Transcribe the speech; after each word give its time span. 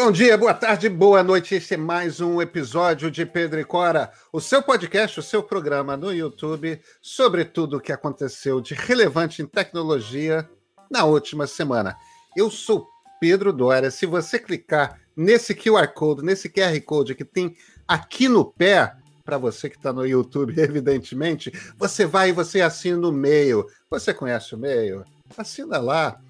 Bom 0.00 0.12
dia, 0.12 0.38
boa 0.38 0.54
tarde, 0.54 0.88
boa 0.88 1.24
noite. 1.24 1.56
Esse 1.56 1.74
é 1.74 1.76
mais 1.76 2.20
um 2.20 2.40
episódio 2.40 3.10
de 3.10 3.26
Pedro 3.26 3.58
e 3.58 3.64
Cora, 3.64 4.12
o 4.32 4.40
seu 4.40 4.62
podcast, 4.62 5.18
o 5.18 5.22
seu 5.24 5.42
programa 5.42 5.96
no 5.96 6.14
YouTube 6.14 6.80
sobre 7.02 7.44
tudo 7.44 7.76
o 7.76 7.80
que 7.80 7.90
aconteceu 7.90 8.60
de 8.60 8.74
relevante 8.74 9.42
em 9.42 9.44
tecnologia 9.46 10.48
na 10.88 11.04
última 11.04 11.48
semana. 11.48 11.96
Eu 12.36 12.48
sou 12.48 12.86
Pedro 13.20 13.52
Dória. 13.52 13.90
Se 13.90 14.06
você 14.06 14.38
clicar 14.38 15.00
nesse 15.16 15.52
QR 15.52 15.88
Code, 15.88 16.24
nesse 16.24 16.48
QR 16.48 16.80
Code 16.82 17.16
que 17.16 17.24
tem 17.24 17.56
aqui 17.88 18.28
no 18.28 18.44
pé, 18.44 18.94
para 19.24 19.36
você 19.36 19.68
que 19.68 19.78
está 19.78 19.92
no 19.92 20.06
YouTube, 20.06 20.54
evidentemente, 20.62 21.50
você 21.76 22.06
vai 22.06 22.28
e 22.28 22.32
você 22.32 22.60
assina 22.60 23.04
o 23.04 23.10
meio. 23.10 23.66
Você 23.90 24.14
conhece 24.14 24.54
o 24.54 24.58
meio? 24.58 25.04
Assina 25.36 25.78
lá 25.78 26.20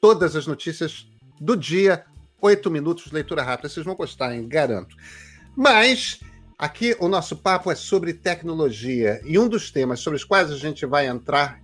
todas 0.00 0.34
as 0.34 0.46
notícias 0.46 1.06
do 1.38 1.54
dia 1.54 2.06
oito 2.40 2.70
minutos, 2.70 3.10
leitura 3.12 3.42
rápida. 3.42 3.68
Vocês 3.68 3.84
vão 3.84 3.94
gostar, 3.94 4.34
hein? 4.34 4.46
Garanto. 4.48 4.96
Mas 5.56 6.20
aqui 6.58 6.96
o 7.00 7.08
nosso 7.08 7.36
papo 7.36 7.70
é 7.70 7.74
sobre 7.74 8.14
tecnologia. 8.14 9.20
E 9.24 9.38
um 9.38 9.48
dos 9.48 9.70
temas 9.70 10.00
sobre 10.00 10.16
os 10.16 10.24
quais 10.24 10.50
a 10.50 10.56
gente 10.56 10.86
vai 10.86 11.06
entrar 11.06 11.60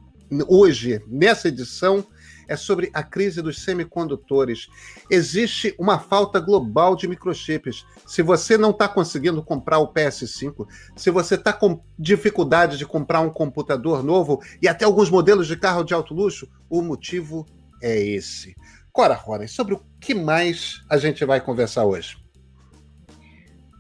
hoje, 0.49 1.01
nessa 1.07 1.49
edição, 1.49 2.05
é 2.49 2.57
sobre 2.57 2.91
a 2.93 3.03
crise 3.03 3.41
dos 3.41 3.63
semicondutores. 3.63 4.69
Existe 5.11 5.75
uma 5.79 5.99
falta 5.99 6.41
global 6.41 6.97
de 6.97 7.09
microchips. 7.09 7.87
Se 8.07 8.23
você 8.23 8.59
não 8.59 8.71
está 8.71 8.89
conseguindo 8.89 9.43
comprar 9.43 9.79
o 9.79 9.93
PS5, 9.93 10.67
se 10.97 11.11
você 11.11 11.37
está 11.37 11.53
com 11.53 11.83
dificuldade 11.99 12.77
de 12.77 12.87
comprar 12.87 13.21
um 13.21 13.31
computador 13.31 14.03
novo 14.03 14.43
e 14.61 14.69
até 14.69 14.85
alguns 14.85 15.11
modelos 15.11 15.47
de 15.47 15.57
carro 15.57 15.85
de 15.85 15.95
alto 15.95 16.15
luxo, 16.15 16.49
o 16.69 16.83
motivo 16.83 17.47
é 17.83 17.99
esse. 17.99 18.55
Cora 18.95 19.15
Ronen, 19.15 19.49
sobre 19.49 19.75
o 19.75 19.85
que 20.01 20.15
mais 20.15 20.81
a 20.89 20.97
gente 20.97 21.25
vai 21.25 21.41
conversar 21.41 21.85
hoje? 21.85 22.17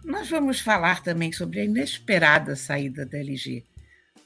Nós 0.04 0.28
vamos 0.28 0.58
falar 0.58 1.04
também 1.04 1.30
sobre 1.30 1.60
a 1.60 1.64
inesperada 1.64 2.56
saída 2.56 3.06
da 3.06 3.18
LG 3.18 3.64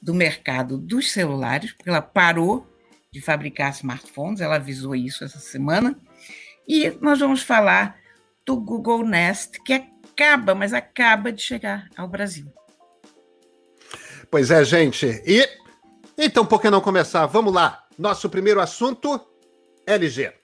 do 0.01 0.15
mercado 0.15 0.79
dos 0.79 1.11
celulares, 1.11 1.73
porque 1.73 1.91
ela 1.91 2.01
parou 2.01 2.67
de 3.13 3.21
fabricar 3.21 3.69
smartphones, 3.69 4.41
ela 4.41 4.55
avisou 4.55 4.95
isso 4.95 5.23
essa 5.23 5.37
semana. 5.37 5.95
E 6.67 6.89
nós 6.99 7.19
vamos 7.19 7.43
falar 7.43 7.95
do 8.43 8.59
Google 8.59 9.05
Nest, 9.05 9.61
que 9.63 9.73
acaba, 9.73 10.55
mas 10.55 10.73
acaba 10.73 11.31
de 11.31 11.43
chegar 11.43 11.87
ao 11.95 12.07
Brasil. 12.07 12.51
Pois 14.31 14.49
é, 14.49 14.63
gente. 14.63 15.05
E 15.23 15.47
então, 16.17 16.43
por 16.47 16.59
que 16.59 16.71
não 16.71 16.81
começar? 16.81 17.27
Vamos 17.27 17.53
lá. 17.53 17.87
Nosso 17.95 18.27
primeiro 18.27 18.59
assunto: 18.59 19.21
LG. 19.85 20.38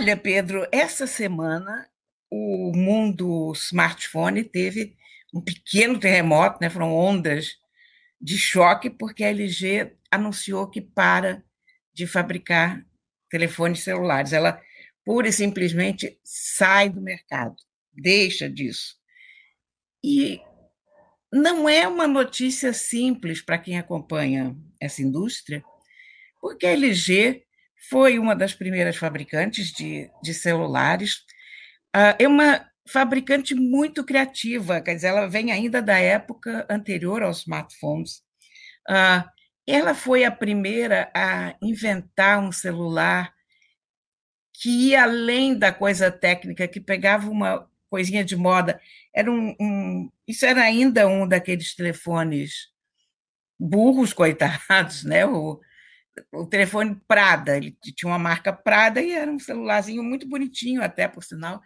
Olha, 0.00 0.16
Pedro, 0.16 0.66
essa 0.72 1.06
semana 1.06 1.86
o 2.30 2.72
mundo 2.74 3.52
smartphone 3.52 4.42
teve 4.42 4.96
um 5.30 5.42
pequeno 5.42 6.00
terremoto, 6.00 6.56
né? 6.58 6.70
foram 6.70 6.94
ondas 6.94 7.58
de 8.18 8.38
choque, 8.38 8.88
porque 8.88 9.22
a 9.22 9.28
LG 9.28 9.94
anunciou 10.10 10.70
que 10.70 10.80
para 10.80 11.44
de 11.92 12.06
fabricar 12.06 12.82
telefones 13.28 13.80
celulares. 13.80 14.32
Ela 14.32 14.58
pura 15.04 15.28
e 15.28 15.32
simplesmente 15.34 16.18
sai 16.24 16.88
do 16.88 17.02
mercado, 17.02 17.56
deixa 17.92 18.48
disso. 18.48 18.96
E 20.02 20.40
não 21.30 21.68
é 21.68 21.86
uma 21.86 22.08
notícia 22.08 22.72
simples 22.72 23.42
para 23.42 23.58
quem 23.58 23.78
acompanha 23.78 24.56
essa 24.80 25.02
indústria, 25.02 25.62
porque 26.40 26.64
a 26.64 26.70
LG 26.70 27.44
foi 27.88 28.18
uma 28.18 28.36
das 28.36 28.54
primeiras 28.54 28.96
fabricantes 28.96 29.72
de, 29.72 30.10
de 30.22 30.34
celulares. 30.34 31.24
Uh, 31.96 32.14
é 32.18 32.28
uma 32.28 32.68
fabricante 32.88 33.54
muito 33.54 34.04
criativa, 34.04 34.80
quer 34.80 34.94
dizer, 34.94 35.08
ela 35.08 35.28
vem 35.28 35.52
ainda 35.52 35.80
da 35.80 35.98
época 35.98 36.66
anterior 36.68 37.22
aos 37.22 37.40
smartphones. 37.40 38.22
Uh, 38.88 39.28
ela 39.66 39.94
foi 39.94 40.24
a 40.24 40.30
primeira 40.30 41.10
a 41.14 41.54
inventar 41.62 42.40
um 42.40 42.50
celular 42.50 43.32
que 44.52 44.68
ia 44.68 45.04
além 45.04 45.56
da 45.56 45.72
coisa 45.72 46.10
técnica, 46.10 46.68
que 46.68 46.80
pegava 46.80 47.30
uma 47.30 47.68
coisinha 47.88 48.24
de 48.24 48.36
moda. 48.36 48.80
Era 49.14 49.30
um, 49.30 49.54
um 49.60 50.10
isso 50.26 50.44
era 50.44 50.62
ainda 50.62 51.08
um 51.08 51.26
daqueles 51.26 51.74
telefones 51.74 52.68
burros, 53.58 54.12
coitados, 54.12 55.04
né? 55.04 55.24
O, 55.26 55.60
o 56.32 56.46
telefone 56.46 57.00
Prada, 57.06 57.56
ele 57.56 57.76
tinha 57.96 58.10
uma 58.10 58.18
marca 58.18 58.52
Prada 58.52 59.00
e 59.00 59.12
era 59.12 59.30
um 59.30 59.38
celularzinho 59.38 60.02
muito 60.02 60.28
bonitinho, 60.28 60.82
até 60.82 61.08
por 61.08 61.24
sinal. 61.24 61.60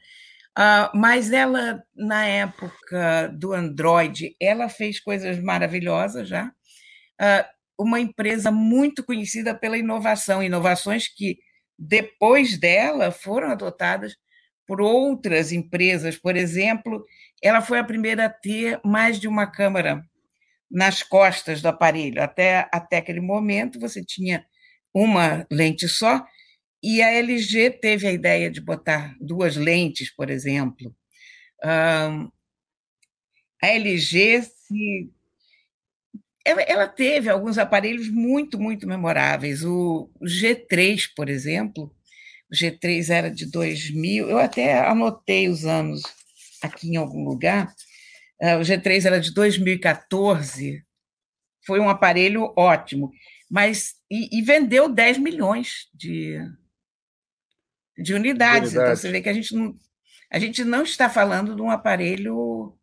Uh, 0.56 0.96
mas 0.96 1.32
ela, 1.32 1.82
na 1.96 2.26
época 2.26 3.28
do 3.36 3.52
Android, 3.52 4.36
ela 4.40 4.68
fez 4.68 5.00
coisas 5.00 5.42
maravilhosas 5.42 6.28
já. 6.28 6.46
Uh, 7.20 7.54
uma 7.76 7.98
empresa 7.98 8.52
muito 8.52 9.02
conhecida 9.04 9.54
pela 9.54 9.76
inovação, 9.76 10.42
inovações 10.42 11.08
que 11.08 11.38
depois 11.76 12.56
dela 12.58 13.10
foram 13.10 13.50
adotadas 13.50 14.14
por 14.66 14.80
outras 14.80 15.50
empresas. 15.50 16.16
Por 16.16 16.36
exemplo, 16.36 17.04
ela 17.42 17.60
foi 17.60 17.78
a 17.78 17.84
primeira 17.84 18.26
a 18.26 18.30
ter 18.30 18.80
mais 18.84 19.18
de 19.18 19.26
uma 19.26 19.46
câmera 19.46 20.04
nas 20.74 21.02
costas 21.02 21.62
do 21.62 21.68
aparelho. 21.68 22.22
Até, 22.22 22.68
até 22.72 22.98
aquele 22.98 23.20
momento, 23.20 23.78
você 23.78 24.04
tinha 24.04 24.44
uma 24.92 25.46
lente 25.50 25.88
só, 25.88 26.24
e 26.82 27.00
a 27.00 27.10
LG 27.12 27.70
teve 27.80 28.06
a 28.06 28.12
ideia 28.12 28.50
de 28.50 28.60
botar 28.60 29.16
duas 29.20 29.56
lentes, 29.56 30.14
por 30.14 30.28
exemplo. 30.30 30.94
A 33.62 33.68
LG 33.68 34.42
se 34.42 35.10
ela, 36.44 36.60
ela, 36.62 36.86
teve 36.86 37.30
alguns 37.30 37.56
aparelhos 37.56 38.08
muito, 38.10 38.60
muito 38.60 38.86
memoráveis. 38.86 39.64
O 39.64 40.10
G3, 40.22 41.08
por 41.16 41.30
exemplo, 41.30 41.90
o 42.50 42.54
G3 42.54 43.08
era 43.08 43.30
de 43.30 43.46
2000, 43.50 44.28
eu 44.28 44.38
até 44.38 44.78
anotei 44.86 45.48
os 45.48 45.64
anos 45.64 46.02
aqui 46.62 46.90
em 46.90 46.96
algum 46.96 47.24
lugar. 47.24 47.74
Uh, 48.44 48.58
o 48.58 48.60
G3 48.60 49.06
era 49.06 49.18
de 49.18 49.32
2014, 49.32 50.84
foi 51.64 51.80
um 51.80 51.88
aparelho 51.88 52.52
ótimo, 52.58 53.10
mas 53.50 53.94
e, 54.10 54.38
e 54.38 54.42
vendeu 54.42 54.86
10 54.86 55.16
milhões 55.16 55.88
de, 55.94 56.38
de 57.96 58.12
unidades. 58.12 58.72
De 58.72 58.76
então 58.76 58.94
você 58.94 59.10
vê 59.10 59.22
que 59.22 59.30
a 59.30 59.32
gente 59.32 59.54
não, 59.54 59.74
a 60.30 60.38
gente 60.38 60.62
não 60.62 60.82
está 60.82 61.08
falando 61.08 61.56
de 61.56 61.62
um 61.62 61.70
aparelho 61.70 62.76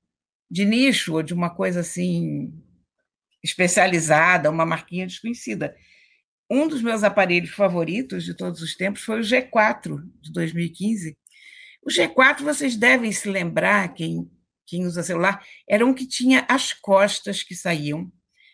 de 0.49 0.65
nicho 0.65 1.13
ou 1.13 1.21
de 1.21 1.33
uma 1.33 1.53
coisa 1.53 1.81
assim 1.81 2.51
especializada, 3.43 4.49
uma 4.49 4.65
marquinha 4.65 5.05
desconhecida. 5.05 5.75
Um 6.49 6.67
dos 6.67 6.81
meus 6.81 7.03
aparelhos 7.03 7.51
favoritos 7.51 8.25
de 8.25 8.33
todos 8.33 8.63
os 8.63 8.75
tempos 8.75 9.03
foi 9.03 9.19
o 9.19 9.23
G4 9.23 10.01
de 10.19 10.31
2015. 10.33 11.15
O 11.83 11.89
G4, 11.89 12.41
vocês 12.41 12.75
devem 12.75 13.11
se 13.11 13.29
lembrar, 13.29 13.93
quem, 13.93 14.27
quem 14.65 14.85
usa 14.85 15.03
celular, 15.03 15.45
era 15.67 15.85
um 15.85 15.93
que 15.93 16.07
tinha 16.07 16.45
as 16.47 16.73
costas 16.73 17.43
que 17.43 17.55
saíam 17.55 18.11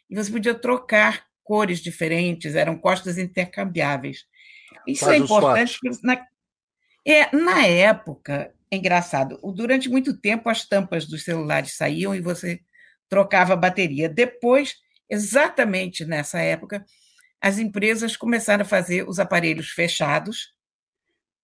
e 0.10 0.16
você 0.16 0.32
podia 0.32 0.56
trocar 0.56 1.26
cores 1.44 1.80
diferentes, 1.80 2.56
eram 2.56 2.78
costas 2.78 3.18
intercambiáveis. 3.18 4.26
Isso 4.86 5.06
Faz 5.06 5.22
é 5.22 5.24
importante 5.24 5.80
na, 6.04 6.26
é, 7.06 7.36
na 7.36 7.66
época, 7.66 8.54
é 8.70 8.76
engraçado, 8.76 9.40
durante 9.56 9.90
muito 9.90 10.20
tempo 10.20 10.50
as 10.50 10.66
tampas 10.66 11.06
dos 11.06 11.24
celulares 11.24 11.76
saíam 11.76 12.14
e 12.14 12.22
você 12.22 12.60
trocava 13.10 13.54
a 13.54 13.58
bateria. 13.58 14.10
Depois, 14.10 14.76
exatamente 15.10 16.06
nessa 16.06 16.40
época, 16.40 16.86
as 17.40 17.60
empresas 17.60 18.18
começaram 18.18 18.64
a 18.64 18.68
fazer 18.68 19.08
os 19.08 19.20
aparelhos 19.20 19.70
fechados, 19.70 20.54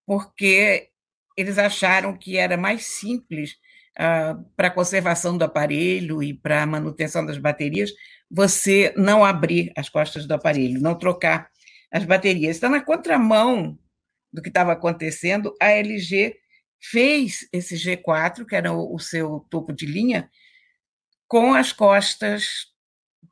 porque 0.06 0.90
eles 1.38 1.58
acharam 1.58 2.18
que 2.18 2.38
era 2.38 2.58
mais 2.58 2.86
simples 2.86 3.56
uh, 4.00 4.44
para 4.56 4.72
conservação 4.72 5.38
do 5.38 5.44
aparelho 5.44 6.22
e 6.22 6.34
para 6.34 6.66
manutenção 6.66 7.26
das 7.26 7.38
baterias 7.38 7.92
você 8.30 8.94
não 8.98 9.24
abrir 9.24 9.72
as 9.78 9.90
costas 9.90 10.26
do 10.26 10.34
aparelho, 10.34 10.82
não 10.82 10.96
trocar 10.96 11.50
as 11.92 12.04
baterias. 12.04 12.56
Está 12.56 12.68
na 12.68 12.82
contramão 12.82 13.78
do 14.32 14.42
que 14.42 14.50
estava 14.50 14.72
acontecendo, 14.72 15.56
a 15.62 15.70
LG 15.70 16.36
fez 16.82 17.48
esse 17.54 17.76
G4, 17.76 18.46
que 18.46 18.56
era 18.56 18.74
o, 18.74 18.96
o 18.96 19.00
seu 19.00 19.46
topo 19.50 19.72
de 19.72 19.86
linha, 19.86 20.30
com 21.28 21.54
as 21.54 21.72
costas 21.72 22.74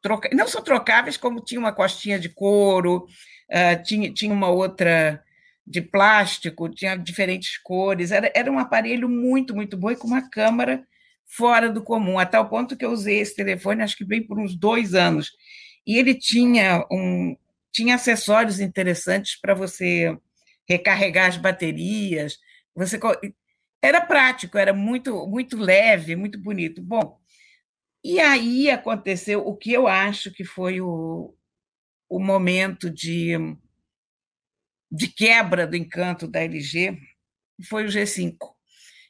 troca... 0.02 0.30
não 0.34 0.48
só 0.48 0.62
trocáveis, 0.62 1.18
como 1.18 1.44
tinha 1.44 1.60
uma 1.60 1.74
costinha 1.74 2.19
de 2.19 2.30
couro, 2.30 3.06
uh, 3.50 3.84
tinha, 3.84 4.13
tinha 4.13 4.34
uma 4.34 4.50
outra 4.50 5.22
de 5.71 5.81
plástico, 5.81 6.69
tinha 6.69 6.95
diferentes 6.95 7.57
cores, 7.57 8.12
era, 8.12 8.31
era 8.35 8.51
um 8.51 8.59
aparelho 8.59 9.09
muito, 9.09 9.56
muito 9.56 9.77
bom 9.77 9.89
e 9.91 9.95
com 9.95 10.07
uma 10.07 10.29
câmera 10.29 10.85
fora 11.25 11.69
do 11.69 11.81
comum, 11.81 12.19
a 12.19 12.25
tal 12.25 12.50
ponto 12.50 12.75
que 12.75 12.83
eu 12.83 12.91
usei 12.91 13.19
esse 13.19 13.35
telefone, 13.35 13.81
acho 13.81 13.97
que 13.97 14.03
bem 14.03 14.21
por 14.21 14.38
uns 14.38 14.56
dois 14.56 14.94
anos. 14.94 15.31
E 15.88 15.97
ele 15.97 16.13
tinha, 16.13 16.85
um, 16.91 17.35
tinha 17.71 17.95
acessórios 17.95 18.59
interessantes 18.59 19.39
para 19.39 19.53
você 19.53 20.18
recarregar 20.68 21.29
as 21.29 21.38
baterias. 21.38 22.38
Você 22.75 23.00
era 23.81 24.01
prático, 24.01 24.57
era 24.57 24.74
muito 24.74 25.25
muito 25.27 25.57
leve, 25.57 26.15
muito 26.15 26.39
bonito. 26.39 26.81
Bom, 26.81 27.17
e 28.03 28.19
aí 28.19 28.69
aconteceu 28.69 29.45
o 29.47 29.56
que 29.56 29.71
eu 29.74 29.88
acho 29.88 30.31
que 30.31 30.44
foi 30.44 30.81
o, 30.81 31.33
o 32.09 32.19
momento 32.19 32.89
de, 32.89 33.38
de 34.91 35.07
quebra 35.07 35.65
do 35.65 35.75
encanto 35.75 36.27
da 36.27 36.41
LG, 36.41 36.97
foi 37.69 37.85
o 37.85 37.88
G5. 37.88 38.35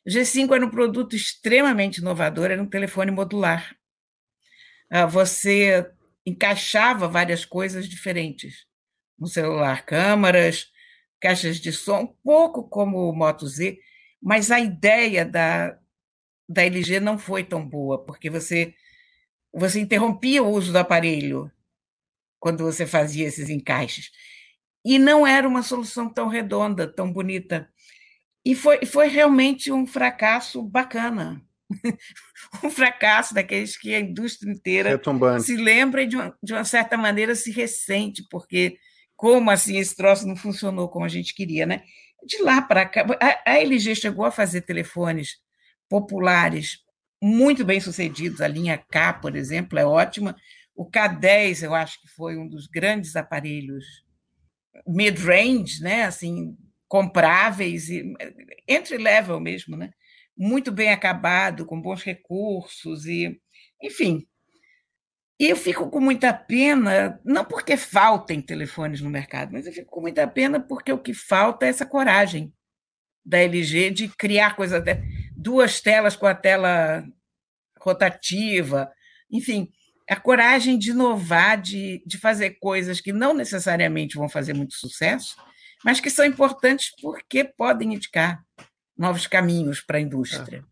O 0.06 0.10
G5 0.10 0.54
era 0.54 0.66
um 0.66 0.70
produto 0.70 1.16
extremamente 1.16 1.98
inovador, 1.98 2.52
era 2.52 2.62
um 2.62 2.70
telefone 2.70 3.12
modular. 3.12 3.76
Ah, 4.90 5.06
você 5.06 5.90
encaixava 6.26 7.08
várias 7.08 7.46
coisas 7.46 7.88
diferentes 7.88 8.66
no 9.18 9.28
celular, 9.28 9.86
câmaras, 9.86 10.68
caixas 11.20 11.60
de 11.60 11.72
som, 11.72 12.02
um 12.02 12.08
pouco 12.24 12.68
como 12.68 13.10
o 13.10 13.16
Moto 13.16 13.48
Z, 13.48 13.78
mas 14.22 14.52
a 14.52 14.60
ideia 14.60 15.24
da, 15.24 15.78
da 16.50 16.64
LG 16.64 17.00
não 17.00 17.18
foi 17.18 17.44
tão 17.44 17.68
boa, 17.68 18.04
porque 18.04 18.30
você, 18.30 18.74
você 19.54 19.80
interrompia 19.80 20.44
o 20.44 20.50
uso 20.50 20.72
do 20.72 20.78
aparelho 20.78 21.52
quando 22.40 22.64
você 22.64 22.88
fazia 22.88 23.28
esses 23.28 23.50
encaixes. 23.50 24.12
E 24.84 24.98
não 24.98 25.26
era 25.26 25.48
uma 25.48 25.62
solução 25.62 26.10
tão 26.10 26.28
redonda, 26.28 26.88
tão 26.88 27.12
bonita. 27.12 27.70
E 28.44 28.56
foi, 28.56 28.86
foi 28.86 29.08
realmente 29.08 29.72
um 29.72 29.86
fracasso 29.86 30.64
bacana. 30.64 31.42
um 32.64 32.70
fracasso 32.70 33.34
daqueles 33.34 33.78
que 33.78 33.94
a 33.94 34.00
indústria 34.00 34.52
inteira 34.52 34.90
Retumbante. 34.90 35.44
se 35.44 35.56
lembra 35.56 36.04
e, 36.04 36.08
de 36.08 36.16
uma, 36.16 36.38
de 36.42 36.54
uma 36.54 36.66
certa 36.66 36.98
maneira, 36.98 37.36
se 37.36 37.52
ressente, 37.52 38.26
porque 38.30 38.78
como 39.16 39.52
assim 39.52 39.78
esse 39.78 39.96
troço 39.96 40.28
não 40.28 40.36
funcionou 40.36 40.90
como 40.90 41.06
a 41.06 41.10
gente 41.10 41.34
queria, 41.34 41.66
né? 41.66 41.84
De 42.26 42.42
lá 42.42 42.62
para 42.62 42.86
cá, 42.86 43.06
a, 43.20 43.52
a 43.52 43.60
LG 43.60 43.96
chegou 43.96 44.26
a 44.26 44.32
fazer 44.32 44.62
telefones 44.62 45.38
populares 45.88 46.80
muito 47.22 47.64
bem 47.64 47.80
sucedidos, 47.80 48.42
a 48.42 48.48
linha 48.48 48.78
K, 48.78 49.14
por 49.14 49.36
exemplo, 49.36 49.78
é 49.78 49.86
ótima. 49.86 50.36
O 50.76 50.90
K10, 50.90 51.64
eu 51.64 51.76
acho 51.76 52.02
que 52.02 52.08
foi 52.08 52.36
um 52.36 52.48
dos 52.48 52.66
grandes 52.66 53.16
aparelhos 53.16 53.86
mid-range, 54.88 55.82
né? 55.82 56.04
Assim, 56.04 56.58
compráveis 56.88 57.90
e 57.90 58.14
entry 58.68 58.98
level 58.98 59.40
mesmo, 59.40 59.78
né? 59.78 59.92
Muito 60.38 60.72
bem 60.72 60.92
acabado, 60.92 61.66
com 61.66 61.82
bons 61.82 62.04
recursos 62.04 63.06
e, 63.06 63.40
enfim. 63.82 64.28
E 65.40 65.50
eu 65.50 65.56
fico 65.56 65.90
com 65.90 66.00
muita 66.00 66.34
pena, 66.34 67.20
não 67.26 67.44
porque 67.44 67.76
faltem 67.76 68.42
telefones 68.42 69.02
no 69.02 69.10
mercado, 69.10 69.52
mas 69.54 69.66
eu 69.66 69.74
fico 69.74 69.90
com 69.90 70.02
muita 70.02 70.28
pena 70.28 70.60
porque 70.60 70.92
o 70.92 71.00
que 71.00 71.14
falta 71.14 71.66
é 71.66 71.70
essa 71.70 71.86
coragem 71.86 72.54
da 73.26 73.40
LG 73.40 73.90
de 73.92 74.08
criar 74.10 74.56
coisas, 74.56 74.84
duas 75.36 75.82
telas 75.82 76.16
com 76.16 76.28
a 76.28 76.36
tela 76.36 77.04
rotativa, 77.80 78.92
enfim, 79.32 79.72
a 80.12 80.20
coragem 80.20 80.78
de 80.78 80.92
inovar, 80.92 81.62
de, 81.62 82.04
de 82.06 82.18
fazer 82.18 82.58
coisas 82.60 83.00
que 83.00 83.14
não 83.14 83.34
necessariamente 83.34 84.18
vão 84.18 84.28
fazer 84.28 84.54
muito 84.54 84.74
sucesso, 84.74 85.38
mas 85.86 86.02
que 86.02 86.10
são 86.10 86.26
importantes 86.26 86.92
porque 87.02 87.46
podem 87.46 87.94
indicar 87.94 88.44
novos 88.98 89.26
caminhos 89.26 89.80
para 89.80 90.00
a 90.00 90.02
indústria. 90.02 90.66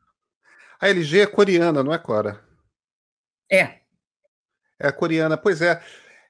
A 0.77 0.89
LG 0.89 1.21
é 1.21 1.25
coreana, 1.25 1.81
não 1.81 1.93
é, 1.93 1.97
Cora? 1.97 2.43
É. 3.49 3.79
É 4.77 4.91
coreana, 4.91 5.37
pois 5.37 5.61
é. 5.61 5.81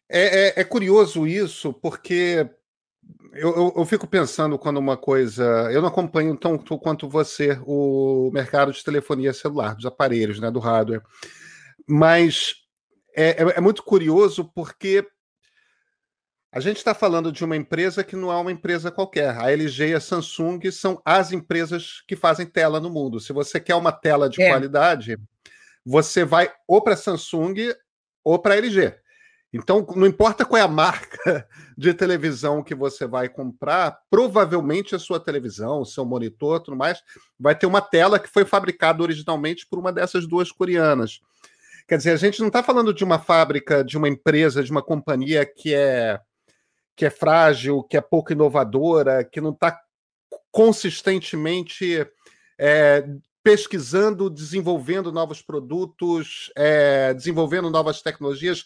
É, 0.08 0.50
é, 0.50 0.60
é 0.62 0.64
curioso 0.64 1.26
isso, 1.26 1.74
porque 1.74 2.48
eu, 3.34 3.56
eu, 3.56 3.74
eu, 3.78 3.86
fico 3.88 4.06
pensando 4.06 4.60
quando 4.60 4.78
uma 4.78 4.96
coisa. 4.96 5.44
Eu 5.72 5.82
não 5.82 5.90
acompanho 5.90 6.38
tanto 6.38 6.78
quanto 6.78 7.10
você 7.10 7.60
o 7.66 8.30
mercado 8.32 8.72
de 8.72 8.84
telefonia 8.84 9.34
celular, 9.34 9.74
dos 9.74 9.88
aparelhos, 9.88 10.40
né, 10.40 10.52
do 10.52 10.60
hardware. 10.60 11.02
Mas 11.88 12.69
é, 13.16 13.44
é, 13.44 13.58
é 13.58 13.62
muito 13.62 13.84
curioso 13.84 14.52
porque 14.54 15.06
a 16.52 16.60
gente 16.60 16.78
está 16.78 16.96
falando 16.96 17.32
de 17.32 17.46
uma 17.46 17.56
empresa 17.56 18.04
que 18.04 18.16
não 18.16 18.32
é 18.32 18.36
uma 18.36 18.52
empresa 18.52 18.90
qualquer. 18.90 19.38
A 19.38 19.52
LG 19.52 19.90
e 19.90 19.94
a 19.94 20.00
Samsung 20.00 20.60
são 20.72 21.00
as 21.06 21.32
empresas 21.32 22.02
que 22.08 22.16
fazem 22.16 22.46
tela 22.46 22.80
no 22.80 22.90
mundo. 22.90 23.20
Se 23.20 23.32
você 23.32 23.60
quer 23.60 23.76
uma 23.76 23.92
tela 23.92 24.28
de 24.28 24.42
é. 24.42 24.50
qualidade, 24.50 25.20
você 25.86 26.26
vai 26.26 26.52
ou 26.68 26.82
para 26.82 26.96
a 26.96 26.98
Samsung 26.98 27.72
ou 28.24 28.40
para 28.40 28.56
a 28.56 28.58
LG. 28.58 28.96
Então, 29.52 29.86
não 29.96 30.06
importa 30.06 30.46
qual 30.46 30.60
é 30.60 30.64
a 30.64 30.68
marca 30.68 31.48
de 31.78 31.94
televisão 31.94 32.64
que 32.64 32.76
você 32.76 33.08
vai 33.08 33.28
comprar, 33.28 34.00
provavelmente 34.10 34.96
a 34.96 35.00
sua 35.00 35.20
televisão, 35.20 35.82
o 35.82 35.86
seu 35.86 36.06
monitor, 36.06 36.60
tudo 36.60 36.78
mais, 36.78 37.02
vai 37.40 37.56
ter 37.56 37.66
uma 37.66 37.82
tela 37.82 38.20
que 38.20 38.30
foi 38.30 38.46
fabricada 38.46 39.02
originalmente 39.02 39.68
por 39.68 39.80
uma 39.80 39.92
dessas 39.92 40.28
duas 40.28 40.52
coreanas. 40.52 41.22
Quer 41.90 41.98
dizer, 41.98 42.12
a 42.12 42.18
gente 42.18 42.40
não 42.40 42.50
está 42.50 42.62
falando 42.62 42.94
de 42.94 43.04
uma 43.04 43.18
fábrica, 43.18 43.84
de 43.84 43.98
uma 43.98 44.08
empresa, 44.08 44.64
de 44.64 44.70
uma 44.70 44.84
companhia 44.84 45.44
que 45.44 45.74
é 45.74 46.22
que 46.96 47.04
é 47.06 47.10
frágil, 47.10 47.82
que 47.82 47.98
é 47.98 48.02
pouco 48.02 48.32
inovadora, 48.32 49.24
que 49.24 49.42
não 49.42 49.52
está 49.52 49.76
consistentemente 50.52 52.06
é, 52.60 53.08
pesquisando, 53.42 54.30
desenvolvendo 54.30 55.12
novos 55.12 55.42
produtos, 55.42 56.52
é, 56.56 57.12
desenvolvendo 57.14 57.72
novas 57.72 58.04
tecnologias, 58.04 58.66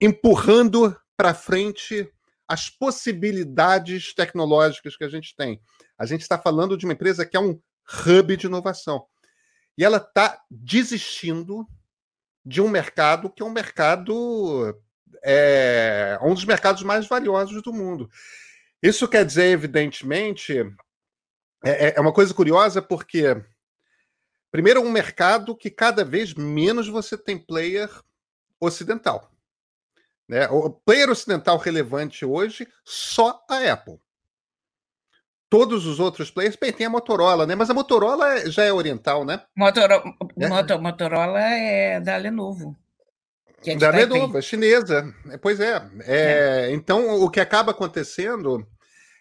empurrando 0.00 0.96
para 1.16 1.34
frente 1.34 2.10
as 2.48 2.68
possibilidades 2.68 4.12
tecnológicas 4.12 4.96
que 4.96 5.04
a 5.04 5.08
gente 5.08 5.36
tem. 5.36 5.60
A 5.96 6.04
gente 6.04 6.22
está 6.22 6.36
falando 6.36 6.76
de 6.76 6.84
uma 6.84 6.94
empresa 6.94 7.24
que 7.24 7.36
é 7.36 7.40
um 7.40 7.60
hub 8.06 8.36
de 8.36 8.46
inovação. 8.46 9.04
E 9.78 9.84
ela 9.84 9.98
está 9.98 10.40
desistindo 10.50 11.64
de 12.44 12.60
um 12.60 12.68
mercado 12.68 13.30
que 13.30 13.42
é 13.42 13.46
um 13.46 13.50
mercado 13.50 14.74
é 15.22 16.18
um 16.22 16.34
dos 16.34 16.44
mercados 16.44 16.82
mais 16.82 17.06
valiosos 17.06 17.62
do 17.62 17.72
mundo. 17.72 18.10
Isso 18.82 19.06
quer 19.06 19.24
dizer, 19.24 19.50
evidentemente, 19.50 20.58
é, 21.64 21.88
é, 21.88 21.94
é 21.96 22.00
uma 22.00 22.12
coisa 22.12 22.32
curiosa 22.32 22.80
porque, 22.80 23.24
primeiro, 24.50 24.80
é 24.80 24.82
um 24.82 24.90
mercado 24.90 25.54
que 25.54 25.70
cada 25.70 26.04
vez 26.04 26.32
menos 26.34 26.88
você 26.88 27.18
tem 27.18 27.38
player 27.38 27.90
ocidental. 28.58 29.30
Né? 30.26 30.48
O 30.48 30.70
player 30.70 31.10
ocidental 31.10 31.58
relevante 31.58 32.24
hoje, 32.24 32.66
só 32.84 33.44
a 33.48 33.70
Apple. 33.70 34.00
Todos 35.50 35.84
os 35.84 35.98
outros 35.98 36.30
players, 36.30 36.54
bem, 36.54 36.72
tem 36.72 36.86
a 36.86 36.90
Motorola, 36.90 37.44
né? 37.44 37.56
Mas 37.56 37.68
a 37.68 37.74
Motorola 37.74 38.48
já 38.48 38.62
é 38.62 38.72
oriental, 38.72 39.24
né? 39.24 39.42
Motorola 39.56 40.14
é, 40.38 40.78
Motorola 40.78 41.40
é 41.40 42.00
da 42.00 42.16
Lenovo. 42.16 42.76
É 43.66 43.74
da 43.74 43.90
Lenovo, 43.90 44.38
é 44.38 44.42
chinesa. 44.42 45.12
É, 45.28 45.36
pois 45.36 45.58
é. 45.58 45.82
é. 46.04 46.68
é. 46.68 46.72
Então, 46.72 47.20
o 47.20 47.28
que 47.28 47.40
acaba 47.40 47.72
acontecendo 47.72 48.64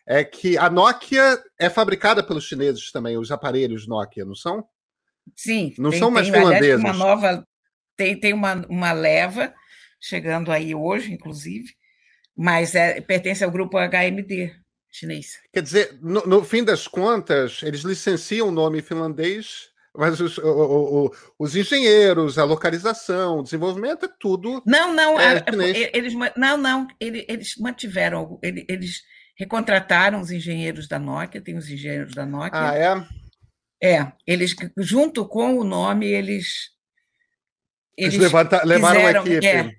é 0.07 0.23
que 0.23 0.55
a 0.55 0.69
Nokia 0.69 1.41
é 1.57 1.67
fabricada 1.67 2.21
pelos 2.21 2.45
chineses 2.45 2.91
também, 2.91 3.17
os 3.17 3.31
aparelhos 3.31 3.87
Nokia, 3.87 4.23
não 4.23 4.35
são? 4.35 4.63
Sim. 5.35 5.73
Não 5.79 5.89
tem, 5.89 5.99
são 5.99 6.11
mais 6.11 6.29
finlandeses. 6.29 6.79
Uma 6.79 6.93
nova, 6.93 7.43
tem 7.97 8.19
tem 8.19 8.33
uma, 8.33 8.65
uma 8.69 8.91
leva 8.91 9.51
chegando 9.99 10.51
aí 10.51 10.75
hoje, 10.75 11.11
inclusive, 11.11 11.73
mas 12.37 12.75
é, 12.75 13.01
pertence 13.01 13.43
ao 13.43 13.51
grupo 13.51 13.79
HMD 13.79 14.58
chinês. 14.91 15.39
Quer 15.53 15.61
dizer, 15.61 15.97
no, 16.01 16.25
no 16.25 16.43
fim 16.43 16.63
das 16.63 16.87
contas, 16.87 17.61
eles 17.63 17.81
licenciam 17.81 18.47
o 18.47 18.51
nome 18.51 18.81
finlandês 18.81 19.69
mas 19.95 20.19
os, 20.19 20.37
o, 20.37 21.07
o, 21.07 21.11
os, 21.37 21.55
engenheiros, 21.55 22.37
a 22.37 22.43
localização, 22.43 23.39
o 23.39 23.43
desenvolvimento 23.43 24.05
é 24.05 24.09
tudo. 24.19 24.61
Não, 24.65 24.93
não, 24.93 25.19
é, 25.19 25.43
eles 25.93 26.13
não, 26.37 26.57
não, 26.57 26.87
eles 26.99 27.55
mantiveram, 27.57 28.39
eles 28.41 29.01
recontrataram 29.35 30.21
os 30.21 30.31
engenheiros 30.31 30.87
da 30.87 30.99
Nokia, 30.99 31.41
tem 31.41 31.57
os 31.57 31.69
engenheiros 31.69 32.13
da 32.13 32.25
Nokia. 32.25 32.69
Ah, 32.69 32.75
é? 32.75 33.07
É, 33.81 34.11
eles 34.27 34.55
junto 34.77 35.25
com 35.25 35.57
o 35.57 35.63
nome 35.63 36.05
eles 36.05 36.71
eles, 37.97 38.13
eles 38.15 38.17
levanta, 38.17 38.61
levaram 38.65 39.01
uma 39.01 39.11
equipe. 39.11 39.47
É, 39.47 39.75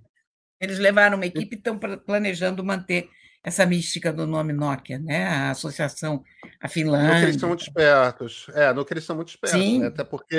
eles 0.61 0.79
levaram 0.79 1.17
uma 1.17 1.27
equipe 1.27 1.55
e 1.55 1.59
estão 1.59 1.79
planejando 1.79 2.65
manter 2.65 3.09
essa 3.43 3.65
mística 3.65 4.13
do 4.13 4.27
nome 4.27 4.53
Nokia, 4.53 4.99
né? 4.99 5.27
A 5.27 5.51
associação, 5.51 6.23
a 6.61 6.69
Finlândia. 6.69 7.15
No 7.15 7.21
que 7.21 7.25
eles 7.27 7.41
são 7.41 7.49
muito 7.49 7.63
espertos. 7.63 8.47
É, 8.55 8.73
no 8.73 8.85
que 8.85 8.93
eles 8.93 9.05
são 9.05 9.17
muito 9.17 9.29
espertos, 9.31 9.61
Sim. 9.61 9.79
Né? 9.81 9.87
Até 9.87 10.05
porque 10.05 10.37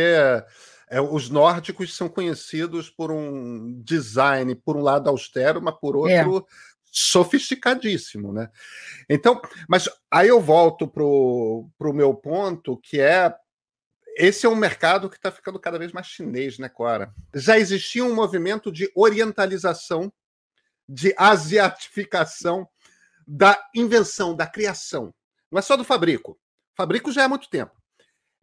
é, 0.89 1.01
os 1.01 1.29
nórdicos 1.29 1.95
são 1.95 2.07
conhecidos 2.07 2.89
por 2.89 3.11
um 3.11 3.81
design, 3.83 4.53
por 4.55 4.77
um 4.77 4.81
lado 4.81 5.09
austero, 5.09 5.61
mas 5.61 5.75
por 5.79 6.09
é. 6.09 6.25
outro 6.25 6.47
é. 6.47 6.53
sofisticadíssimo, 6.91 8.31
né? 8.31 8.49
Então, 9.09 9.41
mas 9.67 9.89
aí 10.11 10.27
eu 10.27 10.39
volto 10.39 10.87
para 10.87 11.03
o 11.03 11.93
meu 11.93 12.13
ponto, 12.13 12.77
que 12.77 12.99
é 12.99 13.33
esse 14.17 14.45
é 14.45 14.49
um 14.49 14.55
mercado 14.55 15.09
que 15.09 15.15
está 15.15 15.31
ficando 15.31 15.59
cada 15.59 15.79
vez 15.79 15.91
mais 15.91 16.05
chinês, 16.05 16.59
né, 16.59 16.69
Cora? 16.69 17.13
Já 17.33 17.57
existia 17.57 18.03
um 18.03 18.13
movimento 18.13 18.71
de 18.71 18.91
orientalização, 18.93 20.11
de 20.87 21.15
asiatificação 21.17 22.67
da 23.33 23.57
invenção, 23.73 24.35
da 24.35 24.45
criação. 24.45 25.13
Não 25.49 25.57
é 25.57 25.61
só 25.61 25.77
do 25.77 25.85
fabrico. 25.85 26.37
Fabrico 26.75 27.13
já 27.13 27.21
é 27.21 27.25
há 27.25 27.29
muito 27.29 27.49
tempo. 27.49 27.71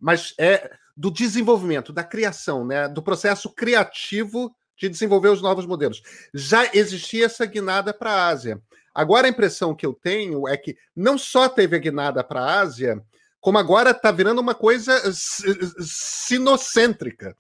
Mas 0.01 0.33
é 0.39 0.71
do 0.97 1.11
desenvolvimento, 1.11 1.93
da 1.93 2.03
criação, 2.03 2.65
né? 2.65 2.89
do 2.89 3.03
processo 3.03 3.51
criativo 3.51 4.51
de 4.79 4.89
desenvolver 4.89 5.29
os 5.29 5.43
novos 5.43 5.67
modelos. 5.67 6.01
Já 6.33 6.75
existia 6.75 7.27
essa 7.27 7.45
guinada 7.45 7.93
para 7.93 8.13
a 8.13 8.29
Ásia. 8.29 8.63
Agora 8.95 9.27
a 9.27 9.31
impressão 9.31 9.75
que 9.75 9.85
eu 9.85 9.93
tenho 9.93 10.49
é 10.49 10.57
que 10.57 10.75
não 10.97 11.19
só 11.19 11.51
teve 11.51 11.77
a 11.77 11.81
guinada 11.81 12.25
para 12.25 12.41
a 12.41 12.61
Ásia, 12.61 12.99
como 13.41 13.59
agora 13.59 13.91
está 13.91 14.11
virando 14.11 14.41
uma 14.41 14.55
coisa 14.55 15.03
sinocêntrica, 15.13 17.37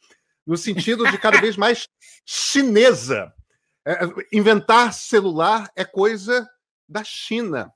no 0.46 0.58
sentido 0.58 1.10
de 1.10 1.16
cada 1.16 1.40
vez 1.40 1.56
mais 1.56 1.88
chinesa. 2.26 3.32
É, 3.86 4.00
inventar 4.30 4.92
celular 4.92 5.70
é 5.74 5.82
coisa 5.82 6.46
da 6.88 7.04
China. 7.04 7.72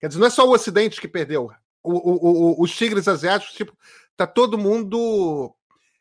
Quer 0.00 0.08
dizer, 0.08 0.20
não 0.20 0.26
é 0.26 0.30
só 0.30 0.46
o 0.46 0.52
Ocidente 0.52 1.00
que 1.00 1.08
perdeu. 1.08 1.50
O, 1.82 1.92
o, 1.92 2.60
o, 2.60 2.62
os 2.62 2.74
tigres 2.74 3.08
asiáticos, 3.08 3.54
tipo, 3.54 3.76
tá 4.16 4.26
todo 4.26 4.58
mundo. 4.58 5.54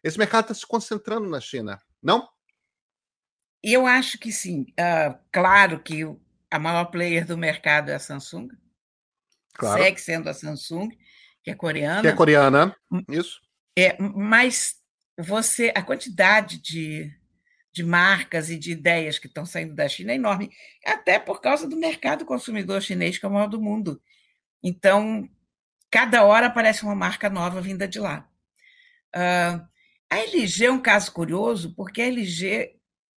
Esse 0.03 0.17
mercado 0.17 0.43
está 0.43 0.53
se 0.53 0.67
concentrando 0.67 1.27
na 1.29 1.39
China, 1.39 1.81
não? 2.01 2.27
Eu 3.63 3.87
acho 3.87 4.17
que 4.17 4.31
sim. 4.31 4.65
Uh, 4.71 5.17
claro 5.31 5.81
que 5.81 6.03
a 6.51 6.59
maior 6.59 6.85
player 6.85 7.25
do 7.25 7.37
mercado 7.37 7.89
é 7.89 7.95
a 7.95 7.99
Samsung. 7.99 8.49
Claro. 9.53 9.81
Segue 9.81 10.01
sendo 10.01 10.29
a 10.29 10.33
Samsung, 10.33 10.89
que 11.41 11.51
é 11.51 11.55
coreana. 11.55 12.01
Que 12.01 12.07
é 12.07 12.13
coreana, 12.13 12.75
isso. 13.07 13.41
É, 13.77 13.97
mas 13.99 14.75
você, 15.17 15.71
a 15.75 15.81
quantidade 15.81 16.59
de, 16.61 17.11
de 17.73 17.83
marcas 17.83 18.49
e 18.49 18.57
de 18.57 18.71
ideias 18.71 19.17
que 19.17 19.27
estão 19.27 19.45
saindo 19.45 19.73
da 19.73 19.89
China 19.89 20.11
é 20.11 20.15
enorme, 20.15 20.51
até 20.85 21.17
por 21.17 21.41
causa 21.41 21.67
do 21.67 21.75
mercado 21.75 22.23
consumidor 22.23 22.81
chinês, 22.81 23.17
que 23.17 23.25
é 23.25 23.29
o 23.29 23.31
maior 23.31 23.47
do 23.47 23.59
mundo. 23.59 24.01
Então, 24.61 25.27
cada 25.89 26.23
hora 26.23 26.47
aparece 26.47 26.83
uma 26.83 26.95
marca 26.95 27.29
nova 27.29 27.59
vinda 27.59 27.87
de 27.87 27.99
lá. 27.99 28.29
Uh, 29.15 29.67
a 30.09 30.19
LG 30.19 30.65
é 30.65 30.71
um 30.71 30.81
caso 30.81 31.11
curioso, 31.11 31.73
porque 31.75 32.01
a 32.01 32.07
LG 32.07 32.75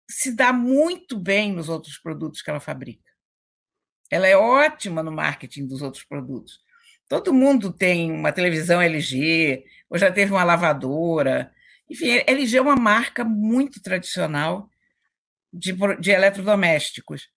se 0.08 0.34
dá 0.34 0.52
muito 0.52 1.18
bem 1.18 1.52
nos 1.52 1.68
outros 1.68 1.98
produtos 1.98 2.40
que 2.40 2.48
ela 2.48 2.60
fabrica. 2.60 3.10
Ela 4.10 4.26
é 4.26 4.36
ótima 4.36 5.02
no 5.02 5.12
marketing 5.12 5.66
dos 5.66 5.82
outros 5.82 6.04
produtos. 6.04 6.60
Todo 7.08 7.34
mundo 7.34 7.72
tem 7.72 8.10
uma 8.10 8.32
televisão 8.32 8.80
LG, 8.80 9.64
ou 9.90 9.98
já 9.98 10.10
teve 10.10 10.32
uma 10.32 10.44
lavadora. 10.44 11.52
Enfim, 11.88 12.23
LG 12.26 12.57
é 12.57 12.61
uma 12.61 12.76
marca 12.76 13.25
muito 13.25 13.81
tradicional 13.81 14.69
de, 15.52 15.73
de 16.00 16.11
eletrodomésticos. 16.11 17.28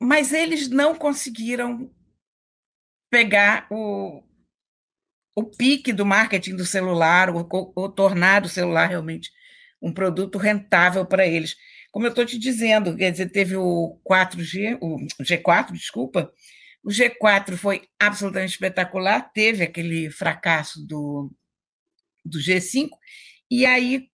Mas 0.00 0.32
eles 0.32 0.68
não 0.68 0.94
conseguiram 0.94 1.90
pegar 3.10 3.66
o, 3.70 4.22
o 5.34 5.44
pique 5.44 5.92
do 5.92 6.06
marketing 6.06 6.56
do 6.56 6.64
celular, 6.64 7.30
ou, 7.30 7.48
ou 7.74 7.88
tornar 7.90 8.44
o 8.44 8.48
celular 8.48 8.86
realmente 8.86 9.30
um 9.80 9.92
produto 9.92 10.38
rentável 10.38 11.06
para 11.06 11.26
eles. 11.26 11.56
Como 11.90 12.06
eu 12.06 12.10
estou 12.10 12.26
te 12.26 12.38
dizendo, 12.38 12.96
quer 12.96 13.10
dizer, 13.10 13.30
teve 13.30 13.56
o 13.56 13.98
4G, 14.08 14.78
o 14.80 14.98
G4, 15.22 15.72
desculpa. 15.72 16.30
O 16.84 16.90
G4 16.90 17.56
foi 17.56 17.88
absolutamente 17.98 18.52
espetacular, 18.52 19.32
teve 19.32 19.64
aquele 19.64 20.10
fracasso 20.10 20.86
do, 20.86 21.32
do 22.28 22.38
G5, 22.38 22.90
e 23.50 23.64
aí, 23.66 24.08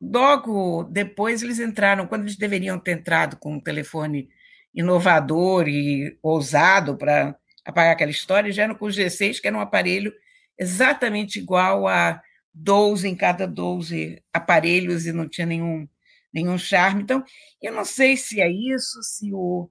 logo 0.00 0.84
depois, 0.84 1.42
eles 1.42 1.58
entraram, 1.58 2.06
quando 2.06 2.22
eles 2.22 2.36
deveriam 2.36 2.78
ter 2.78 2.92
entrado 2.92 3.36
com 3.36 3.54
um 3.54 3.60
telefone 3.60 4.28
inovador 4.74 5.68
e 5.68 6.18
ousado 6.22 6.96
para 6.96 7.36
apagar 7.64 7.92
aquela 7.92 8.10
história, 8.10 8.52
já 8.52 8.64
eram 8.64 8.74
com 8.74 8.86
o 8.86 8.88
G6, 8.88 9.40
que 9.40 9.48
era 9.48 9.56
um 9.56 9.60
aparelho 9.60 10.12
exatamente 10.58 11.38
igual 11.38 11.88
a 11.88 12.22
12 12.54 13.08
em 13.08 13.16
cada 13.16 13.46
12 13.46 14.22
aparelhos 14.32 15.06
e 15.06 15.12
não 15.12 15.28
tinha 15.28 15.46
nenhum, 15.46 15.88
nenhum 16.32 16.58
charme. 16.58 17.02
Então, 17.02 17.24
eu 17.62 17.72
não 17.72 17.84
sei 17.84 18.16
se 18.16 18.40
é 18.40 18.50
isso, 18.50 19.02
se 19.02 19.32
o. 19.32 19.70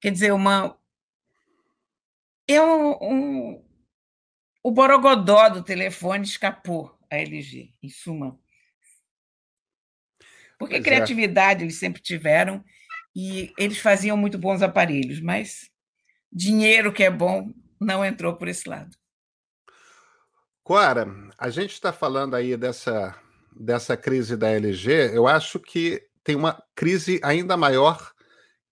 Quer 0.00 0.10
dizer, 0.12 0.32
uma. 0.32 0.76
É 2.48 2.60
um, 2.60 2.90
um 3.00 3.64
o 4.62 4.70
borogodó 4.70 5.48
do 5.50 5.62
telefone 5.62 6.24
escapou 6.24 6.93
a 7.14 7.18
LG, 7.18 7.72
em 7.82 7.88
suma. 7.88 8.38
Porque 10.58 10.76
pois 10.76 10.86
é. 10.86 10.90
criatividade 10.90 11.62
é. 11.62 11.64
eles 11.64 11.78
sempre 11.78 12.02
tiveram 12.02 12.64
e 13.14 13.52
eles 13.56 13.78
faziam 13.78 14.16
muito 14.16 14.38
bons 14.38 14.62
aparelhos, 14.62 15.20
mas 15.20 15.70
dinheiro 16.32 16.92
que 16.92 17.04
é 17.04 17.10
bom 17.10 17.52
não 17.80 18.04
entrou 18.04 18.36
por 18.36 18.48
esse 18.48 18.68
lado. 18.68 18.96
Cora, 20.62 21.06
a 21.38 21.50
gente 21.50 21.72
está 21.72 21.92
falando 21.92 22.34
aí 22.34 22.56
dessa, 22.56 23.14
dessa 23.54 23.96
crise 23.96 24.36
da 24.36 24.50
LG, 24.50 25.10
eu 25.12 25.26
acho 25.26 25.60
que 25.60 26.02
tem 26.24 26.34
uma 26.34 26.62
crise 26.74 27.20
ainda 27.22 27.56
maior 27.56 28.13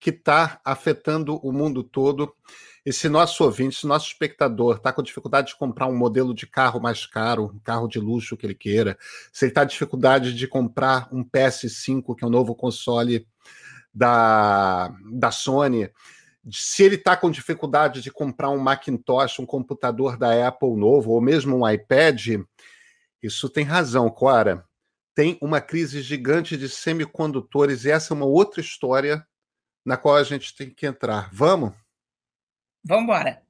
que 0.02 0.10
está 0.10 0.60
afetando 0.64 1.36
o 1.36 1.52
mundo 1.52 1.84
todo. 1.84 2.34
E 2.84 2.92
se 2.92 3.08
nosso 3.08 3.44
ouvinte, 3.44 3.76
se 3.76 3.86
nosso 3.86 4.08
espectador 4.08 4.76
está 4.76 4.92
com 4.92 5.00
dificuldade 5.00 5.48
de 5.48 5.56
comprar 5.56 5.86
um 5.86 5.96
modelo 5.96 6.34
de 6.34 6.44
carro 6.44 6.80
mais 6.80 7.06
caro, 7.06 7.52
um 7.54 7.60
carro 7.60 7.86
de 7.86 8.00
luxo 8.00 8.36
que 8.36 8.44
ele 8.44 8.54
queira, 8.56 8.98
se 9.32 9.44
ele 9.44 9.52
está 9.52 9.60
com 9.60 9.68
dificuldade 9.68 10.34
de 10.34 10.48
comprar 10.48 11.08
um 11.12 11.24
PS5, 11.24 12.16
que 12.16 12.24
é 12.24 12.26
o 12.26 12.30
novo 12.30 12.52
console 12.52 13.28
da, 13.94 14.92
da 15.12 15.30
Sony, 15.30 15.88
se 16.50 16.82
ele 16.82 16.96
está 16.96 17.16
com 17.16 17.30
dificuldade 17.30 18.02
de 18.02 18.10
comprar 18.10 18.50
um 18.50 18.58
Macintosh, 18.58 19.38
um 19.38 19.46
computador 19.46 20.16
da 20.16 20.48
Apple 20.48 20.74
novo, 20.74 21.12
ou 21.12 21.20
mesmo 21.20 21.58
um 21.58 21.68
iPad, 21.68 22.40
isso 23.22 23.48
tem 23.48 23.64
razão, 23.64 24.10
Cora. 24.10 24.64
Tem 25.14 25.38
uma 25.40 25.60
crise 25.60 26.02
gigante 26.02 26.56
de 26.56 26.68
semicondutores, 26.68 27.84
e 27.84 27.92
essa 27.92 28.12
é 28.12 28.16
uma 28.16 28.26
outra 28.26 28.60
história 28.60 29.24
na 29.84 29.96
qual 29.96 30.16
a 30.16 30.22
gente 30.22 30.54
tem 30.54 30.70
que 30.70 30.86
entrar. 30.86 31.28
Vamos? 31.32 31.72
Vamos 32.84 33.04
embora. 33.04 33.42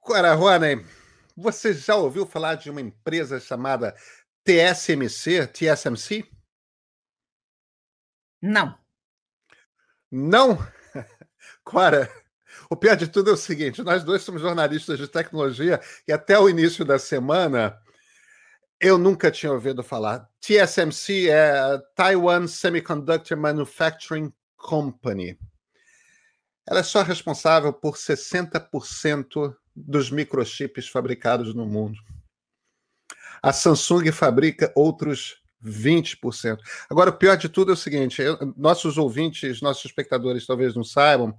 Cora 0.00 0.34
Rony, 0.34 0.86
você 1.36 1.74
já 1.74 1.96
ouviu 1.96 2.24
falar 2.24 2.54
de 2.54 2.70
uma 2.70 2.80
empresa 2.80 3.40
chamada 3.40 3.94
TSMC, 4.44 5.46
TSMC? 5.48 6.24
Não. 8.40 8.78
Não. 10.10 10.58
Cora, 11.64 12.10
o 12.70 12.76
pior 12.76 12.96
de 12.96 13.08
tudo 13.08 13.30
é 13.30 13.32
o 13.32 13.36
seguinte: 13.36 13.82
nós 13.82 14.04
dois 14.04 14.22
somos 14.22 14.40
jornalistas 14.40 14.98
de 14.98 15.08
tecnologia 15.08 15.80
e 16.06 16.12
até 16.12 16.38
o 16.38 16.48
início 16.48 16.84
da 16.84 16.98
semana 16.98 17.76
eu 18.80 18.98
nunca 18.98 19.30
tinha 19.30 19.52
ouvido 19.52 19.82
falar. 19.82 20.28
TSMC 20.40 21.30
é 21.30 21.78
Taiwan 21.94 22.46
Semiconductor 22.46 23.36
Manufacturing 23.36 24.32
Company. 24.56 25.38
Ela 26.66 26.80
é 26.80 26.82
só 26.82 27.02
responsável 27.02 27.72
por 27.72 27.96
60% 27.96 29.54
dos 29.74 30.10
microchips 30.10 30.88
fabricados 30.88 31.54
no 31.54 31.64
mundo. 31.64 31.98
A 33.42 33.52
Samsung 33.52 34.10
fabrica 34.10 34.72
outros 34.74 35.36
20%. 35.64 36.58
Agora, 36.90 37.10
o 37.10 37.16
pior 37.16 37.36
de 37.36 37.48
tudo 37.48 37.70
é 37.70 37.74
o 37.74 37.76
seguinte: 37.76 38.20
eu, 38.20 38.36
nossos 38.56 38.98
ouvintes, 38.98 39.60
nossos 39.60 39.84
espectadores 39.84 40.46
talvez 40.46 40.74
não 40.74 40.84
saibam, 40.84 41.36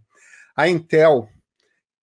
a 0.56 0.67
Intel, 0.67 1.27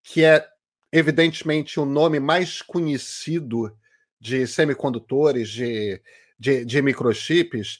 que 0.03 0.25
é 0.25 0.47
evidentemente 0.93 1.81
o 1.81 1.85
nome 1.85 2.21
mais 2.21 2.63
conhecido 2.63 3.77
de 4.25 4.47
semicondutores, 4.47 5.51
de, 5.51 6.01
de, 6.39 6.65
de 6.65 6.81
microchips, 6.81 7.79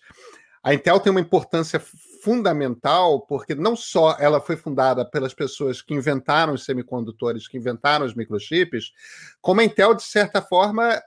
a 0.63 0.75
Intel 0.75 1.01
tem 1.01 1.11
uma 1.11 1.21
importância 1.21 1.81
fundamental 2.23 3.23
porque 3.23 3.55
não 3.55 3.75
só 3.75 4.15
ela 4.21 4.43
foi 4.43 4.55
fundada 4.55 5.07
pelas 5.07 5.33
pessoas 5.33 5.81
que 5.81 5.95
inventaram 5.95 6.53
os 6.53 6.67
semicondutores, 6.67 7.49
que 7.49 7.57
inventaram 7.57 8.05
os 8.05 8.15
microchips, 8.15 8.93
como 9.41 9.63
a 9.63 9.65
Intel, 9.65 9.95
de 9.95 10.03
certa 10.03 10.43
forma, 10.43 11.03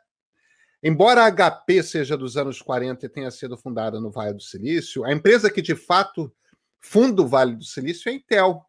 Embora 0.83 1.25
a 1.25 1.31
HP 1.31 1.81
seja 1.81 2.15
dos 2.15 2.37
anos 2.37 2.61
40 2.61 3.03
e 3.03 3.09
tenha 3.09 3.31
sido 3.31 3.57
fundada 3.57 3.99
no 3.99 4.11
Vale 4.11 4.35
do 4.35 4.43
Silício, 4.43 5.03
a 5.03 5.11
empresa 5.11 5.49
que 5.49 5.59
de 5.59 5.75
fato 5.75 6.31
funda 6.79 7.23
o 7.23 7.27
Vale 7.27 7.55
do 7.55 7.63
Silício 7.63 8.09
é 8.09 8.11
a 8.11 8.15
Intel, 8.15 8.63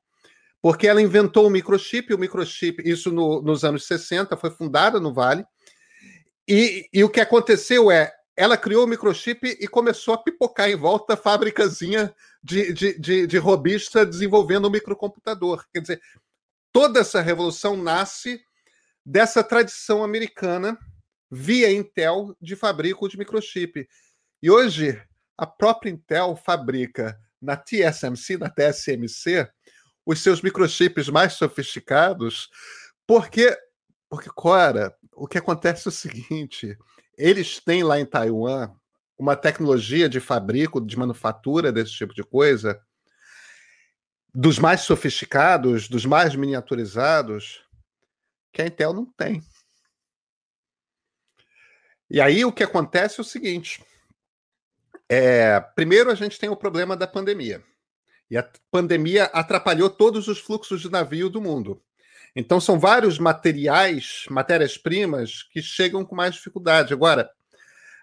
porque 0.60 0.88
ela 0.88 1.02
inventou 1.02 1.46
o 1.46 1.50
microchip, 1.50 2.14
o 2.14 2.18
microchip, 2.18 2.82
isso 2.82 3.12
no, 3.12 3.42
nos 3.42 3.62
anos 3.62 3.86
60, 3.86 4.38
foi 4.38 4.50
fundada 4.50 4.98
no 4.98 5.12
Vale, 5.12 5.44
e, 6.48 6.88
e 6.92 7.04
o 7.04 7.10
que 7.10 7.20
aconteceu 7.20 7.90
é, 7.90 8.12
ela 8.34 8.56
criou 8.56 8.84
o 8.84 8.88
microchip 8.88 9.46
e 9.60 9.68
começou 9.68 10.14
a 10.14 10.22
pipocar 10.22 10.70
em 10.70 10.76
volta 10.76 11.14
a 11.14 11.16
fábricazinha 11.16 12.14
de, 12.42 12.72
de, 12.72 12.98
de, 12.98 13.26
de 13.26 13.38
robista 13.38 14.06
desenvolvendo 14.06 14.64
o 14.64 14.68
um 14.68 14.70
microcomputador. 14.72 15.66
Quer 15.72 15.80
dizer, 15.80 16.02
toda 16.72 17.00
essa 17.00 17.20
revolução 17.20 17.76
nasce 17.76 18.40
dessa 19.04 19.42
tradição 19.42 20.02
americana 20.02 20.78
via 21.30 21.70
Intel 21.70 22.36
de 22.40 22.56
fabrico 22.56 23.08
de 23.08 23.18
microchip. 23.18 23.88
E 24.42 24.50
hoje 24.50 25.02
a 25.36 25.46
própria 25.46 25.90
Intel 25.90 26.36
fabrica 26.36 27.18
na 27.42 27.56
TSMC, 27.56 28.38
na 28.38 28.48
TSMC, 28.48 29.48
os 30.06 30.22
seus 30.22 30.40
microchips 30.40 31.08
mais 31.08 31.34
sofisticados, 31.34 32.48
porque 33.06 33.56
porque 34.08 34.30
Cora, 34.30 34.96
o 35.12 35.26
que 35.26 35.38
acontece 35.38 35.88
é 35.88 35.90
o 35.90 35.92
seguinte, 35.92 36.76
eles 37.16 37.60
têm 37.60 37.82
lá 37.82 37.98
em 37.98 38.06
Taiwan 38.06 38.72
uma 39.18 39.36
tecnologia 39.36 40.08
de 40.08 40.20
fabrico, 40.20 40.80
de 40.80 40.96
manufatura 40.96 41.72
desse 41.72 41.92
tipo 41.92 42.14
de 42.14 42.22
coisa, 42.22 42.80
dos 44.32 44.58
mais 44.58 44.82
sofisticados, 44.82 45.88
dos 45.88 46.06
mais 46.06 46.34
miniaturizados, 46.36 47.64
que 48.52 48.62
a 48.62 48.66
Intel 48.66 48.92
não 48.92 49.04
tem. 49.04 49.42
E 52.10 52.20
aí 52.20 52.44
o 52.44 52.52
que 52.52 52.62
acontece 52.62 53.20
é 53.20 53.22
o 53.22 53.24
seguinte: 53.24 53.84
é, 55.08 55.60
primeiro 55.60 56.10
a 56.10 56.14
gente 56.14 56.38
tem 56.38 56.48
o 56.48 56.56
problema 56.56 56.96
da 56.96 57.06
pandemia. 57.06 57.62
E 58.30 58.36
a 58.36 58.48
pandemia 58.70 59.24
atrapalhou 59.24 59.88
todos 59.88 60.28
os 60.28 60.38
fluxos 60.38 60.82
de 60.82 60.90
navio 60.90 61.30
do 61.30 61.40
mundo. 61.40 61.82
Então 62.40 62.60
são 62.60 62.78
vários 62.78 63.18
materiais, 63.18 64.24
matérias-primas, 64.30 65.42
que 65.50 65.60
chegam 65.60 66.04
com 66.04 66.14
mais 66.14 66.36
dificuldade. 66.36 66.92
Agora, 66.92 67.28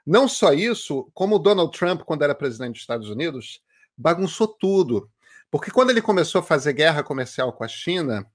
não 0.05 0.27
só 0.27 0.51
isso, 0.51 1.09
como 1.13 1.37
o 1.37 1.39
Donald 1.39 1.71
Trump, 1.71 2.01
quando 2.01 2.21
era 2.21 2.35
presidente 2.35 2.73
dos 2.73 2.81
Estados 2.81 3.09
Unidos, 3.09 3.61
bagunçou 3.97 4.45
tudo. 4.45 5.09
Porque 5.49 5.71
quando 5.71 5.91
ele 5.91 6.01
começou 6.01 6.39
a 6.39 6.43
fazer 6.43 6.73
guerra 6.73 7.01
comercial 7.01 7.53
com 7.53 7.63
a 7.63 7.67
China, 7.69 8.29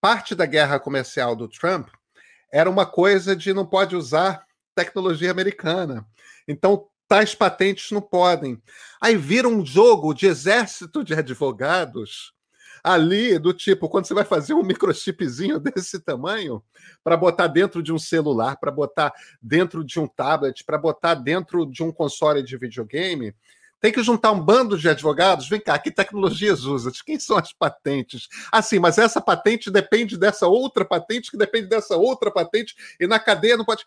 parte 0.00 0.34
da 0.34 0.46
guerra 0.46 0.80
comercial 0.80 1.36
do 1.36 1.46
Trump 1.46 1.90
era 2.50 2.70
uma 2.70 2.86
coisa 2.86 3.36
de 3.36 3.52
não 3.52 3.66
pode 3.66 3.94
usar 3.94 4.46
tecnologia 4.74 5.30
americana. 5.30 6.06
Então, 6.48 6.88
tais 7.06 7.34
patentes 7.34 7.90
não 7.90 8.00
podem. 8.00 8.58
Aí 8.98 9.18
vira 9.18 9.46
um 9.46 9.66
jogo 9.66 10.14
de 10.14 10.24
exército 10.24 11.04
de 11.04 11.12
advogados 11.12 12.32
ali, 12.82 13.38
do 13.38 13.52
tipo, 13.52 13.88
quando 13.88 14.06
você 14.06 14.14
vai 14.14 14.24
fazer 14.24 14.54
um 14.54 14.62
microchipzinho 14.62 15.58
desse 15.60 16.00
tamanho, 16.00 16.62
para 17.04 17.16
botar 17.16 17.46
dentro 17.46 17.82
de 17.82 17.92
um 17.92 17.98
celular, 17.98 18.56
para 18.56 18.70
botar 18.70 19.12
dentro 19.40 19.84
de 19.84 20.00
um 20.00 20.06
tablet, 20.06 20.64
para 20.64 20.78
botar 20.78 21.14
dentro 21.14 21.64
de 21.64 21.82
um 21.82 21.92
console 21.92 22.42
de 22.42 22.56
videogame, 22.56 23.34
tem 23.80 23.92
que 23.92 24.02
juntar 24.02 24.30
um 24.30 24.40
bando 24.40 24.78
de 24.78 24.88
advogados. 24.88 25.48
Vem 25.48 25.60
cá, 25.60 25.76
que 25.76 25.90
tecnologias 25.90 26.64
usa? 26.64 26.92
Quem 27.04 27.18
são 27.18 27.36
as 27.36 27.52
patentes? 27.52 28.28
Assim, 28.50 28.78
mas 28.78 28.96
essa 28.96 29.20
patente 29.20 29.72
depende 29.72 30.16
dessa 30.16 30.46
outra 30.46 30.84
patente, 30.84 31.32
que 31.32 31.36
depende 31.36 31.66
dessa 31.66 31.96
outra 31.96 32.30
patente, 32.30 32.76
e 33.00 33.08
na 33.08 33.18
cadeia 33.18 33.56
não 33.56 33.64
pode. 33.64 33.84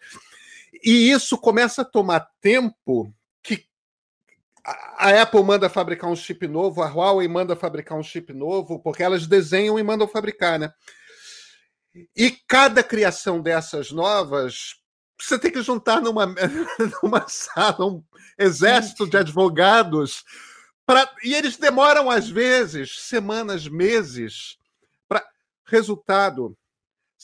E 0.83 1.09
isso 1.09 1.37
começa 1.37 1.81
a 1.81 1.85
tomar 1.85 2.27
tempo 2.41 3.13
a 4.65 5.21
Apple 5.21 5.43
manda 5.43 5.69
fabricar 5.69 6.09
um 6.09 6.15
chip 6.15 6.47
novo, 6.47 6.81
a 6.81 6.87
Huawei 6.87 7.27
manda 7.27 7.55
fabricar 7.55 7.97
um 7.97 8.03
chip 8.03 8.33
novo, 8.33 8.79
porque 8.79 9.03
elas 9.03 9.27
desenham 9.27 9.77
e 9.77 9.83
mandam 9.83 10.07
fabricar, 10.07 10.57
né? 10.57 10.73
E 12.15 12.31
cada 12.47 12.83
criação 12.83 13.41
dessas 13.41 13.91
novas, 13.91 14.75
você 15.19 15.37
tem 15.37 15.51
que 15.51 15.61
juntar 15.61 16.01
numa, 16.01 16.25
numa 17.03 17.27
sala 17.27 17.85
um 17.85 18.03
exército 18.37 19.07
de 19.07 19.17
advogados. 19.17 20.23
Pra, 20.85 21.09
e 21.23 21.33
eles 21.33 21.57
demoram, 21.57 22.09
às 22.09 22.29
vezes, 22.29 22.99
semanas, 23.01 23.67
meses. 23.67 24.57
Para 25.07 25.23
resultado, 25.67 26.57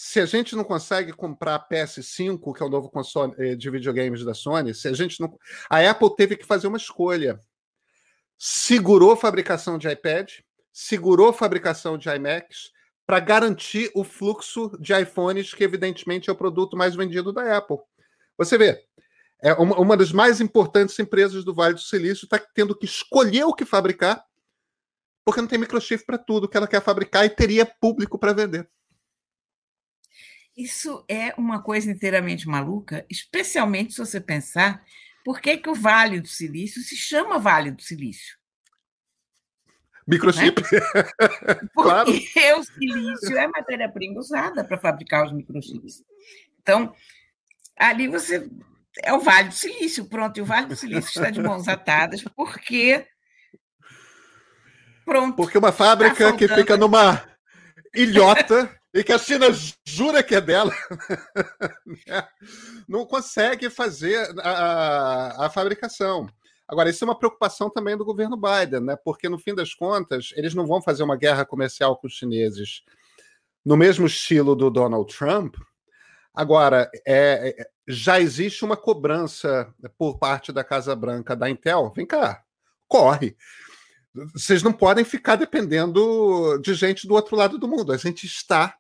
se 0.03 0.19
a 0.19 0.25
gente 0.25 0.55
não 0.55 0.63
consegue 0.63 1.13
comprar 1.13 1.53
a 1.53 1.59
PS5, 1.59 2.57
que 2.57 2.63
é 2.63 2.65
o 2.65 2.69
novo 2.69 2.89
console 2.89 3.35
eh, 3.37 3.55
de 3.55 3.69
videogames 3.69 4.25
da 4.25 4.33
Sony, 4.33 4.73
se 4.73 4.87
a 4.87 4.93
gente 4.93 5.21
não. 5.21 5.37
A 5.69 5.87
Apple 5.87 6.15
teve 6.15 6.35
que 6.35 6.43
fazer 6.43 6.65
uma 6.65 6.77
escolha. 6.77 7.39
Segurou 8.35 9.15
fabricação 9.15 9.77
de 9.77 9.87
iPad, 9.87 10.27
segurou 10.73 11.31
fabricação 11.31 11.99
de 11.99 12.09
iMacs 12.09 12.71
para 13.05 13.19
garantir 13.19 13.91
o 13.93 14.03
fluxo 14.03 14.75
de 14.79 14.91
iPhones, 14.91 15.53
que 15.53 15.63
evidentemente 15.63 16.31
é 16.31 16.33
o 16.33 16.35
produto 16.35 16.75
mais 16.75 16.95
vendido 16.95 17.31
da 17.31 17.55
Apple. 17.55 17.77
Você 18.39 18.57
vê, 18.57 18.83
é 19.39 19.53
uma, 19.53 19.79
uma 19.79 19.95
das 19.95 20.11
mais 20.11 20.41
importantes 20.41 20.97
empresas 20.97 21.43
do 21.43 21.53
Vale 21.53 21.75
do 21.75 21.79
Silício 21.79 22.25
está 22.25 22.39
tendo 22.39 22.75
que 22.75 22.85
escolher 22.85 23.43
o 23.43 23.53
que 23.53 23.65
fabricar, 23.65 24.25
porque 25.23 25.41
não 25.41 25.47
tem 25.47 25.59
microchip 25.59 26.03
para 26.07 26.17
tudo 26.17 26.49
que 26.49 26.57
ela 26.57 26.67
quer 26.67 26.81
fabricar 26.81 27.23
e 27.23 27.29
teria 27.29 27.67
público 27.67 28.17
para 28.17 28.33
vender. 28.33 28.67
Isso 30.55 31.05
é 31.07 31.33
uma 31.37 31.61
coisa 31.61 31.89
inteiramente 31.89 32.47
maluca, 32.47 33.05
especialmente 33.09 33.93
se 33.93 33.99
você 33.99 34.19
pensar 34.19 34.83
por 35.23 35.39
que, 35.39 35.57
que 35.57 35.69
o 35.69 35.75
Vale 35.75 36.19
do 36.19 36.27
Silício 36.27 36.81
se 36.81 36.95
chama 36.95 37.39
Vale 37.39 37.71
do 37.71 37.81
Silício. 37.81 38.41
Microchip. 40.07 40.61
Né? 40.61 40.79
claro. 41.73 42.11
Porque 42.11 42.53
o 42.53 42.63
silício 42.63 43.37
é 43.37 43.47
matéria-prima 43.47 44.19
usada 44.19 44.63
para 44.63 44.77
fabricar 44.77 45.25
os 45.25 45.31
microchips. 45.31 46.03
Então, 46.59 46.93
ali 47.77 48.07
você. 48.07 48.49
É 49.03 49.13
o 49.13 49.21
Vale 49.21 49.49
do 49.49 49.55
Silício, 49.55 50.05
pronto. 50.05 50.37
E 50.37 50.41
o 50.41 50.45
Vale 50.45 50.67
do 50.67 50.75
Silício 50.75 51.07
está 51.07 51.29
de 51.29 51.41
mãos 51.41 51.67
atadas, 51.67 52.23
porque. 52.35 53.07
Pronto. 55.05 55.35
Porque 55.35 55.57
uma 55.57 55.71
fábrica 55.71 56.35
que 56.35 56.47
fica 56.47 56.75
numa 56.75 57.23
ilhota 57.95 58.80
e 58.93 59.03
que 59.03 59.13
a 59.13 59.17
China 59.17 59.47
jura 59.85 60.21
que 60.21 60.35
é 60.35 60.41
dela, 60.41 60.73
não 62.87 63.05
consegue 63.05 63.69
fazer 63.69 64.17
a, 64.39 65.45
a, 65.45 65.49
fabricação. 65.49 66.27
Agora, 66.67 66.89
isso 66.89 67.03
é 67.03 67.07
uma 67.07 67.17
preocupação 67.17 67.69
também 67.69 67.97
do 67.97 68.05
governo 68.05 68.37
Biden, 68.37 68.81
né? 68.81 68.97
porque, 69.03 69.29
no 69.29 69.39
fim 69.39 69.55
das 69.55 69.73
contas, 69.73 70.31
eles 70.35 70.53
não 70.53 70.65
vão 70.65 70.81
fazer 70.81 71.03
uma 71.03 71.15
guerra 71.15 71.45
comercial 71.45 71.97
com 71.97 72.07
os 72.07 72.13
chineses 72.13 72.83
no 73.63 73.77
mesmo 73.77 74.05
estilo 74.07 74.55
do 74.55 74.69
Donald 74.69 75.13
Trump. 75.15 75.55
Agora, 76.33 76.89
é, 77.05 77.55
é 77.59 77.65
já 77.87 78.19
existe 78.19 78.63
uma 78.63 78.77
cobrança 78.77 79.73
por 79.97 80.17
parte 80.17 80.51
da 80.51 80.63
Casa 80.63 80.95
Branca 80.95 81.35
da 81.35 81.49
Intel. 81.49 81.91
Vem 81.95 82.05
cá, 82.05 82.43
corre 82.87 83.35
vocês 84.13 84.61
não 84.61 84.73
podem 84.73 85.05
ficar 85.05 85.37
dependendo 85.37 86.59
de 86.61 86.73
gente 86.73 87.07
do 87.07 87.13
outro 87.13 87.35
lado 87.35 87.57
do 87.57 87.67
mundo. 87.67 87.93
A 87.93 87.97
gente 87.97 88.25
está 88.25 88.75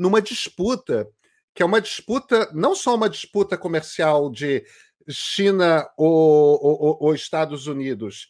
numa 0.00 0.22
disputa, 0.22 1.06
que 1.54 1.62
é 1.62 1.66
uma 1.66 1.78
disputa, 1.78 2.50
não 2.54 2.74
só 2.74 2.94
uma 2.94 3.08
disputa 3.08 3.58
comercial 3.58 4.30
de 4.30 4.64
China 5.06 5.86
ou, 5.94 6.58
ou, 6.64 6.96
ou 7.00 7.14
Estados 7.14 7.66
Unidos, 7.66 8.26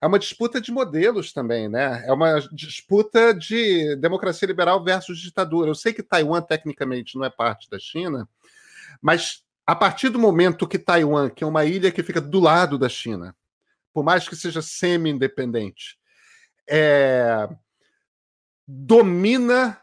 é 0.00 0.06
uma 0.06 0.18
disputa 0.18 0.58
de 0.58 0.72
modelos 0.72 1.30
também, 1.30 1.68
né? 1.68 2.02
É 2.06 2.12
uma 2.12 2.40
disputa 2.50 3.34
de 3.34 3.94
democracia 3.96 4.48
liberal 4.48 4.82
versus 4.82 5.18
ditadura. 5.18 5.68
Eu 5.68 5.74
sei 5.74 5.92
que 5.92 6.02
Taiwan, 6.02 6.40
tecnicamente, 6.40 7.18
não 7.18 7.26
é 7.26 7.30
parte 7.30 7.68
da 7.68 7.78
China, 7.78 8.26
mas 9.02 9.44
a 9.66 9.76
partir 9.76 10.08
do 10.08 10.18
momento 10.18 10.66
que 10.66 10.78
Taiwan, 10.78 11.28
que 11.28 11.44
é 11.44 11.46
uma 11.46 11.66
ilha 11.66 11.92
que 11.92 12.02
fica 12.02 12.22
do 12.22 12.40
lado 12.40 12.78
da 12.78 12.88
China, 12.88 13.36
por 13.92 14.02
mais 14.02 14.26
que 14.26 14.34
seja 14.34 14.62
semi-independente, 14.62 15.98
é, 16.66 17.48
domina 18.66 19.81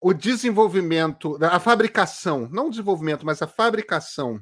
o 0.00 0.12
desenvolvimento, 0.12 1.38
a 1.42 1.58
fabricação, 1.58 2.48
não 2.50 2.68
o 2.68 2.70
desenvolvimento, 2.70 3.26
mas 3.26 3.42
a 3.42 3.46
fabricação 3.46 4.40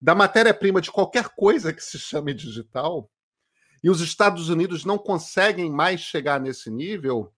da 0.00 0.14
matéria-prima 0.14 0.80
de 0.80 0.90
qualquer 0.90 1.30
coisa 1.30 1.72
que 1.72 1.82
se 1.82 1.98
chame 1.98 2.34
digital, 2.34 3.10
e 3.82 3.88
os 3.88 4.00
Estados 4.00 4.48
Unidos 4.48 4.84
não 4.84 4.98
conseguem 4.98 5.70
mais 5.70 6.00
chegar 6.00 6.40
nesse 6.40 6.70
nível, 6.70 7.32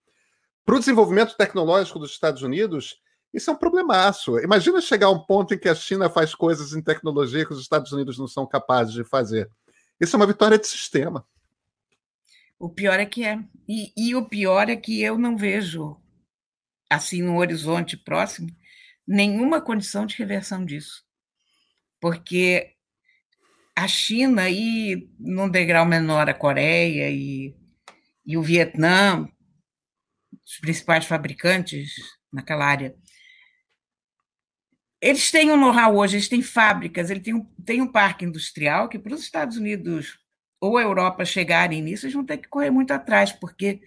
para 0.65 0.77
o 0.77 0.79
desenvolvimento 0.79 1.37
tecnológico 1.37 1.99
dos 1.99 2.11
Estados 2.11 2.43
Unidos, 2.43 3.01
isso 3.33 3.51
é 3.51 3.53
um 3.53 3.57
problemaço. 3.57 4.39
Imagina 4.39 4.81
chegar 4.81 5.07
a 5.07 5.11
um 5.11 5.19
ponto 5.19 5.55
em 5.55 5.59
que 5.59 5.69
a 5.69 5.75
China 5.75 6.11
faz 6.11 6.35
coisas 6.35 6.73
em 6.73 6.83
tecnologia 6.83 7.47
que 7.47 7.53
os 7.53 7.61
Estados 7.61 7.93
Unidos 7.93 8.19
não 8.19 8.27
são 8.27 8.47
capazes 8.47 8.93
de 8.93 9.05
fazer. 9.05 9.51
Isso 10.01 10.17
é 10.17 10.19
uma 10.19 10.27
vitória 10.27 10.59
de 10.59 10.67
sistema. 10.67 11.27
O 12.59 12.69
pior 12.69 12.99
é 12.99 13.07
que 13.07 13.25
é. 13.25 13.39
E, 13.69 13.93
e 13.97 14.15
o 14.15 14.27
pior 14.27 14.69
é 14.69 14.77
que 14.77 15.01
eu 15.03 15.17
não 15.17 15.37
vejo 15.37 15.97
assim 16.91 17.23
no 17.23 17.37
horizonte 17.39 17.97
próximo, 17.97 18.49
nenhuma 19.07 19.61
condição 19.61 20.07
de 20.07 20.17
reversão 20.17 20.65
disso. 20.65 21.05
Porque 22.01 22.75
a 23.75 23.87
China 23.87 24.49
e, 24.51 25.09
num 25.19 25.49
degrau 25.49 25.87
menor, 25.87 26.29
a 26.29 26.35
Coreia 26.35 27.11
e, 27.11 27.55
e 28.27 28.37
o 28.37 28.43
Vietnã, 28.43 29.29
os 30.45 30.59
principais 30.59 31.05
fabricantes 31.05 31.95
naquela 32.33 32.67
área, 32.67 32.95
eles 35.01 35.31
têm 35.31 35.53
um 35.53 35.57
know-how 35.57 35.95
hoje, 35.97 36.17
eles 36.17 36.29
têm 36.29 36.43
fábricas, 36.43 37.09
eles 37.09 37.23
têm 37.23 37.35
um, 37.35 37.45
têm 37.65 37.81
um 37.81 37.91
parque 37.91 38.25
industrial 38.25 38.89
que 38.89 38.99
para 38.99 39.15
os 39.15 39.23
Estados 39.23 39.57
Unidos 39.57 40.19
ou 40.61 40.77
a 40.77 40.83
Europa 40.83 41.25
chegarem 41.25 41.81
nisso, 41.81 42.05
eles 42.05 42.15
vão 42.15 42.25
ter 42.25 42.39
que 42.39 42.49
correr 42.49 42.71
muito 42.71 42.91
atrás, 42.91 43.33
porque 43.33 43.81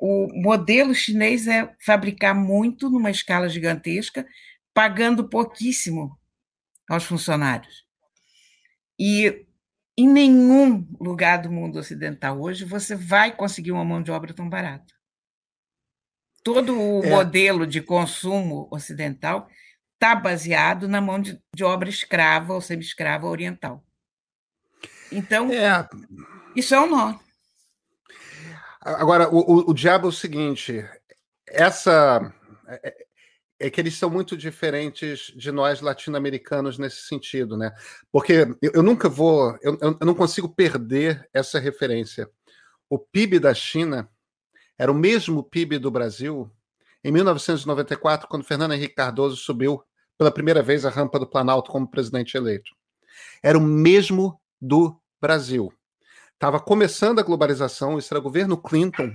o 0.00 0.28
modelo 0.32 0.94
chinês 0.94 1.46
é 1.46 1.74
fabricar 1.84 2.34
muito 2.34 2.88
numa 2.88 3.10
escala 3.10 3.48
gigantesca, 3.48 4.26
pagando 4.72 5.28
pouquíssimo 5.28 6.18
aos 6.88 7.04
funcionários. 7.04 7.84
E 8.98 9.46
em 9.96 10.08
nenhum 10.08 10.88
lugar 10.98 11.42
do 11.42 11.52
mundo 11.52 11.78
ocidental 11.78 12.40
hoje 12.40 12.64
você 12.64 12.96
vai 12.96 13.36
conseguir 13.36 13.72
uma 13.72 13.84
mão 13.84 14.02
de 14.02 14.10
obra 14.10 14.32
tão 14.32 14.48
barata. 14.48 14.94
Todo 16.42 16.80
o 16.80 17.04
é. 17.04 17.10
modelo 17.10 17.66
de 17.66 17.82
consumo 17.82 18.66
ocidental 18.70 19.46
está 19.94 20.14
baseado 20.14 20.88
na 20.88 21.02
mão 21.02 21.20
de, 21.20 21.38
de 21.54 21.62
obra 21.62 21.90
escrava 21.90 22.54
ou 22.54 22.60
semi-escrava 22.62 23.26
oriental. 23.26 23.84
Então, 25.12 25.52
é. 25.52 25.86
isso 26.56 26.74
é 26.74 26.80
um 26.80 26.88
nó. 26.88 27.18
Agora, 28.80 29.28
o, 29.28 29.70
o, 29.70 29.74
diabo 29.74 30.06
é 30.06 30.08
o 30.08 30.12
seguinte: 30.12 30.84
essa. 31.46 32.32
É, 32.66 32.88
é, 32.88 33.06
é 33.62 33.68
que 33.68 33.78
eles 33.78 33.94
são 33.94 34.08
muito 34.08 34.38
diferentes 34.38 35.32
de 35.36 35.52
nós 35.52 35.82
latino-americanos 35.82 36.78
nesse 36.78 37.02
sentido, 37.02 37.58
né? 37.58 37.70
Porque 38.10 38.46
eu, 38.62 38.72
eu 38.74 38.82
nunca 38.82 39.06
vou, 39.06 39.54
eu, 39.60 39.76
eu, 39.82 39.98
não 40.00 40.14
consigo 40.14 40.48
perder 40.48 41.28
essa 41.32 41.58
referência. 41.58 42.28
O 42.88 42.98
PIB 42.98 43.38
da 43.38 43.52
China 43.52 44.08
era 44.78 44.90
o 44.90 44.94
mesmo 44.94 45.44
PIB 45.44 45.78
do 45.78 45.90
Brasil 45.90 46.50
em 47.04 47.12
1994, 47.12 48.26
quando 48.26 48.44
Fernando 48.44 48.72
Henrique 48.72 48.94
Cardoso 48.94 49.36
subiu 49.36 49.82
pela 50.16 50.32
primeira 50.32 50.62
vez 50.62 50.86
a 50.86 50.90
rampa 50.90 51.18
do 51.18 51.26
Planalto 51.26 51.70
como 51.70 51.90
presidente 51.90 52.36
eleito. 52.36 52.70
Era 53.42 53.58
o 53.58 53.60
mesmo 53.60 54.40
do 54.60 54.98
Brasil. 55.20 55.70
Estava 56.40 56.58
começando 56.58 57.18
a 57.18 57.22
globalização, 57.22 57.98
isso 57.98 58.14
era 58.14 58.18
o 58.18 58.22
governo 58.22 58.56
Clinton 58.56 59.14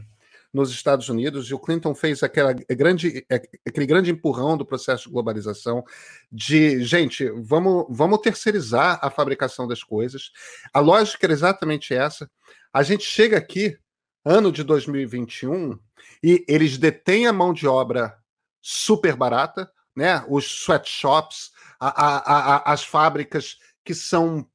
nos 0.54 0.70
Estados 0.70 1.10
Unidos, 1.10 1.50
e 1.50 1.56
o 1.56 1.60
Clinton 1.60 1.96
fez 1.96 2.22
aquela 2.22 2.54
grande, 2.54 3.26
aquele 3.68 3.88
grande 3.88 4.12
empurrão 4.12 4.56
do 4.56 4.64
processo 4.64 5.06
de 5.06 5.10
globalização 5.10 5.84
de, 6.32 6.84
gente, 6.84 7.28
vamos, 7.32 7.88
vamos 7.90 8.20
terceirizar 8.20 9.00
a 9.02 9.10
fabricação 9.10 9.68
das 9.68 9.82
coisas. 9.84 10.30
A 10.72 10.80
lógica 10.80 11.26
era 11.26 11.34
exatamente 11.34 11.96
essa. 11.96 12.30
A 12.72 12.84
gente 12.84 13.04
chega 13.04 13.40
aqui, 13.40 13.76
ano 14.24 14.52
de 14.52 14.64
2021, 14.64 15.80
e 16.22 16.46
eles 16.48 16.78
detêm 16.78 17.26
a 17.26 17.34
mão 17.34 17.56
de 17.56 17.66
obra 17.66 18.16
super 18.62 19.16
barata, 19.16 19.68
né? 19.96 20.24
Os 20.30 20.46
sweatshops, 20.46 21.50
a, 21.80 21.88
a, 21.88 22.18
a, 22.58 22.72
as 22.72 22.84
fábricas 22.84 23.58
que 23.84 23.96
são 23.96 24.48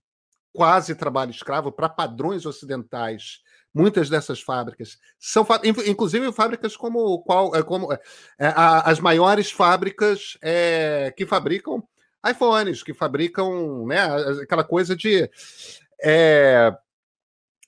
quase 0.53 0.95
trabalho 0.95 1.31
escravo 1.31 1.71
para 1.73 1.89
padrões 1.89 2.47
ocidentais. 2.47 3.41
Muitas 3.73 4.11
dessas 4.11 4.41
fábricas 4.41 4.99
são, 5.19 5.47
inclusive, 5.87 6.33
fábricas 6.33 6.77
como 6.77 7.23
qual, 7.23 7.55
é, 7.55 7.63
como 7.63 7.93
é, 7.93 8.01
as 8.39 8.99
maiores 8.99 9.51
fábricas 9.53 10.37
é, 10.43 11.15
que 11.17 11.25
fabricam 11.25 11.83
iPhones, 12.29 12.83
que 12.83 12.93
fabricam, 12.93 13.87
né, 13.87 14.03
aquela 14.43 14.65
coisa 14.65 14.97
de 14.97 15.31
é, 16.03 16.75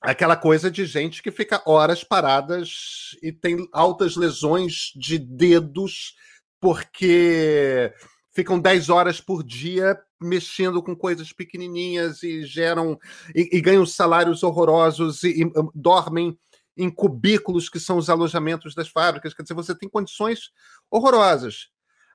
aquela 0.00 0.36
coisa 0.36 0.70
de 0.70 0.84
gente 0.84 1.22
que 1.22 1.30
fica 1.30 1.62
horas 1.64 2.02
paradas 2.02 3.16
e 3.22 3.30
tem 3.30 3.68
altas 3.72 4.16
lesões 4.16 4.92
de 4.96 5.18
dedos 5.18 6.16
porque 6.60 7.92
ficam 8.32 8.58
10 8.58 8.88
horas 8.88 9.20
por 9.20 9.44
dia 9.44 10.00
mexendo 10.20 10.82
com 10.82 10.96
coisas 10.96 11.32
pequenininhas 11.32 12.22
e 12.22 12.44
geram 12.44 12.98
e, 13.34 13.56
e 13.56 13.60
ganham 13.60 13.84
salários 13.84 14.42
horrorosos 14.42 15.22
e, 15.22 15.42
e, 15.42 15.44
hum, 15.44 15.70
dormem 15.74 16.38
em 16.76 16.90
cubículos 16.90 17.68
que 17.68 17.78
são 17.78 17.98
os 17.98 18.08
alojamentos 18.08 18.74
das 18.74 18.88
fábricas. 18.88 19.34
Quer 19.34 19.42
dizer, 19.42 19.54
você 19.54 19.74
tem 19.74 19.88
condições 19.88 20.50
horrorosas. 20.90 21.68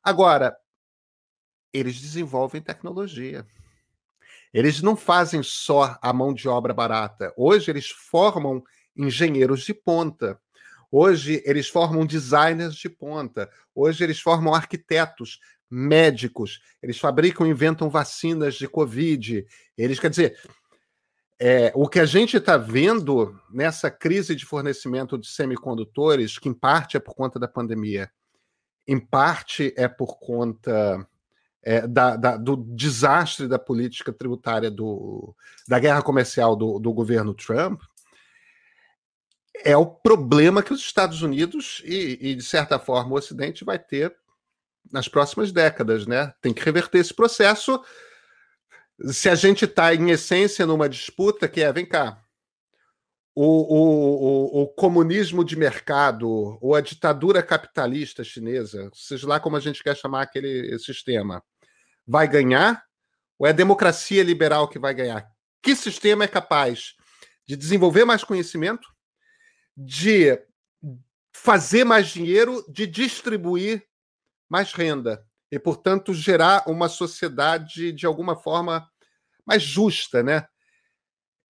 Agora, 0.03 0.57
eles 1.71 2.01
desenvolvem 2.01 2.61
tecnologia. 2.61 3.45
Eles 4.53 4.81
não 4.81 4.95
fazem 4.95 5.43
só 5.43 5.97
a 6.01 6.11
mão 6.11 6.33
de 6.33 6.47
obra 6.47 6.73
barata. 6.73 7.31
Hoje 7.37 7.69
eles 7.69 7.89
formam 7.89 8.63
engenheiros 8.95 9.63
de 9.63 9.73
ponta. 9.73 10.39
Hoje 10.89 11.43
eles 11.45 11.67
formam 11.67 12.05
designers 12.05 12.73
de 12.75 12.89
ponta, 12.89 13.49
hoje 13.75 14.05
eles 14.05 14.21
formam 14.21 14.55
arquitetos, 14.55 15.37
médicos, 15.69 16.61
eles 16.81 16.99
fabricam 16.99 17.45
e 17.45 17.49
inventam 17.49 17.89
vacinas 17.89 18.55
de 18.55 18.67
Covid. 18.67 19.45
Eles, 19.77 19.99
quer 19.99 20.09
dizer, 20.09 20.37
é, 21.39 21.71
o 21.75 21.87
que 21.87 21.99
a 21.99 22.05
gente 22.05 22.37
está 22.37 22.57
vendo 22.57 23.39
nessa 23.49 23.91
crise 23.91 24.35
de 24.35 24.45
fornecimento 24.45 25.17
de 25.17 25.27
semicondutores, 25.27 26.39
que 26.39 26.49
em 26.49 26.53
parte 26.53 26.97
é 26.97 26.99
por 26.99 27.13
conta 27.13 27.39
da 27.39 27.47
pandemia, 27.47 28.09
em 28.87 28.99
parte 28.99 29.73
é 29.77 29.87
por 29.87 30.17
conta 30.17 31.07
é, 31.61 31.85
da, 31.85 32.15
da, 32.15 32.37
do 32.37 32.55
desastre 32.55 33.47
da 33.47 33.59
política 33.59 34.13
tributária 34.13 34.71
do, 34.71 35.35
da 35.67 35.77
guerra 35.77 36.01
comercial 36.01 36.55
do, 36.55 36.79
do 36.79 36.93
governo 36.93 37.33
Trump, 37.33 37.81
é 39.63 39.75
o 39.75 39.85
problema 39.85 40.63
que 40.63 40.73
os 40.73 40.81
Estados 40.81 41.21
Unidos 41.21 41.81
e, 41.85 42.17
e, 42.21 42.35
de 42.35 42.43
certa 42.43 42.79
forma, 42.79 43.11
o 43.11 43.17
Ocidente 43.17 43.65
vai 43.65 43.77
ter 43.77 44.15
nas 44.91 45.07
próximas 45.07 45.51
décadas, 45.51 46.05
né? 46.05 46.33
Tem 46.41 46.53
que 46.53 46.63
reverter 46.63 46.99
esse 46.99 47.13
processo. 47.13 47.83
Se 49.11 49.29
a 49.29 49.35
gente 49.35 49.65
está, 49.65 49.93
em 49.93 50.09
essência, 50.09 50.65
numa 50.65 50.89
disputa 50.89 51.47
que 51.47 51.61
é, 51.61 51.71
vem 51.71 51.85
cá, 51.85 52.21
o, 53.35 53.43
o, 53.43 54.61
o, 54.61 54.63
o, 54.63 54.67
comunismo 54.67 55.45
de 55.45 55.55
mercado 55.55 56.57
ou 56.59 56.73
a 56.73 56.81
ditadura 56.81 57.43
capitalista 57.43 58.23
chinesa, 58.23 58.89
seja 58.95 59.27
lá 59.27 59.39
como 59.39 59.55
a 59.55 59.59
gente 59.59 59.83
quer 59.83 59.95
chamar 59.95 60.23
aquele 60.23 60.79
sistema, 60.79 61.43
vai 62.07 62.27
ganhar 62.27 62.83
ou 63.37 63.45
é 63.45 63.51
a 63.51 63.53
democracia 63.53 64.23
liberal 64.23 64.67
que 64.67 64.79
vai 64.79 64.93
ganhar? 64.93 65.29
Que 65.61 65.75
sistema 65.75 66.23
é 66.23 66.27
capaz 66.27 66.95
de 67.45 67.55
desenvolver 67.55 68.05
mais 68.05 68.23
conhecimento, 68.23 68.87
de 69.75 70.39
fazer 71.31 71.83
mais 71.83 72.07
dinheiro, 72.07 72.65
de 72.67 72.87
distribuir 72.87 73.86
mais 74.49 74.73
renda 74.73 75.25
e, 75.51 75.57
portanto, 75.59 76.13
gerar 76.13 76.63
uma 76.67 76.89
sociedade 76.89 77.91
de 77.91 78.05
alguma 78.05 78.35
forma 78.35 78.89
mais 79.45 79.63
justa, 79.63 80.21
né? 80.21 80.45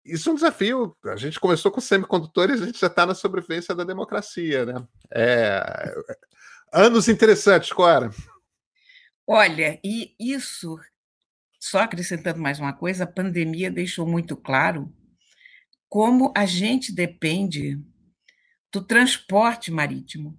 Isso 0.05 0.29
é 0.29 0.31
um 0.31 0.35
desafio. 0.35 0.95
A 1.05 1.15
gente 1.15 1.39
começou 1.39 1.71
com 1.71 1.81
semicondutores, 1.81 2.61
a 2.61 2.65
gente 2.65 2.79
já 2.79 2.87
está 2.87 3.05
na 3.05 3.15
sobrevivência 3.15 3.75
da 3.75 3.83
democracia, 3.83 4.65
né? 4.65 4.87
É... 5.13 5.93
Anos 6.71 7.07
interessantes, 7.07 7.71
Cora. 7.71 8.09
Olha, 9.27 9.79
e 9.83 10.15
isso, 10.19 10.79
só 11.59 11.79
acrescentando 11.79 12.39
mais 12.39 12.59
uma 12.59 12.73
coisa, 12.73 13.03
a 13.03 13.07
pandemia 13.07 13.69
deixou 13.69 14.07
muito 14.07 14.35
claro 14.35 14.91
como 15.87 16.31
a 16.35 16.45
gente 16.45 16.93
depende 16.93 17.79
do 18.71 18.83
transporte 18.83 19.71
marítimo, 19.71 20.37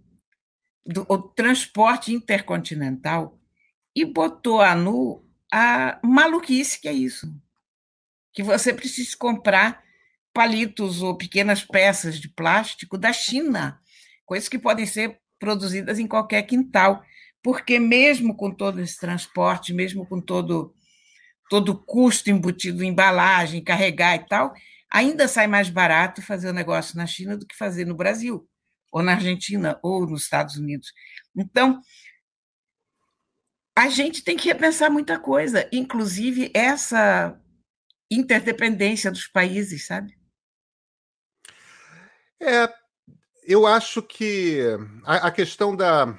do 0.93 1.05
transporte 1.35 2.13
intercontinental, 2.13 3.39
e 3.95 4.05
botou 4.05 4.61
a 4.61 4.75
nu 4.75 5.25
a 5.53 5.99
maluquice 6.03 6.81
que 6.81 6.89
é 6.89 6.93
isso. 6.93 7.33
Que 8.33 8.43
você 8.43 8.73
precisa 8.73 9.17
comprar 9.17 9.83
palitos 10.33 11.03
ou 11.03 11.17
pequenas 11.17 11.65
peças 11.65 12.19
de 12.19 12.29
plástico 12.29 12.97
da 12.97 13.13
China, 13.13 13.81
coisas 14.25 14.49
que 14.49 14.59
podem 14.59 14.87
ser 14.87 15.19
produzidas 15.39 15.99
em 15.99 16.07
qualquer 16.07 16.43
quintal, 16.43 17.03
porque 17.43 17.81
mesmo 17.81 18.37
com 18.37 18.51
todo 18.51 18.81
esse 18.81 18.99
transporte, 18.99 19.73
mesmo 19.73 20.07
com 20.07 20.21
todo 20.21 20.75
todo 21.49 21.71
o 21.71 21.79
custo 21.79 22.31
embutido 22.31 22.85
em 22.85 22.91
embalagem, 22.91 23.65
carregar 23.65 24.15
e 24.15 24.21
tal, 24.21 24.55
ainda 24.89 25.27
sai 25.27 25.49
mais 25.49 25.69
barato 25.69 26.23
fazer 26.23 26.49
o 26.49 26.53
negócio 26.53 26.97
na 26.97 27.09
China 27.09 27.37
do 27.37 27.45
que 27.45 27.57
fazer 27.57 27.85
no 27.85 27.97
Brasil, 27.97 28.49
ou 28.91 29.03
na 29.03 29.13
Argentina, 29.13 29.79
ou 29.83 30.07
nos 30.07 30.23
Estados 30.23 30.57
Unidos. 30.57 30.93
Então, 31.37 31.81
a 33.77 33.89
gente 33.89 34.23
tem 34.23 34.37
que 34.37 34.49
repensar 34.49 34.91
muita 34.91 35.19
coisa, 35.19 35.69
inclusive 35.73 36.51
essa 36.55 37.39
interdependência 38.11 39.11
dos 39.11 39.27
países, 39.27 39.87
sabe? 39.87 40.19
É, 42.43 42.73
eu 43.45 43.67
acho 43.67 44.03
que 44.03 44.61
a, 45.05 45.29
a 45.29 45.31
questão 45.31 45.77
da 45.77 46.19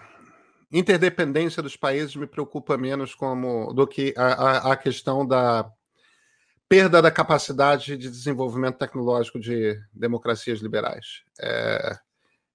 interdependência 0.72 1.62
dos 1.62 1.76
países 1.76 2.16
me 2.16 2.26
preocupa 2.26 2.78
menos 2.78 3.14
como 3.14 3.74
do 3.74 3.86
que 3.86 4.14
a, 4.18 4.26
a, 4.26 4.72
a 4.74 4.78
questão 4.78 5.28
da 5.28 5.70
perda 6.70 7.02
da 7.02 7.12
capacidade 7.12 7.98
de 7.98 8.10
desenvolvimento 8.10 8.78
tecnológico 8.78 9.38
de 9.38 9.78
democracias 9.94 10.62
liberais. 10.62 11.24
É, 11.42 11.98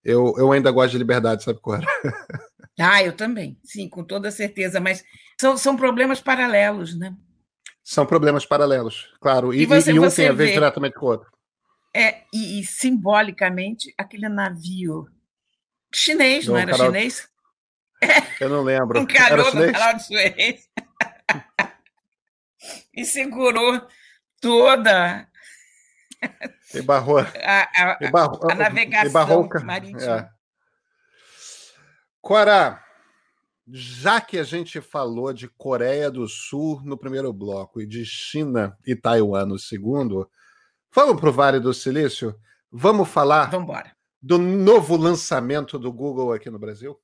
eu, 0.06 0.34
eu 0.38 0.52
ainda 0.52 0.70
gosto 0.70 0.92
de 0.92 0.98
liberdade, 0.98 1.42
sabe, 1.42 1.60
Cora? 1.60 1.84
Ah, 2.78 3.02
eu 3.02 3.14
também, 3.14 3.58
sim, 3.64 3.88
com 3.88 4.04
toda 4.04 4.30
certeza, 4.30 4.78
mas 4.78 5.02
são, 5.40 5.56
são 5.56 5.74
problemas 5.74 6.20
paralelos, 6.20 6.94
né? 6.94 7.16
São 7.82 8.04
problemas 8.04 8.44
paralelos, 8.44 9.14
claro, 9.18 9.54
e, 9.54 9.62
e, 9.62 9.66
você, 9.66 9.92
e 9.92 9.98
um 9.98 10.10
tem 10.10 10.28
a 10.28 10.32
ver 10.32 10.48
vê, 10.48 10.52
diretamente 10.52 10.94
com 10.94 11.06
o 11.06 11.08
outro. 11.08 11.26
É, 11.94 12.24
e, 12.34 12.60
e 12.60 12.66
simbolicamente, 12.66 13.94
aquele 13.96 14.28
navio 14.28 15.06
chinês, 15.90 16.46
não, 16.46 16.52
não 16.52 16.60
era 16.60 16.72
canal... 16.72 16.86
chinês? 16.88 17.28
Eu 18.38 18.50
não 18.50 18.62
lembro. 18.62 18.98
Encalhou 18.98 19.54
no 19.54 19.72
canal 19.72 19.94
de 19.94 20.04
Suez 20.04 20.68
e 22.94 23.06
segurou 23.06 23.88
toda 24.38 25.26
e 26.74 26.82
barrou, 26.82 27.18
a, 27.18 27.24
a, 27.24 27.98
e 28.00 28.10
barrou, 28.10 28.50
a 28.50 28.54
navegação 28.54 29.12
barrou, 29.12 29.48
marítima. 29.64 30.18
É. 30.18 30.30
Cora, 32.20 32.82
já 33.68 34.20
que 34.20 34.38
a 34.38 34.44
gente 34.44 34.80
falou 34.80 35.32
de 35.32 35.48
Coreia 35.48 36.10
do 36.10 36.28
Sul 36.28 36.80
no 36.84 36.96
primeiro 36.96 37.32
bloco 37.32 37.80
e 37.80 37.86
de 37.86 38.04
China 38.04 38.76
e 38.86 38.94
Taiwan 38.94 39.46
no 39.46 39.58
segundo, 39.58 40.30
vamos 40.94 41.20
para 41.20 41.28
o 41.28 41.32
Vale 41.32 41.60
do 41.60 41.74
Silício? 41.74 42.38
Vamos 42.70 43.08
falar 43.08 43.50
Vambora. 43.50 43.94
do 44.20 44.38
novo 44.38 44.96
lançamento 44.96 45.78
do 45.78 45.92
Google 45.92 46.32
aqui 46.32 46.50
no 46.50 46.58
Brasil? 46.58 46.98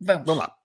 Vamos. 0.00 0.26
Vamos 0.26 0.42
lá. 0.42 0.56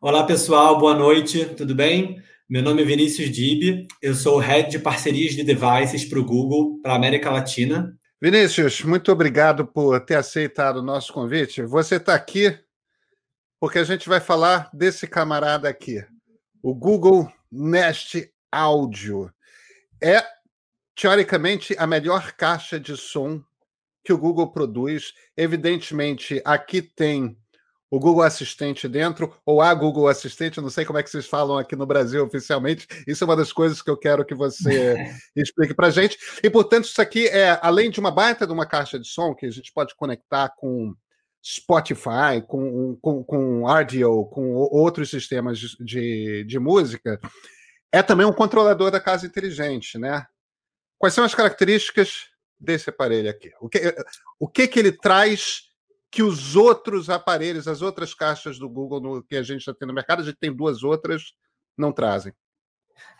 Olá, 0.00 0.24
pessoal, 0.24 0.78
boa 0.78 0.94
noite, 0.94 1.44
tudo 1.54 1.74
bem? 1.74 2.22
Meu 2.52 2.62
nome 2.62 2.82
é 2.82 2.84
Vinícius 2.84 3.30
Dib, 3.30 3.88
eu 4.02 4.14
sou 4.14 4.38
Head 4.38 4.72
de 4.72 4.78
Parcerias 4.78 5.34
de 5.34 5.42
Devices 5.42 6.04
para 6.04 6.18
o 6.18 6.22
Google, 6.22 6.78
para 6.82 6.92
a 6.92 6.96
América 6.96 7.30
Latina. 7.30 7.98
Vinícius, 8.20 8.82
muito 8.82 9.10
obrigado 9.10 9.66
por 9.66 9.98
ter 10.00 10.16
aceitado 10.16 10.76
o 10.76 10.82
nosso 10.82 11.14
convite. 11.14 11.62
Você 11.62 11.96
está 11.96 12.14
aqui 12.14 12.54
porque 13.58 13.78
a 13.78 13.84
gente 13.84 14.06
vai 14.06 14.20
falar 14.20 14.68
desse 14.70 15.06
camarada 15.06 15.66
aqui, 15.66 16.04
o 16.62 16.74
Google 16.74 17.32
Nest 17.50 18.30
Audio. 18.52 19.32
É, 19.98 20.22
teoricamente, 20.94 21.74
a 21.78 21.86
melhor 21.86 22.32
caixa 22.32 22.78
de 22.78 22.98
som 22.98 23.42
que 24.04 24.12
o 24.12 24.18
Google 24.18 24.52
produz. 24.52 25.14
Evidentemente, 25.34 26.42
aqui 26.44 26.82
tem 26.82 27.34
o 27.92 28.00
Google 28.00 28.22
Assistente 28.22 28.88
dentro, 28.88 29.38
ou 29.44 29.60
a 29.60 29.74
Google 29.74 30.08
Assistente, 30.08 30.62
não 30.62 30.70
sei 30.70 30.82
como 30.82 30.98
é 30.98 31.02
que 31.02 31.10
vocês 31.10 31.26
falam 31.26 31.58
aqui 31.58 31.76
no 31.76 31.84
Brasil 31.84 32.24
oficialmente. 32.24 32.88
Isso 33.06 33.22
é 33.22 33.26
uma 33.26 33.36
das 33.36 33.52
coisas 33.52 33.82
que 33.82 33.90
eu 33.90 33.98
quero 33.98 34.24
que 34.24 34.34
você 34.34 34.96
explique 35.36 35.74
para 35.74 35.88
a 35.88 35.90
gente. 35.90 36.16
E, 36.42 36.48
portanto, 36.48 36.86
isso 36.86 37.02
aqui 37.02 37.26
é, 37.26 37.58
além 37.60 37.90
de 37.90 38.00
uma 38.00 38.10
baita 38.10 38.46
de 38.46 38.52
uma 38.52 38.64
caixa 38.64 38.98
de 38.98 39.06
som, 39.06 39.34
que 39.34 39.44
a 39.44 39.50
gente 39.50 39.70
pode 39.74 39.94
conectar 39.94 40.48
com 40.56 40.94
Spotify, 41.44 42.40
com, 42.48 42.96
com, 42.96 43.22
com 43.22 43.68
Audio, 43.68 44.24
com 44.24 44.54
outros 44.54 45.10
sistemas 45.10 45.58
de, 45.58 45.76
de, 45.84 46.44
de 46.44 46.58
música, 46.58 47.20
é 47.92 48.02
também 48.02 48.24
um 48.24 48.32
controlador 48.32 48.90
da 48.90 49.00
casa 49.00 49.26
inteligente, 49.26 49.98
né? 49.98 50.26
Quais 50.98 51.12
são 51.12 51.24
as 51.24 51.34
características 51.34 52.28
desse 52.58 52.88
aparelho 52.88 53.28
aqui? 53.28 53.52
O 53.60 53.68
que, 53.68 53.94
o 54.40 54.48
que, 54.48 54.66
que 54.66 54.78
ele 54.78 54.92
traz 54.92 55.71
que 56.12 56.22
os 56.22 56.54
outros 56.54 57.08
aparelhos, 57.08 57.66
as 57.66 57.80
outras 57.80 58.12
caixas 58.12 58.58
do 58.58 58.68
Google 58.68 59.00
no, 59.00 59.22
que 59.22 59.34
a 59.34 59.42
gente 59.42 59.64
já 59.64 59.72
tem 59.72 59.88
no 59.88 59.94
mercado, 59.94 60.20
a 60.20 60.24
gente 60.24 60.36
tem 60.38 60.54
duas 60.54 60.84
outras, 60.84 61.32
não 61.76 61.90
trazem. 61.90 62.34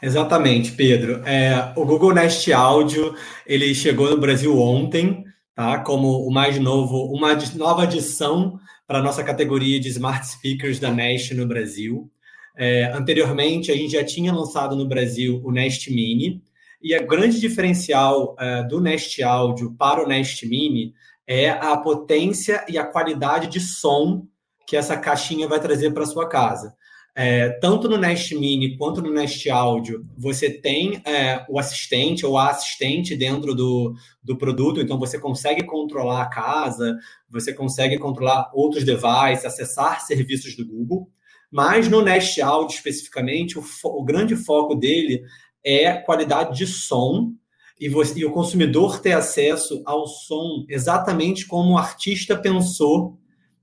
Exatamente, 0.03 0.73
Pedro. 0.73 1.23
É, 1.27 1.73
o 1.75 1.87
Google 1.87 2.13
Nest 2.13 2.53
Audio 2.53 3.17
ele 3.47 3.75
chegou 3.75 4.11
no 4.11 4.19
Brasil 4.19 4.61
ontem, 4.61 5.25
tá? 5.55 5.79
Como 5.79 6.27
o 6.27 6.31
mais 6.31 6.59
novo, 6.59 7.07
uma 7.07 7.35
nova 7.57 7.85
adição 7.85 8.61
para 8.87 8.99
a 8.99 9.03
nossa 9.03 9.25
categoria 9.25 9.81
de 9.81 9.89
smart 9.89 10.27
speakers 10.27 10.79
da 10.79 10.91
Nest 10.91 11.33
no 11.35 11.47
Brasil. 11.47 12.11
É, 12.55 12.93
anteriormente, 12.93 13.73
a 13.73 13.75
gente 13.75 13.93
já 13.93 14.05
tinha 14.05 14.35
lançado 14.35 14.77
no 14.77 14.87
Brasil 14.87 15.41
o 15.43 15.51
Nest 15.51 15.91
Mini, 15.91 16.43
e 16.83 16.95
o 16.95 17.07
grande 17.07 17.41
diferencial 17.41 18.37
é, 18.39 18.63
do 18.65 18.81
Nest 18.81 19.23
Audio 19.23 19.75
para 19.79 20.05
o 20.05 20.07
Nest 20.07 20.47
Mini 20.47 20.93
é 21.33 21.49
a 21.49 21.75
potência 21.79 22.63
e 22.69 22.77
a 22.77 22.85
qualidade 22.85 23.49
de 23.49 23.59
som 23.59 24.27
que 24.67 24.77
essa 24.77 24.99
caixinha 24.99 25.49
vai 25.49 25.59
trazer 25.59 25.91
para 25.91 26.05
sua 26.05 26.29
casa. 26.29 26.77
É, 27.15 27.49
tanto 27.59 27.89
no 27.89 27.97
Nest 27.97 28.35
Mini 28.35 28.77
quanto 28.77 29.01
no 29.01 29.11
Nest 29.11 29.49
Audio, 29.49 30.05
você 30.17 30.51
tem 30.51 31.01
é, 31.07 31.43
o 31.49 31.59
assistente 31.59 32.27
ou 32.27 32.37
a 32.37 32.51
assistente 32.51 33.17
dentro 33.17 33.55
do, 33.55 33.95
do 34.23 34.37
produto, 34.37 34.81
então 34.81 34.99
você 34.99 35.19
consegue 35.19 35.65
controlar 35.65 36.21
a 36.21 36.29
casa, 36.29 36.99
você 37.31 37.55
consegue 37.55 37.99
controlar 37.99 38.51
outros 38.53 38.85
devices, 38.85 39.47
acessar 39.47 40.03
serviços 40.03 40.55
do 40.55 40.67
Google. 40.67 41.09
Mas 41.51 41.89
no 41.89 42.03
Nest 42.03 42.39
Audio 42.43 42.77
especificamente, 42.77 43.59
o, 43.59 43.65
o 43.85 44.05
grande 44.05 44.37
foco 44.37 44.75
dele 44.75 45.23
é 45.65 45.95
qualidade 45.95 46.59
de 46.59 46.67
som 46.67 47.33
e, 47.81 47.89
você, 47.89 48.21
e 48.21 48.25
o 48.25 48.31
consumidor 48.31 49.01
ter 49.01 49.13
acesso 49.13 49.83
ao 49.85 50.07
som 50.07 50.65
exatamente 50.69 51.47
como 51.47 51.73
o 51.73 51.79
artista 51.79 52.37
pensou 52.37 53.19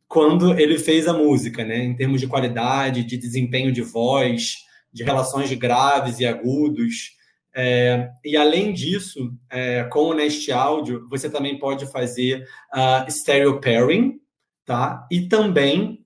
quando 0.07 0.59
ele 0.59 0.79
fez 0.79 1.07
a 1.07 1.13
música, 1.13 1.63
né? 1.63 1.83
Em 1.83 1.95
termos 1.95 2.19
de 2.19 2.27
qualidade, 2.27 3.03
de 3.03 3.15
desempenho 3.15 3.71
de 3.71 3.81
voz, 3.81 4.55
de 4.91 5.03
relações 5.03 5.47
de 5.47 5.55
graves 5.55 6.19
e 6.19 6.25
agudos. 6.25 7.11
É, 7.55 8.09
e 8.25 8.35
além 8.35 8.73
disso, 8.73 9.31
é, 9.51 9.83
com 9.83 10.05
o 10.05 10.13
Nest 10.13 10.51
Audio, 10.51 11.07
você 11.09 11.29
também 11.29 11.59
pode 11.59 11.85
fazer 11.91 12.43
uh, 12.73 13.09
stereo 13.09 13.61
pairing, 13.61 14.19
tá? 14.65 15.07
E 15.11 15.27
também 15.27 15.99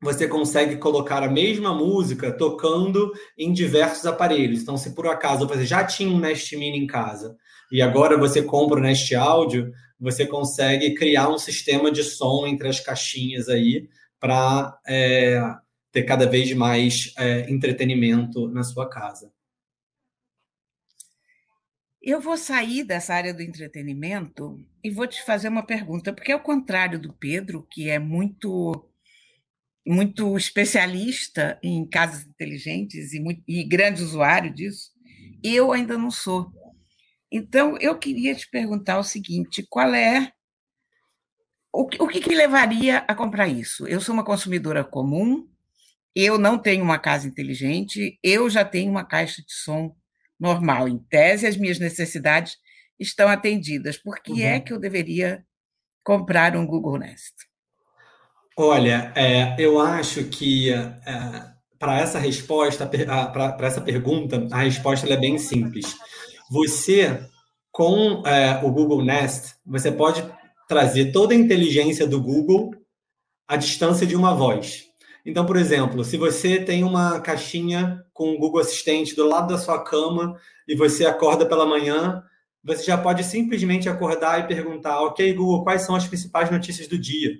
você 0.00 0.26
consegue 0.26 0.76
colocar 0.76 1.22
a 1.22 1.30
mesma 1.30 1.72
música 1.72 2.32
tocando 2.32 3.12
em 3.38 3.52
diversos 3.52 4.04
aparelhos. 4.04 4.62
Então, 4.62 4.76
se 4.76 4.94
por 4.94 5.06
acaso 5.06 5.46
você 5.46 5.64
já 5.64 5.84
tinha 5.84 6.10
um 6.10 6.18
Nest 6.18 6.56
Mini 6.56 6.78
em 6.78 6.86
casa 6.86 7.36
e 7.72 7.80
agora 7.80 8.18
você 8.18 8.42
compra 8.42 8.78
o 8.78 9.18
Audio, 9.18 9.72
você 9.98 10.26
consegue 10.26 10.94
criar 10.94 11.30
um 11.30 11.38
sistema 11.38 11.90
de 11.90 12.04
som 12.04 12.46
entre 12.46 12.68
as 12.68 12.78
caixinhas 12.78 13.48
aí 13.48 13.88
para 14.20 14.78
é, 14.86 15.40
ter 15.90 16.02
cada 16.02 16.26
vez 16.26 16.52
mais 16.52 17.14
é, 17.16 17.50
entretenimento 17.50 18.46
na 18.48 18.62
sua 18.62 18.88
casa. 18.88 19.32
Eu 22.02 22.20
vou 22.20 22.36
sair 22.36 22.84
dessa 22.84 23.14
área 23.14 23.32
do 23.32 23.40
entretenimento 23.40 24.60
e 24.84 24.90
vou 24.90 25.06
te 25.06 25.24
fazer 25.24 25.48
uma 25.48 25.64
pergunta, 25.64 26.12
porque 26.12 26.32
ao 26.32 26.40
contrário 26.40 27.00
do 27.00 27.12
Pedro, 27.12 27.66
que 27.70 27.88
é 27.88 27.98
muito 27.98 28.88
muito 29.84 30.36
especialista 30.36 31.58
em 31.62 31.84
casas 31.84 32.24
inteligentes 32.24 33.12
e, 33.12 33.18
muito, 33.18 33.42
e 33.48 33.64
grande 33.64 34.02
usuário 34.02 34.52
disso, 34.52 34.92
eu 35.42 35.72
ainda 35.72 35.98
não 35.98 36.10
sou. 36.10 36.52
Então, 37.32 37.78
eu 37.78 37.98
queria 37.98 38.34
te 38.34 38.48
perguntar 38.48 38.98
o 38.98 39.04
seguinte: 39.04 39.66
qual 39.68 39.94
é. 39.94 40.32
O 41.72 41.86
que, 41.86 42.02
o 42.02 42.06
que, 42.06 42.20
que 42.20 42.34
levaria 42.34 42.98
a 43.08 43.14
comprar 43.14 43.48
isso? 43.48 43.88
Eu 43.88 43.98
sou 43.98 44.12
uma 44.12 44.24
consumidora 44.24 44.84
comum, 44.84 45.48
eu 46.14 46.36
não 46.36 46.58
tenho 46.58 46.84
uma 46.84 46.98
casa 46.98 47.26
inteligente, 47.26 48.18
eu 48.22 48.50
já 48.50 48.62
tenho 48.62 48.90
uma 48.90 49.06
caixa 49.06 49.40
de 49.40 49.54
som 49.54 49.96
normal. 50.38 50.86
Em 50.86 50.98
tese, 50.98 51.46
as 51.46 51.56
minhas 51.56 51.78
necessidades 51.78 52.58
estão 53.00 53.26
atendidas. 53.26 53.96
Por 53.96 54.20
que 54.20 54.42
é 54.42 54.50
uhum. 54.50 54.56
é 54.56 54.60
que 54.60 54.72
eu 54.74 54.78
deveria 54.78 55.42
comprar 56.04 56.54
um 56.56 56.66
Google 56.66 56.98
Nest? 56.98 57.34
Olha, 58.54 59.10
é, 59.16 59.56
eu 59.58 59.80
acho 59.80 60.24
que 60.24 60.70
é, 60.70 61.52
para 61.78 61.98
essa 61.98 62.18
resposta, 62.18 62.86
para 62.86 63.66
essa 63.66 63.80
pergunta, 63.80 64.46
a 64.50 64.58
resposta 64.58 65.10
é 65.10 65.16
bem 65.16 65.38
simples. 65.38 65.96
Você, 66.52 67.18
com 67.70 68.22
é, 68.26 68.60
o 68.62 68.70
Google 68.70 69.02
Nest, 69.02 69.54
você 69.64 69.90
pode 69.90 70.22
trazer 70.68 71.10
toda 71.10 71.32
a 71.32 71.36
inteligência 71.36 72.06
do 72.06 72.20
Google 72.20 72.74
à 73.48 73.56
distância 73.56 74.06
de 74.06 74.14
uma 74.14 74.34
voz. 74.34 74.84
Então, 75.24 75.46
por 75.46 75.56
exemplo, 75.56 76.04
se 76.04 76.18
você 76.18 76.62
tem 76.62 76.84
uma 76.84 77.20
caixinha 77.20 78.04
com 78.12 78.34
o 78.34 78.38
Google 78.38 78.60
Assistente 78.60 79.16
do 79.16 79.26
lado 79.26 79.48
da 79.48 79.56
sua 79.56 79.82
cama 79.82 80.38
e 80.68 80.76
você 80.76 81.06
acorda 81.06 81.46
pela 81.46 81.64
manhã, 81.64 82.22
você 82.62 82.84
já 82.84 82.98
pode 82.98 83.24
simplesmente 83.24 83.88
acordar 83.88 84.40
e 84.40 84.46
perguntar: 84.46 85.00
Ok, 85.00 85.32
Google, 85.32 85.64
quais 85.64 85.86
são 85.86 85.96
as 85.96 86.06
principais 86.06 86.50
notícias 86.50 86.86
do 86.86 86.98
dia? 86.98 87.30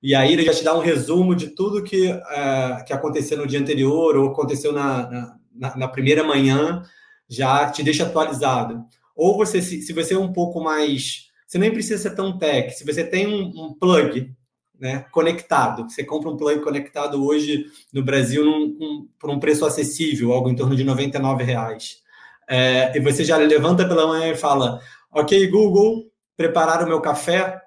E 0.00 0.14
aí 0.14 0.32
ele 0.32 0.44
já 0.44 0.54
te 0.54 0.62
dá 0.62 0.78
um 0.78 0.80
resumo 0.80 1.34
de 1.34 1.48
tudo 1.48 1.82
que, 1.82 2.08
uh, 2.08 2.84
que 2.86 2.92
aconteceu 2.92 3.36
no 3.36 3.48
dia 3.48 3.58
anterior 3.58 4.16
ou 4.16 4.30
aconteceu 4.30 4.70
na, 4.72 5.36
na, 5.52 5.76
na 5.76 5.88
primeira 5.88 6.22
manhã 6.22 6.84
já 7.28 7.70
te 7.70 7.82
deixa 7.82 8.04
atualizado. 8.04 8.84
Ou 9.14 9.36
você, 9.36 9.60
se, 9.60 9.82
se 9.82 9.92
você 9.92 10.14
é 10.14 10.18
um 10.18 10.32
pouco 10.32 10.60
mais. 10.60 11.28
Você 11.46 11.58
nem 11.58 11.72
precisa 11.72 12.00
ser 12.00 12.14
tão 12.14 12.38
tech. 12.38 12.72
Se 12.72 12.84
você 12.84 13.04
tem 13.04 13.26
um, 13.26 13.64
um 13.64 13.74
plug 13.74 14.32
né, 14.78 15.04
conectado, 15.10 15.88
você 15.88 16.04
compra 16.04 16.30
um 16.30 16.36
plug 16.36 16.60
conectado 16.60 17.24
hoje 17.24 17.66
no 17.92 18.02
Brasil 18.04 18.44
num, 18.44 18.76
um, 18.80 19.08
por 19.18 19.30
um 19.30 19.40
preço 19.40 19.66
acessível, 19.66 20.32
algo 20.32 20.48
em 20.48 20.54
torno 20.54 20.76
de 20.76 20.84
R$ 20.84 21.44
reais. 21.44 22.02
É, 22.48 22.96
e 22.96 23.00
você 23.00 23.24
já 23.24 23.36
levanta 23.36 23.86
pela 23.86 24.06
manhã 24.06 24.32
e 24.32 24.36
fala: 24.36 24.80
Ok, 25.10 25.46
Google, 25.48 26.10
preparar 26.36 26.84
o 26.84 26.88
meu 26.88 27.00
café. 27.00 27.60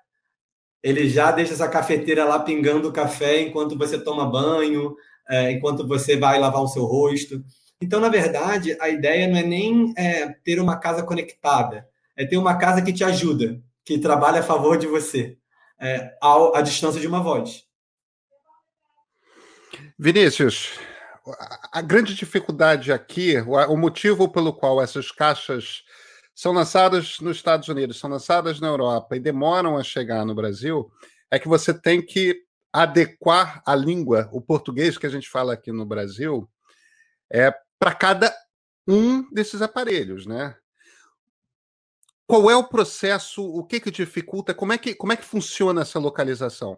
ele 0.81 1.09
já 1.09 1.31
deixa 1.31 1.53
essa 1.53 1.67
cafeteira 1.67 2.25
lá 2.25 2.39
pingando 2.39 2.91
café 2.91 3.41
enquanto 3.41 3.77
você 3.77 3.99
toma 3.99 4.25
banho, 4.25 4.95
é, 5.29 5.51
enquanto 5.51 5.87
você 5.87 6.17
vai 6.17 6.39
lavar 6.39 6.61
o 6.61 6.67
seu 6.67 6.85
rosto. 6.85 7.43
Então, 7.81 7.99
na 7.99 8.09
verdade, 8.09 8.77
a 8.79 8.89
ideia 8.89 9.27
não 9.27 9.37
é 9.37 9.43
nem 9.43 9.93
é, 9.97 10.29
ter 10.43 10.59
uma 10.59 10.77
casa 10.77 11.01
conectada, 11.01 11.87
é 12.15 12.25
ter 12.25 12.37
uma 12.37 12.55
casa 12.57 12.81
que 12.81 12.93
te 12.93 13.03
ajuda, 13.03 13.59
que 13.83 13.97
trabalha 13.97 14.41
a 14.41 14.43
favor 14.43 14.77
de 14.77 14.85
você, 14.85 15.35
é, 15.79 16.15
ao, 16.21 16.55
à 16.55 16.61
distância 16.61 17.01
de 17.01 17.07
uma 17.07 17.23
voz. 17.23 17.65
Vinícius, 19.97 20.79
a 21.71 21.81
grande 21.81 22.13
dificuldade 22.13 22.91
aqui, 22.91 23.35
o 23.39 23.75
motivo 23.75 24.29
pelo 24.29 24.53
qual 24.53 24.81
essas 24.81 25.11
caixas 25.11 25.83
são 26.35 26.51
lançadas 26.51 27.19
nos 27.19 27.37
Estados 27.37 27.67
Unidos, 27.67 27.99
são 27.99 28.09
lançadas 28.09 28.59
na 28.59 28.67
Europa 28.67 29.15
e 29.15 29.19
demoram 29.19 29.77
a 29.77 29.83
chegar 29.83 30.25
no 30.25 30.35
Brasil, 30.35 30.91
é 31.31 31.39
que 31.39 31.47
você 31.47 31.73
tem 31.73 32.01
que 32.01 32.43
adequar 32.71 33.61
a 33.65 33.75
língua, 33.75 34.29
o 34.31 34.39
português 34.39 34.97
que 34.97 35.05
a 35.05 35.09
gente 35.09 35.29
fala 35.29 35.53
aqui 35.53 35.71
no 35.71 35.85
Brasil, 35.85 36.49
é 37.31 37.53
para 37.81 37.95
cada 37.95 38.31
um 38.87 39.27
desses 39.33 39.59
aparelhos, 39.59 40.27
né? 40.27 40.55
Qual 42.27 42.49
é 42.51 42.55
o 42.55 42.67
processo? 42.67 43.43
O 43.43 43.63
que 43.63 43.79
que 43.79 43.89
dificulta? 43.89 44.53
Como 44.53 44.71
é 44.71 44.77
que 44.77 44.93
como 44.93 45.13
é 45.13 45.17
que 45.17 45.25
funciona 45.25 45.81
essa 45.81 45.97
localização? 45.97 46.77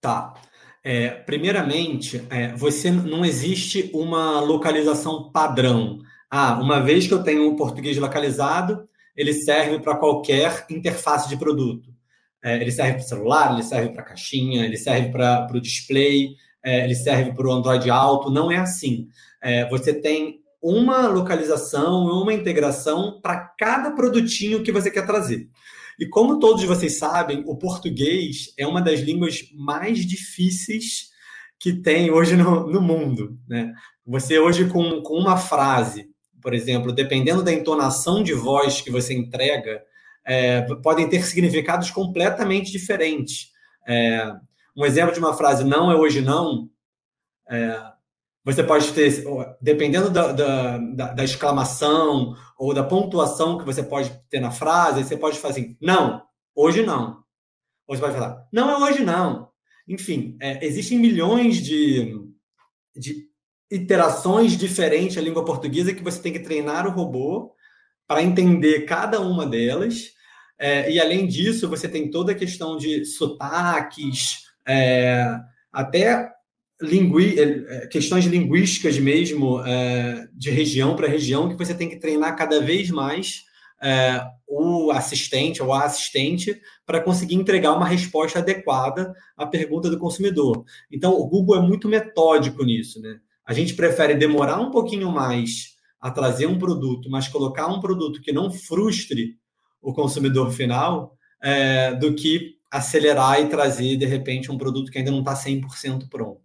Tá. 0.00 0.34
É, 0.82 1.10
primeiramente, 1.10 2.26
é, 2.28 2.52
você 2.56 2.90
não 2.90 3.24
existe 3.24 3.88
uma 3.94 4.40
localização 4.40 5.30
padrão. 5.30 6.00
Ah, 6.28 6.58
uma 6.60 6.80
vez 6.82 7.06
que 7.06 7.14
eu 7.14 7.22
tenho 7.22 7.48
um 7.48 7.54
português 7.54 7.96
localizado, 7.96 8.88
ele 9.14 9.32
serve 9.32 9.78
para 9.78 9.96
qualquer 9.96 10.66
interface 10.68 11.28
de 11.28 11.36
produto. 11.36 11.94
É, 12.42 12.56
ele 12.56 12.72
serve 12.72 12.94
para 12.94 13.04
o 13.04 13.08
celular, 13.08 13.52
ele 13.52 13.62
serve 13.62 13.90
para 13.90 14.02
caixinha, 14.02 14.64
ele 14.64 14.76
serve 14.76 15.10
para 15.10 15.48
o 15.54 15.60
display, 15.60 16.34
é, 16.64 16.82
ele 16.82 16.96
serve 16.96 17.32
para 17.32 17.46
o 17.46 17.52
Android 17.52 17.88
Auto. 17.88 18.28
Não 18.28 18.50
é 18.50 18.56
assim. 18.56 19.08
É, 19.44 19.68
você 19.68 19.92
tem 19.92 20.40
uma 20.62 21.06
localização, 21.06 22.06
uma 22.06 22.32
integração 22.32 23.20
para 23.20 23.38
cada 23.58 23.90
produtinho 23.90 24.62
que 24.62 24.72
você 24.72 24.90
quer 24.90 25.04
trazer. 25.04 25.46
E 26.00 26.06
como 26.06 26.38
todos 26.38 26.64
vocês 26.64 26.98
sabem, 26.98 27.44
o 27.46 27.54
português 27.54 28.54
é 28.58 28.66
uma 28.66 28.80
das 28.80 29.00
línguas 29.00 29.42
mais 29.54 30.06
difíceis 30.06 31.10
que 31.58 31.74
tem 31.74 32.10
hoje 32.10 32.34
no, 32.34 32.66
no 32.66 32.80
mundo. 32.80 33.38
Né? 33.46 33.74
Você 34.06 34.38
hoje, 34.38 34.66
com, 34.70 35.02
com 35.02 35.18
uma 35.18 35.36
frase, 35.36 36.08
por 36.40 36.54
exemplo, 36.54 36.90
dependendo 36.90 37.42
da 37.42 37.52
entonação 37.52 38.22
de 38.22 38.32
voz 38.32 38.80
que 38.80 38.90
você 38.90 39.12
entrega, 39.12 39.82
é, 40.24 40.62
podem 40.82 41.06
ter 41.06 41.22
significados 41.22 41.90
completamente 41.90 42.72
diferentes. 42.72 43.50
É, 43.86 44.32
um 44.74 44.86
exemplo 44.86 45.12
de 45.12 45.20
uma 45.20 45.34
frase 45.34 45.62
não 45.62 45.92
é 45.92 45.94
hoje 45.94 46.22
não, 46.22 46.70
é, 47.48 47.93
você 48.44 48.62
pode 48.62 48.92
ter, 48.92 49.24
dependendo 49.60 50.10
da, 50.10 50.30
da, 50.32 50.78
da, 50.78 51.12
da, 51.14 51.24
exclamação 51.24 52.36
ou 52.58 52.74
da 52.74 52.84
pontuação 52.84 53.56
que 53.56 53.64
você 53.64 53.82
pode 53.82 54.10
ter 54.28 54.38
na 54.38 54.50
frase, 54.50 55.02
você 55.02 55.16
pode 55.16 55.38
fazer 55.38 55.60
assim, 55.60 55.76
não, 55.80 56.22
hoje 56.54 56.84
não. 56.84 57.24
Ou 57.86 57.96
você 57.96 58.02
pode 58.02 58.14
falar, 58.14 58.46
não 58.52 58.70
é 58.70 58.76
hoje 58.76 59.02
não. 59.02 59.48
Enfim, 59.88 60.36
é, 60.40 60.64
existem 60.64 60.98
milhões 60.98 61.56
de, 61.56 62.14
de 62.94 63.28
iterações 63.70 64.58
diferentes 64.58 65.16
na 65.16 65.22
língua 65.22 65.44
portuguesa 65.44 65.94
que 65.94 66.02
você 66.02 66.20
tem 66.20 66.32
que 66.32 66.40
treinar 66.40 66.86
o 66.86 66.90
robô 66.90 67.54
para 68.06 68.22
entender 68.22 68.84
cada 68.84 69.20
uma 69.20 69.46
delas. 69.46 70.12
É, 70.58 70.90
e 70.90 71.00
além 71.00 71.26
disso, 71.26 71.68
você 71.68 71.88
tem 71.88 72.10
toda 72.10 72.32
a 72.32 72.36
questão 72.36 72.76
de 72.76 73.06
sotaques, 73.06 74.44
é, 74.66 75.26
até 75.72 76.33
lingui 76.84 77.38
é, 77.38 77.86
questões 77.86 78.24
linguísticas 78.24 78.98
mesmo, 78.98 79.60
é, 79.64 80.28
de 80.32 80.50
região 80.50 80.94
para 80.94 81.08
região, 81.08 81.48
que 81.48 81.56
você 81.56 81.74
tem 81.74 81.88
que 81.88 81.96
treinar 81.96 82.36
cada 82.36 82.60
vez 82.60 82.90
mais 82.90 83.44
é, 83.82 84.24
o 84.46 84.90
assistente 84.90 85.62
ou 85.62 85.72
a 85.72 85.84
assistente 85.84 86.60
para 86.86 87.00
conseguir 87.00 87.34
entregar 87.34 87.72
uma 87.72 87.86
resposta 87.86 88.38
adequada 88.38 89.14
à 89.36 89.46
pergunta 89.46 89.90
do 89.90 89.98
consumidor. 89.98 90.64
Então, 90.90 91.12
o 91.12 91.26
Google 91.26 91.56
é 91.56 91.60
muito 91.60 91.88
metódico 91.88 92.64
nisso, 92.64 93.00
né? 93.00 93.18
A 93.46 93.52
gente 93.52 93.74
prefere 93.74 94.14
demorar 94.14 94.58
um 94.58 94.70
pouquinho 94.70 95.10
mais 95.10 95.74
a 96.00 96.10
trazer 96.10 96.46
um 96.46 96.58
produto, 96.58 97.10
mas 97.10 97.28
colocar 97.28 97.66
um 97.66 97.80
produto 97.80 98.20
que 98.20 98.32
não 98.32 98.50
frustre 98.50 99.36
o 99.82 99.92
consumidor 99.92 100.50
final, 100.50 101.14
é, 101.42 101.94
do 101.94 102.14
que 102.14 102.54
acelerar 102.70 103.40
e 103.40 103.48
trazer, 103.48 103.96
de 103.96 104.06
repente, 104.06 104.50
um 104.50 104.58
produto 104.58 104.90
que 104.90 104.98
ainda 104.98 105.10
não 105.10 105.20
está 105.20 105.34
100% 105.34 106.08
pronto. 106.08 106.43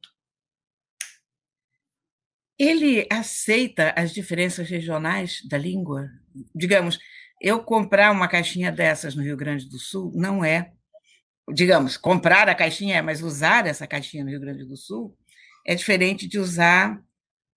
Ele 2.60 3.08
aceita 3.10 3.94
as 3.96 4.14
diferenças 4.14 4.70
regionais 4.70 5.42
da 5.50 5.58
língua? 5.58 6.10
Digamos, 6.54 7.00
eu 7.42 7.64
comprar 7.64 8.12
uma 8.12 8.28
caixinha 8.28 8.72
dessas 8.72 9.16
no 9.16 9.24
Rio 9.24 9.38
Grande 9.38 9.70
do 9.70 9.80
Sul 9.80 10.12
não 10.14 10.44
é. 10.44 10.72
Digamos, 11.52 11.98
comprar 11.98 12.50
a 12.50 12.54
caixinha 12.54 12.98
é, 12.98 13.02
mas 13.02 13.24
usar 13.24 13.66
essa 13.66 13.88
caixinha 13.88 14.24
no 14.24 14.30
Rio 14.30 14.42
Grande 14.42 14.66
do 14.66 14.76
Sul 14.76 15.16
é 15.66 15.74
diferente 15.74 16.28
de 16.28 16.38
usar 16.38 17.02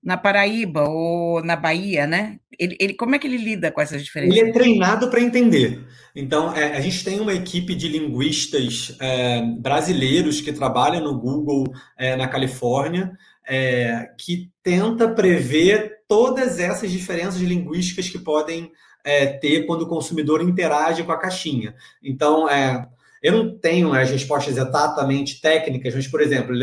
na 0.03 0.17
Paraíba 0.17 0.89
ou 0.89 1.43
na 1.45 1.55
Bahia, 1.55 2.07
né? 2.07 2.39
Ele, 2.59 2.77
ele, 2.81 2.95
como 2.95 3.15
é 3.15 3.19
que 3.19 3.27
ele 3.27 3.37
lida 3.37 3.71
com 3.71 3.81
essas 3.81 4.03
diferenças? 4.03 4.37
Ele 4.37 4.51
é 4.51 4.53
treinado 4.53 5.09
para 5.09 5.21
entender. 5.21 5.85
Então, 6.15 6.55
é, 6.55 6.77
a 6.77 6.81
gente 6.81 7.05
tem 7.05 7.21
uma 7.21 7.33
equipe 7.33 7.75
de 7.75 7.89
linguistas 7.89 8.97
é, 9.01 9.43
brasileiros 9.59 10.41
que 10.41 10.53
trabalham 10.53 11.05
no 11.05 11.19
Google 11.19 11.73
é, 11.97 12.17
na 12.17 12.27
Califórnia, 12.27 13.13
é, 13.47 14.11
que 14.19 14.51
tenta 14.63 15.09
prever 15.09 16.01
todas 16.09 16.59
essas 16.59 16.91
diferenças 16.91 17.41
linguísticas 17.41 18.09
que 18.09 18.19
podem 18.19 18.71
é, 19.05 19.27
ter 19.27 19.67
quando 19.67 19.83
o 19.83 19.89
consumidor 19.89 20.43
interage 20.43 21.03
com 21.03 21.13
a 21.13 21.19
caixinha. 21.19 21.75
Então, 22.03 22.49
é, 22.49 22.87
eu 23.23 23.33
não 23.33 23.59
tenho 23.59 23.93
as 23.93 24.11
respostas 24.11 24.57
exatamente 24.57 25.41
técnicas, 25.41 25.95
mas, 25.95 26.07
por 26.07 26.21
exemplo, 26.21 26.55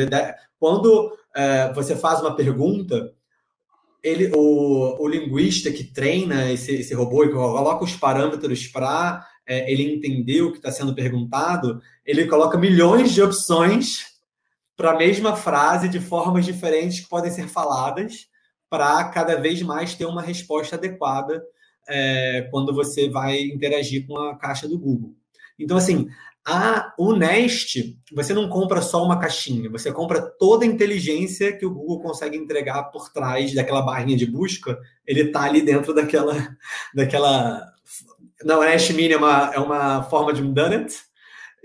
quando 0.59 1.17
é, 1.35 1.71
você 1.73 1.95
faz 1.95 2.19
uma 2.21 2.35
pergunta, 2.35 3.13
ele, 4.03 4.31
o, 4.33 5.03
o 5.03 5.07
linguista 5.07 5.71
que 5.71 5.83
treina 5.83 6.51
esse, 6.51 6.75
esse 6.75 6.93
robô 6.93 7.23
e 7.23 7.31
coloca 7.31 7.83
os 7.83 7.95
parâmetros 7.95 8.67
para 8.67 9.25
é, 9.45 9.71
ele 9.71 9.83
entender 9.83 10.41
o 10.41 10.51
que 10.51 10.57
está 10.57 10.71
sendo 10.71 10.93
perguntado, 10.93 11.81
ele 12.05 12.27
coloca 12.27 12.57
milhões 12.57 13.11
de 13.11 13.21
opções 13.21 14.18
para 14.79 14.91
a 14.91 14.97
mesma 14.97 15.35
frase 15.35 15.89
de 15.89 15.99
formas 15.99 16.45
diferentes 16.45 17.01
que 17.01 17.09
podem 17.09 17.29
ser 17.29 17.49
faladas 17.49 18.29
para 18.69 19.03
cada 19.09 19.35
vez 19.35 19.61
mais 19.61 19.93
ter 19.93 20.05
uma 20.05 20.21
resposta 20.21 20.77
adequada 20.77 21.43
é, 21.85 22.47
quando 22.49 22.73
você 22.73 23.09
vai 23.09 23.41
interagir 23.41 24.07
com 24.07 24.17
a 24.17 24.37
caixa 24.37 24.69
do 24.69 24.79
Google. 24.79 25.13
Então, 25.59 25.75
assim, 25.75 26.07
a, 26.47 26.93
o 26.97 27.13
Nest, 27.13 27.93
você 28.13 28.33
não 28.33 28.47
compra 28.47 28.81
só 28.81 29.03
uma 29.03 29.19
caixinha, 29.19 29.69
você 29.69 29.91
compra 29.91 30.21
toda 30.21 30.63
a 30.63 30.67
inteligência 30.67 31.51
que 31.57 31.65
o 31.65 31.73
Google 31.73 31.99
consegue 31.99 32.37
entregar 32.37 32.83
por 32.83 33.11
trás 33.11 33.53
daquela 33.53 33.81
barrinha 33.81 34.15
de 34.15 34.25
busca, 34.25 34.79
ele 35.05 35.23
está 35.23 35.41
ali 35.41 35.61
dentro 35.61 35.93
daquela. 35.93 36.55
daquela 36.95 37.67
não, 38.45 38.61
a 38.61 38.65
Nest 38.65 38.93
Mini 38.93 39.11
é 39.11 39.17
uma, 39.17 39.51
é 39.53 39.59
uma 39.59 40.03
forma 40.03 40.31
de 40.31 40.41
um 40.41 40.53
donut, 40.53 40.95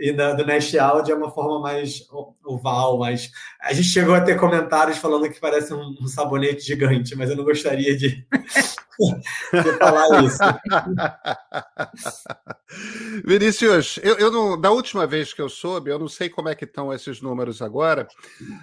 e 0.05 0.13
do 0.13 0.45
Nest 0.45 0.79
Audio 0.79 1.15
é 1.15 1.17
uma 1.17 1.31
forma 1.31 1.61
mais 1.61 2.07
oval, 2.45 2.99
mas 2.99 3.33
a 3.59 3.73
gente 3.73 3.89
chegou 3.89 4.15
a 4.15 4.21
ter 4.21 4.39
comentários 4.39 4.99
falando 4.99 5.31
que 5.31 5.41
parece 5.41 5.73
um, 5.73 5.97
um 5.99 6.07
sabonete 6.07 6.61
gigante, 6.61 7.17
mas 7.17 7.31
eu 7.31 7.37
não 7.37 7.43
gostaria 7.43 7.97
de, 7.97 8.23
de 8.31 9.79
falar 9.79 10.23
isso. 10.23 10.37
Vinícius, 13.25 13.99
eu, 14.03 14.19
eu 14.19 14.31
não, 14.31 14.61
da 14.61 14.71
última 14.71 15.07
vez 15.07 15.33
que 15.33 15.41
eu 15.41 15.49
soube, 15.49 15.91
eu 15.91 15.99
não 15.99 16.09
sei 16.09 16.29
como 16.29 16.51
é 16.51 16.55
que 16.55 16.67
estão 16.67 16.93
esses 16.93 17.23
números 17.23 17.63
agora. 17.63 18.07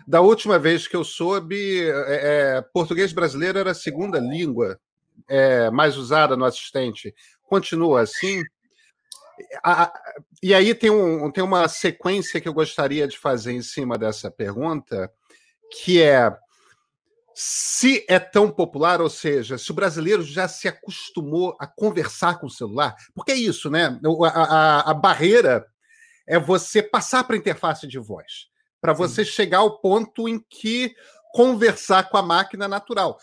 Da 0.08 0.22
última 0.22 0.60
vez 0.60 0.88
que 0.88 0.96
eu 0.96 1.04
soube, 1.04 1.90
é, 1.90 2.58
é, 2.58 2.62
português 2.72 3.14
brasileiro 3.14 3.58
era 3.58 3.72
a 3.72 3.76
segunda 3.76 4.20
língua 4.20 4.80
é, 5.28 5.72
mais 5.72 5.98
usada 5.98 6.38
no 6.38 6.46
assistente. 6.46 7.16
Continua 7.42 8.02
assim? 8.02 8.44
A, 9.64 9.94
e 10.42 10.54
aí 10.54 10.74
tem, 10.74 10.90
um, 10.90 11.32
tem 11.32 11.44
uma 11.44 11.68
sequência 11.68 12.40
que 12.42 12.48
eu 12.48 12.54
gostaria 12.54 13.08
de 13.08 13.18
fazer 13.18 13.54
em 13.54 13.62
cima 13.62 13.98
dessa 13.98 14.30
pergunta, 14.32 15.12
que 15.72 16.02
é 16.02 16.36
se 17.34 18.06
é 18.10 18.20
tão 18.20 18.52
popular, 18.52 19.02
ou 19.02 19.10
seja, 19.10 19.58
se 19.58 19.72
o 19.72 19.74
brasileiro 19.74 20.22
já 20.22 20.48
se 20.48 20.68
acostumou 20.68 21.56
a 21.60 21.66
conversar 21.66 22.40
com 22.40 22.48
o 22.48 22.52
celular, 22.52 22.96
porque 23.16 23.32
é 23.32 23.36
isso, 23.36 23.70
né? 23.70 24.00
A, 24.26 24.28
a, 24.28 24.92
a 24.92 24.94
barreira 24.94 25.66
é 26.28 26.38
você 26.38 26.84
passar 26.84 27.24
para 27.24 27.36
a 27.36 27.40
interface 27.40 27.88
de 27.88 27.98
voz, 27.98 28.48
para 28.80 28.94
você 28.94 29.24
chegar 29.24 29.60
ao 29.60 29.80
ponto 29.80 30.28
em 30.28 30.40
que 30.40 30.94
conversar 31.34 32.10
com 32.10 32.18
a 32.18 32.22
máquina 32.22 32.68
natural. 32.68 33.18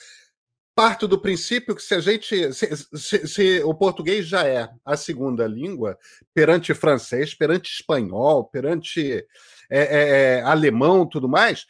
Parto 0.78 1.08
do 1.08 1.20
princípio 1.20 1.74
que 1.74 1.82
se 1.82 1.92
a 1.92 1.98
gente. 1.98 2.52
Se, 2.52 2.76
se, 2.76 3.26
se, 3.26 3.62
o 3.64 3.74
português 3.74 4.28
já 4.28 4.46
é 4.46 4.70
a 4.84 4.96
segunda 4.96 5.44
língua, 5.44 5.98
perante 6.32 6.72
francês, 6.72 7.34
perante 7.34 7.68
espanhol, 7.68 8.44
perante 8.44 9.26
é, 9.68 9.80
é, 9.80 10.08
é 10.36 10.42
alemão 10.42 11.04
tudo 11.04 11.28
mais, 11.28 11.66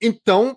então 0.00 0.56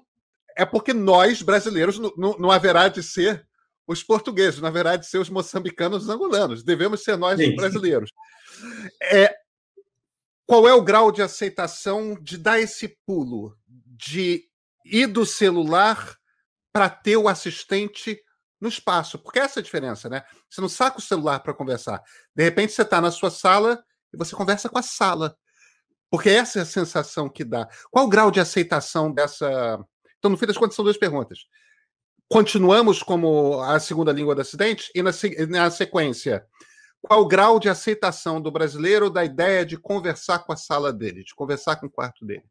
é 0.56 0.64
porque 0.64 0.94
nós, 0.94 1.42
brasileiros, 1.42 2.00
não, 2.16 2.50
haverá 2.50 2.88
de 2.88 3.04
ser 3.04 3.46
os 3.86 4.02
portugueses, 4.02 4.62
não 4.62 4.70
haverá 4.70 4.96
de 4.96 5.06
ser 5.06 5.18
os 5.18 5.30
moçambicanos 5.30 6.04
os 6.04 6.10
angolanos. 6.10 6.64
Devemos 6.64 7.04
ser 7.04 7.18
nós, 7.18 7.38
Sim. 7.38 7.50
os 7.50 7.56
brasileiros. 7.58 8.10
É, 9.04 9.36
qual 10.46 10.66
é 10.66 10.74
o 10.74 10.82
grau 10.82 11.12
de 11.12 11.22
aceitação 11.22 12.18
de 12.22 12.38
dar 12.38 12.58
esse 12.58 12.88
pulo, 13.06 13.54
de 13.68 14.46
ir 14.86 15.08
do 15.08 15.26
celular 15.26 16.19
para 16.72 16.90
ter 16.90 17.18
o 17.18 17.28
assistente 17.28 18.22
no 18.60 18.68
espaço. 18.68 19.18
Porque 19.20 19.40
essa 19.40 19.60
é 19.60 19.62
a 19.62 19.64
diferença, 19.64 20.10
né? 20.10 20.24
Você 20.50 20.62
não 20.62 20.70
saca 20.70 21.00
o 21.00 21.02
celular 21.02 21.40
para 21.40 21.54
conversar. 21.54 22.02
De 22.36 22.44
repente 22.44 22.74
você 22.74 22.82
está 22.82 23.00
na 23.00 23.12
sua 23.12 23.32
sala 23.32 23.84
e 24.14 24.18
você 24.18 24.36
conversa 24.36 24.70
com 24.70 24.78
a 24.78 24.84
sala. 24.84 25.36
Porque 26.10 26.30
essa 26.30 26.60
é 26.60 26.62
a 26.64 26.66
sensação 26.66 27.30
que 27.30 27.44
dá. 27.44 27.68
Qual 27.92 28.06
o 28.06 28.10
grau 28.10 28.32
de 28.32 28.40
aceitação 28.40 29.12
dessa. 29.12 29.80
Então, 30.18 30.32
no 30.32 30.38
fim 30.38 30.48
das 30.48 30.58
contas, 30.58 30.76
são 30.76 30.84
duas 30.84 30.98
perguntas. 30.98 31.40
Continuamos 32.28 33.02
como 33.02 33.62
a 33.62 33.80
segunda 33.80 34.12
língua 34.12 34.36
do 34.36 34.42
acidente? 34.42 34.92
E 34.94 35.02
na, 35.02 35.12
na 35.48 35.72
sequência, 35.72 36.46
qual 37.02 37.22
o 37.22 37.28
grau 37.28 37.60
de 37.60 37.70
aceitação 37.70 38.42
do 38.42 38.52
brasileiro 38.52 39.10
da 39.10 39.24
ideia 39.24 39.66
de 39.66 39.78
conversar 39.78 40.40
com 40.40 40.52
a 40.52 40.58
sala 40.58 40.92
dele, 40.92 41.24
de 41.24 41.34
conversar 41.34 41.78
com 41.78 41.88
o 41.88 41.92
quarto 41.92 42.26
dele? 42.26 42.44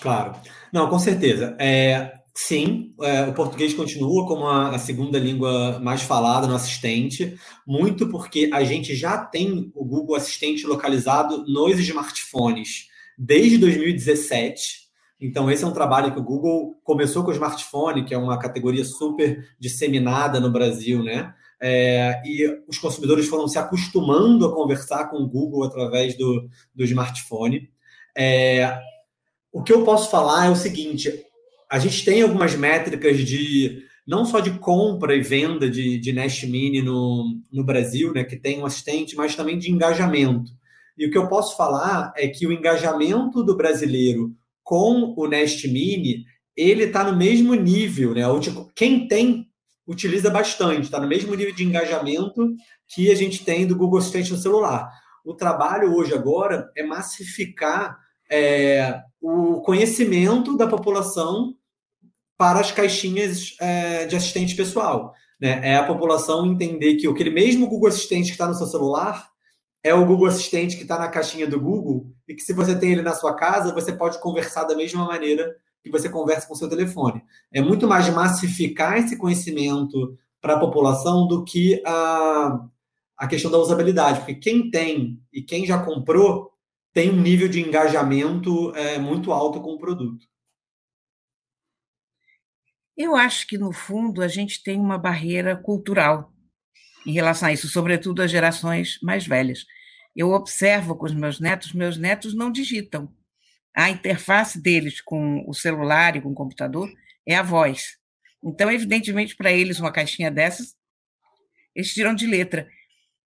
Claro. 0.00 0.34
Não, 0.72 0.88
com 0.88 0.98
certeza. 0.98 1.56
É, 1.58 2.17
sim, 2.40 2.94
é, 3.02 3.22
o 3.22 3.34
português 3.34 3.74
continua 3.74 4.24
como 4.24 4.46
a, 4.46 4.76
a, 4.76 4.78
segunda 4.78 5.18
língua 5.18 5.80
mais 5.80 6.02
falada 6.02 6.46
no 6.46 6.54
assistente, 6.54 7.36
muito 7.66 8.08
porque 8.08 8.48
a 8.52 8.62
gente 8.62 8.94
já 8.94 9.18
tem 9.18 9.72
o 9.74 9.84
Google 9.84 10.14
Assistente 10.14 10.64
localizado 10.64 11.44
nos 11.48 11.76
smartphones 11.80 12.86
desde 13.18 13.58
2017. 13.58 14.86
Então, 15.20 15.50
esse 15.50 15.64
é 15.64 15.66
um 15.66 15.72
trabalho 15.72 16.12
que 16.12 16.20
o 16.20 16.22
Google 16.22 16.78
começou 16.84 17.24
com 17.24 17.30
o 17.30 17.34
smartphone, 17.34 18.04
que 18.04 18.14
é 18.14 18.18
uma 18.18 18.38
categoria 18.38 18.84
super 18.84 19.44
disseminada 19.58 20.38
no 20.38 20.52
Brasil, 20.52 21.02
né? 21.02 21.34
É, 21.60 22.22
e 22.24 22.46
os 22.68 22.78
consumidores 22.78 23.26
foram 23.26 23.48
se 23.48 23.58
acostumando 23.58 24.46
a 24.46 24.54
conversar 24.54 25.06
com 25.06 25.16
o 25.16 25.28
Google 25.28 25.64
através 25.64 26.16
do, 26.16 26.48
do 26.72 26.84
smartphone. 26.84 27.68
É, 28.16 28.80
o 29.52 29.60
que 29.60 29.72
eu 29.72 29.84
posso 29.84 30.08
falar 30.08 30.46
é 30.46 30.50
o 30.50 30.56
seguinte: 30.56 31.26
a 31.70 31.78
gente 31.78 32.04
tem 32.04 32.22
algumas 32.22 32.54
métricas 32.54 33.18
de 33.18 33.82
não 34.06 34.24
só 34.24 34.40
de 34.40 34.58
compra 34.58 35.14
e 35.14 35.20
venda 35.20 35.68
de, 35.68 35.98
de 35.98 36.12
Nest 36.12 36.46
Mini 36.46 36.80
no, 36.80 37.38
no 37.52 37.62
Brasil, 37.62 38.12
né, 38.14 38.24
que 38.24 38.36
tem 38.36 38.58
um 38.58 38.64
assistente, 38.64 39.14
mas 39.14 39.36
também 39.36 39.58
de 39.58 39.70
engajamento. 39.70 40.50
E 40.96 41.06
o 41.06 41.10
que 41.10 41.18
eu 41.18 41.28
posso 41.28 41.56
falar 41.56 42.12
é 42.16 42.26
que 42.26 42.46
o 42.46 42.52
engajamento 42.52 43.44
do 43.44 43.56
brasileiro 43.56 44.34
com 44.64 45.14
o 45.16 45.26
Nest 45.26 45.68
Mini 45.68 46.24
ele 46.56 46.84
está 46.84 47.04
no 47.04 47.16
mesmo 47.16 47.54
nível, 47.54 48.14
né? 48.14 48.22
Quem 48.74 49.06
tem 49.06 49.46
utiliza 49.86 50.28
bastante, 50.28 50.82
está 50.82 51.00
no 51.00 51.06
mesmo 51.06 51.34
nível 51.34 51.54
de 51.54 51.64
engajamento 51.64 52.54
que 52.88 53.10
a 53.10 53.14
gente 53.14 53.44
tem 53.44 53.66
do 53.66 53.76
Google 53.76 54.00
Assistente 54.00 54.32
no 54.32 54.38
celular. 54.38 54.90
O 55.24 55.34
trabalho 55.34 55.94
hoje 55.94 56.12
agora 56.12 56.70
é 56.76 56.82
massificar 56.82 57.96
é, 58.30 59.00
o 59.20 59.60
conhecimento 59.62 60.56
da 60.56 60.66
população 60.66 61.54
para 62.38 62.60
as 62.60 62.70
caixinhas 62.70 63.56
é, 63.60 64.06
de 64.06 64.14
assistente 64.14 64.54
pessoal. 64.54 65.12
Né? 65.40 65.72
É 65.72 65.76
a 65.76 65.84
população 65.84 66.46
entender 66.46 66.94
que 66.94 67.08
aquele 67.08 67.30
mesmo 67.30 67.68
Google 67.68 67.88
Assistente 67.88 68.26
que 68.26 68.32
está 68.32 68.46
no 68.46 68.54
seu 68.54 68.66
celular 68.66 69.28
é 69.82 69.92
o 69.92 70.06
Google 70.06 70.26
Assistente 70.26 70.76
que 70.76 70.82
está 70.82 70.98
na 70.98 71.08
caixinha 71.08 71.46
do 71.46 71.60
Google 71.60 72.06
e 72.26 72.34
que 72.34 72.42
se 72.42 72.52
você 72.52 72.78
tem 72.78 72.92
ele 72.92 73.02
na 73.02 73.14
sua 73.14 73.34
casa, 73.34 73.74
você 73.74 73.92
pode 73.92 74.20
conversar 74.20 74.64
da 74.64 74.76
mesma 74.76 75.04
maneira 75.04 75.56
que 75.82 75.90
você 75.90 76.08
conversa 76.08 76.46
com 76.46 76.54
o 76.54 76.56
seu 76.56 76.68
telefone. 76.68 77.22
É 77.52 77.60
muito 77.60 77.88
mais 77.88 78.08
massificar 78.10 78.98
esse 78.98 79.16
conhecimento 79.16 80.16
para 80.40 80.54
a 80.54 80.60
população 80.60 81.26
do 81.26 81.44
que 81.44 81.82
a, 81.84 82.60
a 83.16 83.26
questão 83.26 83.50
da 83.50 83.58
usabilidade, 83.58 84.20
porque 84.20 84.34
quem 84.34 84.70
tem 84.70 85.20
e 85.32 85.42
quem 85.42 85.66
já 85.66 85.82
comprou 85.82 86.52
tem 86.92 87.10
um 87.10 87.20
nível 87.20 87.48
de 87.48 87.60
engajamento 87.60 88.74
é, 88.74 88.98
muito 88.98 89.32
alto 89.32 89.60
com 89.60 89.72
o 89.72 89.78
produto. 89.78 90.26
Eu 92.98 93.14
acho 93.14 93.46
que, 93.46 93.56
no 93.56 93.72
fundo, 93.72 94.22
a 94.22 94.26
gente 94.26 94.60
tem 94.60 94.80
uma 94.80 94.98
barreira 94.98 95.56
cultural 95.56 96.32
em 97.06 97.12
relação 97.12 97.48
a 97.48 97.52
isso, 97.52 97.68
sobretudo 97.68 98.20
as 98.20 98.30
gerações 98.30 98.98
mais 99.00 99.24
velhas. 99.24 99.64
Eu 100.16 100.32
observo 100.32 100.96
com 100.96 101.06
os 101.06 101.14
meus 101.14 101.38
netos, 101.38 101.72
meus 101.72 101.96
netos 101.96 102.34
não 102.34 102.50
digitam. 102.50 103.08
A 103.72 103.88
interface 103.88 104.60
deles 104.60 105.00
com 105.00 105.44
o 105.46 105.54
celular 105.54 106.16
e 106.16 106.20
com 106.20 106.30
o 106.30 106.34
computador 106.34 106.92
é 107.24 107.36
a 107.36 107.42
voz. 107.42 107.96
Então, 108.42 108.68
evidentemente, 108.68 109.36
para 109.36 109.52
eles, 109.52 109.78
uma 109.78 109.92
caixinha 109.92 110.28
dessas, 110.28 110.74
eles 111.76 111.94
tiram 111.94 112.12
de 112.12 112.26
letra. 112.26 112.68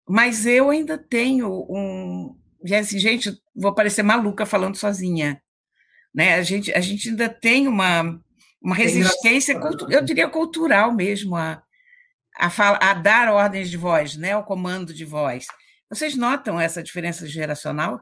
Mas 0.05 0.45
eu 0.45 0.69
ainda 0.69 0.97
tenho 0.97 1.65
um, 1.69 2.37
assim, 2.77 2.99
gente, 2.99 3.31
vou 3.55 3.73
parecer 3.73 4.03
maluca 4.03 4.45
falando 4.45 4.75
sozinha. 4.75 5.41
Né? 6.13 6.33
A, 6.33 6.43
gente, 6.43 6.73
a 6.73 6.81
gente 6.81 7.07
ainda 7.07 7.29
tem 7.29 7.69
uma, 7.69 8.21
uma 8.61 8.75
resistência, 8.75 9.59
eu 9.89 10.03
diria 10.03 10.29
cultural 10.29 10.93
mesmo, 10.93 11.35
a, 11.35 11.61
a, 12.37 12.49
fala, 12.49 12.77
a 12.77 12.93
dar 12.93 13.33
ordens 13.33 13.69
de 13.69 13.77
voz, 13.77 14.15
né? 14.15 14.37
o 14.37 14.43
comando 14.43 14.93
de 14.93 15.03
voz. 15.03 15.47
Vocês 15.89 16.15
notam 16.15 16.59
essa 16.59 16.83
diferença 16.83 17.27
geracional? 17.27 17.99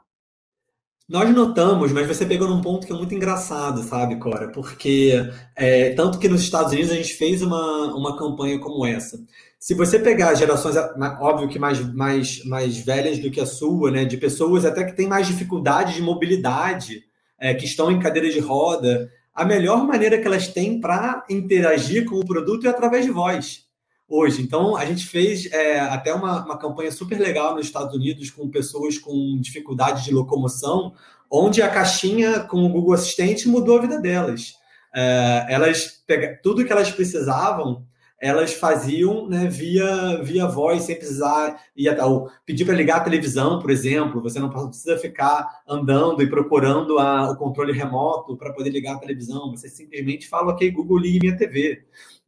Nós 1.07 1.27
notamos, 1.33 1.91
mas 1.91 2.05
você 2.05 2.23
pegou 2.23 2.47
num 2.47 2.61
ponto 2.61 2.85
que 2.85 2.93
é 2.93 2.95
muito 2.95 3.15
engraçado, 3.15 3.81
sabe, 3.81 4.17
Cora? 4.17 4.51
Porque 4.51 5.13
é, 5.55 5.89
tanto 5.95 6.19
que 6.19 6.29
nos 6.29 6.41
Estados 6.41 6.71
Unidos 6.71 6.91
a 6.91 6.95
gente 6.95 7.15
fez 7.15 7.41
uma, 7.41 7.95
uma 7.95 8.15
campanha 8.15 8.59
como 8.59 8.85
essa. 8.85 9.17
Se 9.59 9.73
você 9.73 9.97
pegar 9.97 10.35
gerações, 10.35 10.75
óbvio 11.19 11.49
que 11.49 11.57
mais, 11.57 11.79
mais, 11.95 12.45
mais 12.45 12.77
velhas 12.77 13.17
do 13.17 13.31
que 13.31 13.41
a 13.41 13.45
sua, 13.45 13.89
né, 13.89 14.05
de 14.05 14.17
pessoas 14.17 14.63
até 14.65 14.83
que 14.83 14.95
têm 14.95 15.07
mais 15.07 15.25
dificuldade 15.25 15.95
de 15.95 16.01
mobilidade, 16.01 17.01
é, 17.39 17.55
que 17.55 17.65
estão 17.65 17.91
em 17.91 17.99
cadeira 17.99 18.29
de 18.29 18.39
roda, 18.39 19.09
a 19.39 19.45
melhor 19.45 19.87
maneira 19.87 20.17
que 20.17 20.27
elas 20.27 20.49
têm 20.49 20.81
para 20.81 21.23
interagir 21.29 22.03
com 22.03 22.15
o 22.15 22.25
produto 22.25 22.67
é 22.67 22.69
através 22.69 23.05
de 23.05 23.11
voz. 23.11 23.63
Hoje. 24.05 24.41
Então, 24.41 24.75
a 24.75 24.83
gente 24.83 25.07
fez 25.07 25.49
é, 25.53 25.79
até 25.79 26.13
uma, 26.13 26.43
uma 26.43 26.57
campanha 26.57 26.91
super 26.91 27.17
legal 27.17 27.55
nos 27.55 27.67
Estados 27.67 27.95
Unidos 27.95 28.29
com 28.29 28.49
pessoas 28.49 28.97
com 28.97 29.39
dificuldade 29.39 30.03
de 30.03 30.13
locomoção, 30.13 30.93
onde 31.31 31.61
a 31.61 31.69
caixinha 31.69 32.41
com 32.41 32.65
o 32.65 32.69
Google 32.69 32.93
Assistente 32.93 33.47
mudou 33.47 33.77
a 33.77 33.81
vida 33.81 34.01
delas. 34.01 34.55
É, 34.93 35.45
elas 35.47 36.03
tudo 36.43 36.65
que 36.65 36.71
elas 36.73 36.91
precisavam 36.91 37.85
elas 38.21 38.53
faziam 38.53 39.27
né, 39.27 39.47
via, 39.47 40.21
via 40.21 40.47
voz, 40.47 40.83
sem 40.83 40.95
precisar 40.95 41.61
ir 41.75 41.87
até, 41.87 42.03
ou 42.03 42.29
pedir 42.45 42.65
para 42.65 42.75
ligar 42.75 42.97
a 42.97 43.03
televisão, 43.03 43.59
por 43.59 43.71
exemplo. 43.71 44.21
Você 44.21 44.39
não 44.39 44.49
precisa 44.49 44.97
ficar 44.97 45.61
andando 45.67 46.21
e 46.21 46.29
procurando 46.29 46.99
a, 46.99 47.31
o 47.31 47.37
controle 47.37 47.71
remoto 47.71 48.35
para 48.35 48.53
poder 48.53 48.71
ligar 48.71 48.95
a 48.95 48.99
televisão. 48.99 49.51
Você 49.51 49.69
simplesmente 49.69 50.27
fala, 50.27 50.51
ok, 50.51 50.69
Google, 50.71 50.97
ligue 50.97 51.19
minha 51.21 51.37
TV. 51.37 51.83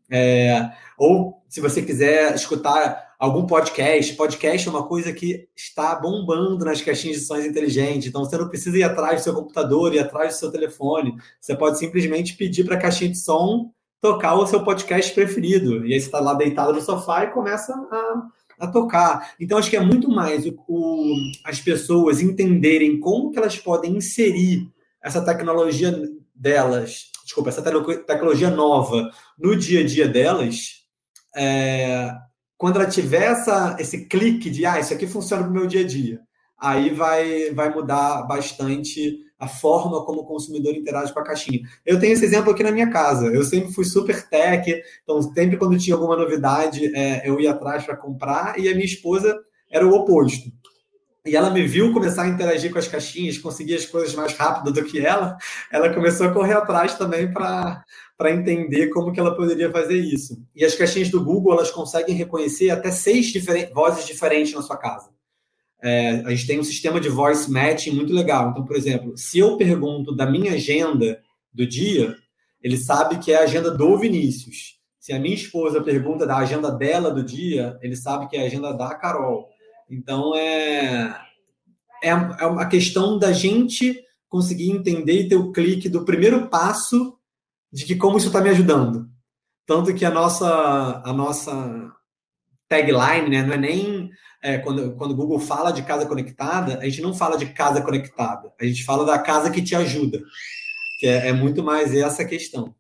É, 0.09 0.71
ou 0.97 1.41
se 1.47 1.61
você 1.61 1.81
quiser 1.81 2.35
escutar 2.35 3.15
algum 3.17 3.45
podcast, 3.45 4.13
podcast 4.15 4.67
é 4.67 4.71
uma 4.71 4.87
coisa 4.87 5.13
que 5.13 5.47
está 5.55 5.95
bombando 5.95 6.65
nas 6.65 6.81
caixinhas 6.81 7.19
de 7.19 7.25
sons 7.25 7.45
inteligentes. 7.45 8.07
Então 8.07 8.23
você 8.23 8.37
não 8.37 8.47
precisa 8.47 8.77
ir 8.77 8.83
atrás 8.83 9.21
do 9.21 9.23
seu 9.23 9.33
computador, 9.33 9.93
ir 9.93 9.99
atrás 9.99 10.33
do 10.33 10.39
seu 10.39 10.51
telefone. 10.51 11.15
Você 11.39 11.55
pode 11.55 11.79
simplesmente 11.79 12.35
pedir 12.35 12.63
para 12.63 12.75
a 12.75 12.81
caixinha 12.81 13.11
de 13.11 13.17
som 13.17 13.71
tocar 14.01 14.33
o 14.33 14.47
seu 14.47 14.63
podcast 14.63 15.13
preferido. 15.13 15.85
E 15.85 15.93
aí 15.93 15.99
você 15.99 16.07
está 16.07 16.19
lá 16.19 16.33
deitado 16.33 16.73
no 16.73 16.81
sofá 16.81 17.23
e 17.23 17.31
começa 17.31 17.71
a, 17.71 18.65
a 18.65 18.67
tocar. 18.67 19.33
Então, 19.39 19.57
acho 19.57 19.69
que 19.69 19.77
é 19.77 19.79
muito 19.79 20.09
mais 20.09 20.45
o, 20.45 20.55
o, 20.67 21.15
as 21.45 21.61
pessoas 21.61 22.19
entenderem 22.19 22.99
como 22.99 23.31
que 23.31 23.37
elas 23.37 23.57
podem 23.57 23.95
inserir 23.95 24.67
essa 25.01 25.23
tecnologia 25.23 25.93
delas, 26.35 27.11
desculpa, 27.23 27.49
essa 27.49 27.61
tecnologia 27.61 28.49
nova 28.49 29.11
no 29.37 29.55
dia 29.55 29.81
a 29.81 29.85
dia 29.85 30.07
delas, 30.07 30.81
é, 31.35 32.11
quando 32.57 32.77
ela 32.77 32.89
tiver 32.89 33.23
essa, 33.23 33.75
esse 33.79 34.05
clique 34.05 34.49
de, 34.49 34.65
ah, 34.65 34.79
isso 34.79 34.93
aqui 34.93 35.07
funciona 35.07 35.45
no 35.45 35.51
meu 35.51 35.67
dia 35.67 35.81
a 35.81 35.87
dia, 35.87 36.19
aí 36.59 36.91
vai, 36.91 37.51
vai 37.51 37.73
mudar 37.73 38.23
bastante 38.23 39.19
a 39.41 39.47
forma 39.47 40.05
como 40.05 40.21
o 40.21 40.25
consumidor 40.25 40.75
interage 40.75 41.11
com 41.11 41.19
a 41.19 41.23
caixinha. 41.23 41.61
Eu 41.83 41.99
tenho 41.99 42.13
esse 42.13 42.23
exemplo 42.23 42.51
aqui 42.51 42.61
na 42.61 42.71
minha 42.71 42.91
casa. 42.91 43.25
Eu 43.25 43.43
sempre 43.43 43.73
fui 43.73 43.83
super 43.83 44.29
tech, 44.29 44.71
então 45.01 45.19
sempre 45.33 45.57
quando 45.57 45.79
tinha 45.79 45.95
alguma 45.95 46.15
novidade, 46.15 46.95
é, 46.95 47.27
eu 47.27 47.39
ia 47.39 47.49
atrás 47.49 47.83
para 47.83 47.97
comprar, 47.97 48.59
e 48.59 48.69
a 48.69 48.73
minha 48.73 48.85
esposa 48.85 49.35
era 49.71 49.85
o 49.85 49.95
oposto. 49.95 50.51
E 51.25 51.35
ela 51.35 51.49
me 51.49 51.65
viu 51.65 51.91
começar 51.91 52.23
a 52.23 52.27
interagir 52.27 52.71
com 52.71 52.77
as 52.77 52.87
caixinhas, 52.87 53.39
conseguir 53.39 53.75
as 53.75 53.85
coisas 53.85 54.13
mais 54.13 54.33
rápido 54.33 54.71
do 54.71 54.83
que 54.83 55.03
ela, 55.03 55.37
ela 55.71 55.91
começou 55.91 56.27
a 56.27 56.31
correr 56.31 56.53
atrás 56.53 56.93
também 56.95 57.31
para 57.31 57.83
para 58.17 58.31
entender 58.31 58.89
como 58.89 59.11
que 59.11 59.19
ela 59.19 59.35
poderia 59.35 59.71
fazer 59.71 59.97
isso. 59.97 60.39
E 60.55 60.63
as 60.63 60.75
caixinhas 60.75 61.09
do 61.09 61.25
Google, 61.25 61.53
elas 61.53 61.71
conseguem 61.71 62.13
reconhecer 62.13 62.69
até 62.69 62.91
seis 62.91 63.31
diferentes, 63.31 63.73
vozes 63.73 64.05
diferentes 64.05 64.53
na 64.53 64.61
sua 64.61 64.77
casa. 64.77 65.09
É, 65.83 66.21
a 66.25 66.29
gente 66.29 66.45
tem 66.45 66.59
um 66.59 66.63
sistema 66.63 66.99
de 66.99 67.09
voice 67.09 67.49
matching 67.49 67.91
muito 67.91 68.13
legal. 68.13 68.51
Então, 68.51 68.65
por 68.65 68.75
exemplo, 68.75 69.17
se 69.17 69.39
eu 69.39 69.57
pergunto 69.57 70.15
da 70.15 70.25
minha 70.25 70.53
agenda 70.53 71.19
do 71.53 71.65
dia, 71.65 72.15
ele 72.61 72.77
sabe 72.77 73.17
que 73.17 73.31
é 73.31 73.37
a 73.37 73.43
agenda 73.43 73.71
do 73.71 73.97
Vinícius. 73.97 74.79
Se 74.99 75.11
a 75.11 75.19
minha 75.19 75.33
esposa 75.33 75.81
pergunta 75.81 76.27
da 76.27 76.37
agenda 76.37 76.71
dela 76.71 77.09
do 77.09 77.23
dia, 77.23 77.77
ele 77.81 77.95
sabe 77.95 78.27
que 78.29 78.37
é 78.37 78.43
a 78.43 78.45
agenda 78.45 78.71
da 78.71 78.93
Carol. 78.93 79.49
Então, 79.89 80.35
é, 80.35 81.19
é, 82.03 82.09
é 82.09 82.45
uma 82.45 82.67
questão 82.67 83.17
da 83.17 83.31
gente 83.31 83.99
conseguir 84.29 84.71
entender 84.71 85.21
e 85.21 85.27
ter 85.27 85.35
o 85.35 85.51
clique 85.51 85.89
do 85.89 86.05
primeiro 86.05 86.47
passo 86.47 87.17
de 87.71 87.85
que 87.85 87.95
como 87.95 88.17
isso 88.17 88.27
está 88.27 88.39
me 88.39 88.49
ajudando. 88.49 89.09
Tanto 89.65 89.93
que 89.93 90.05
a 90.05 90.11
nossa, 90.11 91.01
a 91.03 91.13
nossa 91.13 91.91
tagline 92.67 93.29
né, 93.29 93.43
não 93.43 93.53
é 93.53 93.57
nem 93.57 94.09
é, 94.41 94.57
quando, 94.57 94.95
quando 94.95 95.11
o 95.11 95.15
Google 95.15 95.39
fala 95.39 95.71
de 95.71 95.83
casa 95.83 96.05
conectada, 96.05 96.79
a 96.79 96.85
gente 96.85 97.01
não 97.01 97.13
fala 97.13 97.37
de 97.37 97.47
casa 97.47 97.81
conectada, 97.81 98.51
a 98.59 98.65
gente 98.65 98.83
fala 98.83 99.05
da 99.05 99.19
casa 99.19 99.51
que 99.51 99.61
te 99.61 99.75
ajuda, 99.75 100.21
que 100.99 101.05
é, 101.05 101.29
é 101.29 101.33
muito 101.33 101.63
mais 101.63 101.93
essa 101.93 102.25
questão. 102.25 102.75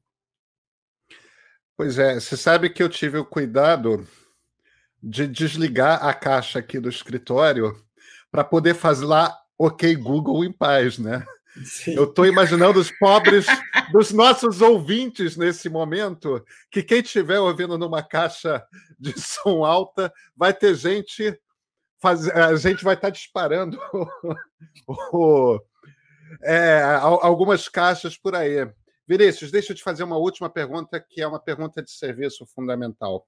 Pois 1.77 1.99
é, 1.99 2.19
você 2.19 2.35
sabe 2.35 2.69
que 2.69 2.81
eu 2.81 2.89
tive 2.89 3.17
o 3.17 3.25
cuidado 3.25 4.07
de 5.01 5.27
desligar 5.27 6.05
a 6.05 6.13
caixa 6.13 6.59
aqui 6.59 6.79
do 6.79 6.89
escritório 6.89 7.75
para 8.31 8.43
poder 8.43 8.75
fazer 8.75 9.05
lá 9.05 9.35
OK 9.57 9.95
Google 9.95 10.43
em 10.43 10.51
paz, 10.51 10.97
né? 10.97 11.25
Sim. 11.65 11.95
Eu 11.95 12.05
estou 12.05 12.25
imaginando 12.25 12.79
os 12.79 12.91
pobres 12.91 13.45
dos 13.91 14.11
nossos 14.11 14.61
ouvintes 14.61 15.35
nesse 15.35 15.69
momento, 15.69 16.43
que 16.69 16.81
quem 16.81 17.01
estiver 17.01 17.39
ouvindo 17.39 17.77
numa 17.77 18.01
caixa 18.01 18.63
de 18.97 19.19
som 19.19 19.65
alta 19.65 20.13
vai 20.35 20.53
ter 20.53 20.75
gente 20.75 21.37
faz, 22.01 22.27
a 22.29 22.55
gente 22.55 22.83
vai 22.83 22.95
estar 22.95 23.07
tá 23.07 23.11
disparando 23.11 23.79
o, 24.87 25.59
é, 26.43 26.81
algumas 26.99 27.67
caixas 27.67 28.17
por 28.17 28.35
aí. 28.35 28.67
Vinícius, 29.07 29.51
deixa 29.51 29.71
eu 29.71 29.75
te 29.75 29.83
fazer 29.83 30.03
uma 30.03 30.17
última 30.17 30.49
pergunta, 30.49 30.99
que 30.99 31.21
é 31.21 31.27
uma 31.27 31.39
pergunta 31.39 31.81
de 31.81 31.91
serviço 31.91 32.45
fundamental. 32.45 33.27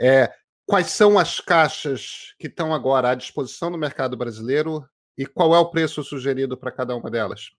É, 0.00 0.32
quais 0.66 0.88
são 0.88 1.18
as 1.18 1.40
caixas 1.40 2.34
que 2.38 2.46
estão 2.46 2.74
agora 2.74 3.10
à 3.10 3.14
disposição 3.14 3.70
no 3.70 3.78
mercado 3.78 4.16
brasileiro 4.16 4.84
e 5.16 5.26
qual 5.26 5.54
é 5.54 5.58
o 5.58 5.70
preço 5.70 6.02
sugerido 6.02 6.56
para 6.56 6.72
cada 6.72 6.96
uma 6.96 7.10
delas? 7.10 7.50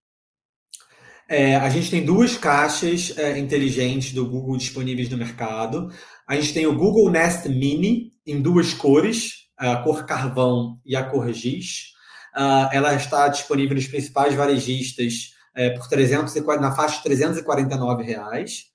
É, 1.28 1.58
a 1.58 1.70
gente 1.70 1.92
tem 1.92 2.04
duas 2.04 2.36
caixas 2.36 3.16
é, 3.16 3.38
inteligentes 3.38 4.14
do 4.14 4.26
Google 4.26 4.58
disponíveis 4.58 5.10
no 5.10 5.18
mercado. 5.18 5.94
A 6.28 6.36
gente 6.36 6.54
tem 6.54 6.66
o 6.66 6.76
Google 6.76 7.12
Nest 7.12 7.48
Mini 7.48 8.14
em 8.26 8.42
duas 8.42 8.74
cores, 8.74 9.39
a 9.60 9.76
cor 9.78 10.06
carvão 10.06 10.80
e 10.86 10.96
a 10.96 11.04
cor 11.04 11.32
giz. 11.34 11.94
Uh, 12.36 12.72
ela 12.72 12.94
está 12.96 13.28
disponível 13.28 13.76
nos 13.76 13.88
principais 13.88 14.34
varejistas 14.34 15.34
é, 15.56 15.72
por 15.72 15.88
340, 15.90 16.62
na 16.62 16.74
faixa 16.74 16.98
de 16.98 17.04
349 17.04 18.04
reais. 18.04 18.66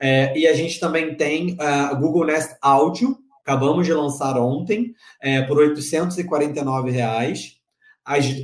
É, 0.00 0.38
e 0.38 0.46
a 0.46 0.54
gente 0.54 0.78
também 0.78 1.16
tem 1.16 1.56
o 1.92 1.96
Google 1.96 2.26
Nest 2.26 2.56
Audio, 2.62 3.18
acabamos 3.44 3.84
de 3.84 3.92
lançar 3.92 4.38
ontem, 4.38 4.94
é, 5.20 5.42
por 5.42 5.58
849 5.58 6.92
reais. 6.92 7.56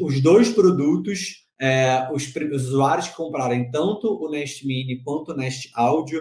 Os 0.03 0.21
dois 0.21 0.51
produtos, 0.51 1.47
os, 2.13 2.35
os, 2.35 2.67
usuários 2.67 3.09
que 3.09 3.15
comprarem 3.15 3.71
tanto 3.71 4.13
o 4.13 4.29
Nest 4.29 4.67
Mini 4.67 5.01
quanto 5.03 5.31
o 5.31 5.37
Nest 5.37 5.71
Audio 5.75 6.21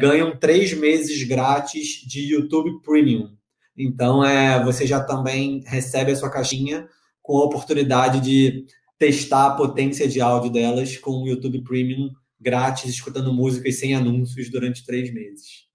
ganham 0.00 0.36
três 0.36 0.72
meses 0.72 1.22
grátis 1.24 2.00
de 2.06 2.32
YouTube 2.32 2.80
Premium. 2.82 3.35
Então, 3.76 4.24
é, 4.24 4.62
você 4.64 4.86
já 4.86 5.02
também 5.02 5.62
recebe 5.66 6.12
a 6.12 6.16
sua 6.16 6.30
caixinha 6.30 6.88
com 7.22 7.36
a 7.38 7.44
oportunidade 7.44 8.20
de 8.20 8.66
testar 8.98 9.46
a 9.46 9.54
potência 9.54 10.08
de 10.08 10.20
áudio 10.20 10.50
delas 10.50 10.96
com 10.96 11.22
o 11.22 11.28
YouTube 11.28 11.62
Premium 11.62 12.10
grátis, 12.40 12.90
escutando 12.90 13.32
músicas 13.32 13.78
sem 13.78 13.94
anúncios 13.94 14.50
durante 14.50 14.84
três 14.84 15.12
meses. 15.12 15.66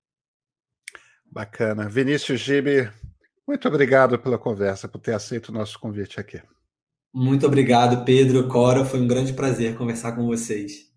Bacana. 1.26 1.88
Vinícius 1.88 2.42
Gibe, 2.42 2.90
muito 3.48 3.68
obrigado 3.68 4.20
pela 4.20 4.38
conversa, 4.38 4.88
por 4.88 5.00
ter 5.00 5.14
aceito 5.14 5.50
o 5.50 5.54
nosso 5.54 5.80
convite 5.80 6.20
aqui. 6.20 6.42
Muito 7.14 7.46
obrigado, 7.46 8.06
Pedro, 8.06 8.48
Cora. 8.48 8.86
Foi 8.86 9.00
um 9.02 9.08
grande 9.08 9.34
prazer 9.34 9.76
conversar 9.76 10.14
com 10.14 10.26
vocês. 10.26 10.90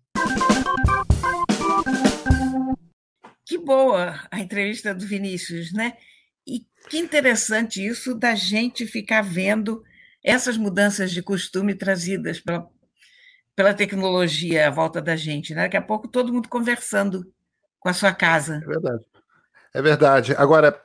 Que 3.45 3.57
boa 3.57 4.19
a 4.31 4.39
entrevista 4.39 4.95
do 4.95 5.05
Vinícius, 5.05 5.73
né? 5.73 5.93
E 6.47 6.65
que 6.89 6.97
interessante 6.97 7.85
isso 7.85 8.15
da 8.15 8.35
gente 8.35 8.85
ficar 8.85 9.21
vendo 9.21 9.83
essas 10.23 10.57
mudanças 10.57 11.11
de 11.11 11.21
costume 11.21 11.75
trazidas 11.75 12.39
pela, 12.39 12.67
pela 13.55 13.73
tecnologia 13.73 14.67
à 14.67 14.71
volta 14.71 15.01
da 15.01 15.15
gente. 15.15 15.53
Né? 15.53 15.63
Daqui 15.63 15.77
a 15.77 15.81
pouco 15.81 16.07
todo 16.07 16.33
mundo 16.33 16.49
conversando 16.49 17.31
com 17.79 17.89
a 17.89 17.93
sua 17.93 18.13
casa. 18.13 18.55
É 18.63 18.67
verdade. 18.67 19.05
É 19.73 19.81
verdade. 19.81 20.35
Agora, 20.37 20.81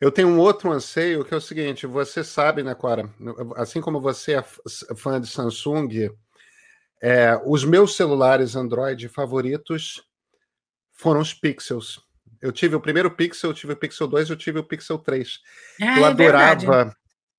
eu 0.00 0.10
tenho 0.10 0.28
um 0.28 0.38
outro 0.38 0.72
anseio 0.72 1.24
que 1.24 1.32
é 1.32 1.36
o 1.36 1.40
seguinte: 1.40 1.86
você 1.86 2.24
sabe, 2.24 2.62
né, 2.62 2.74
Cora? 2.74 3.08
Assim 3.56 3.80
como 3.80 4.00
você 4.00 4.34
é 4.34 4.42
fã 4.42 5.20
de 5.20 5.28
Samsung, 5.28 6.10
é, 7.00 7.40
os 7.46 7.64
meus 7.64 7.96
celulares 7.96 8.56
Android 8.56 9.08
favoritos 9.08 10.02
foram 10.92 11.20
os 11.20 11.32
Pixels. 11.32 12.00
Eu 12.42 12.50
tive 12.50 12.74
o 12.74 12.80
primeiro 12.80 13.08
Pixel, 13.08 13.50
eu 13.50 13.54
tive 13.54 13.72
o 13.72 13.76
Pixel 13.76 14.08
2, 14.08 14.30
eu 14.30 14.36
tive 14.36 14.58
o 14.58 14.64
Pixel 14.64 14.98
3. 14.98 15.40
Ah, 15.80 15.98
eu 16.00 16.04
é 16.04 16.08
adorava, 16.08 16.54
verdade. 16.56 16.96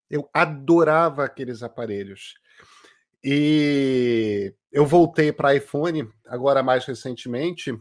eu 0.10 0.30
adorava 0.34 1.26
aqueles 1.26 1.62
aparelhos. 1.62 2.36
E 3.22 4.54
eu 4.72 4.86
voltei 4.86 5.34
para 5.34 5.56
iPhone 5.56 6.10
agora 6.26 6.64
mais 6.64 6.86
recentemente 6.86 7.78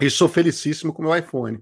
e 0.00 0.08
sou 0.08 0.28
felicíssimo 0.28 0.92
com 0.92 1.02
o 1.02 1.06
meu 1.06 1.16
iPhone. 1.16 1.60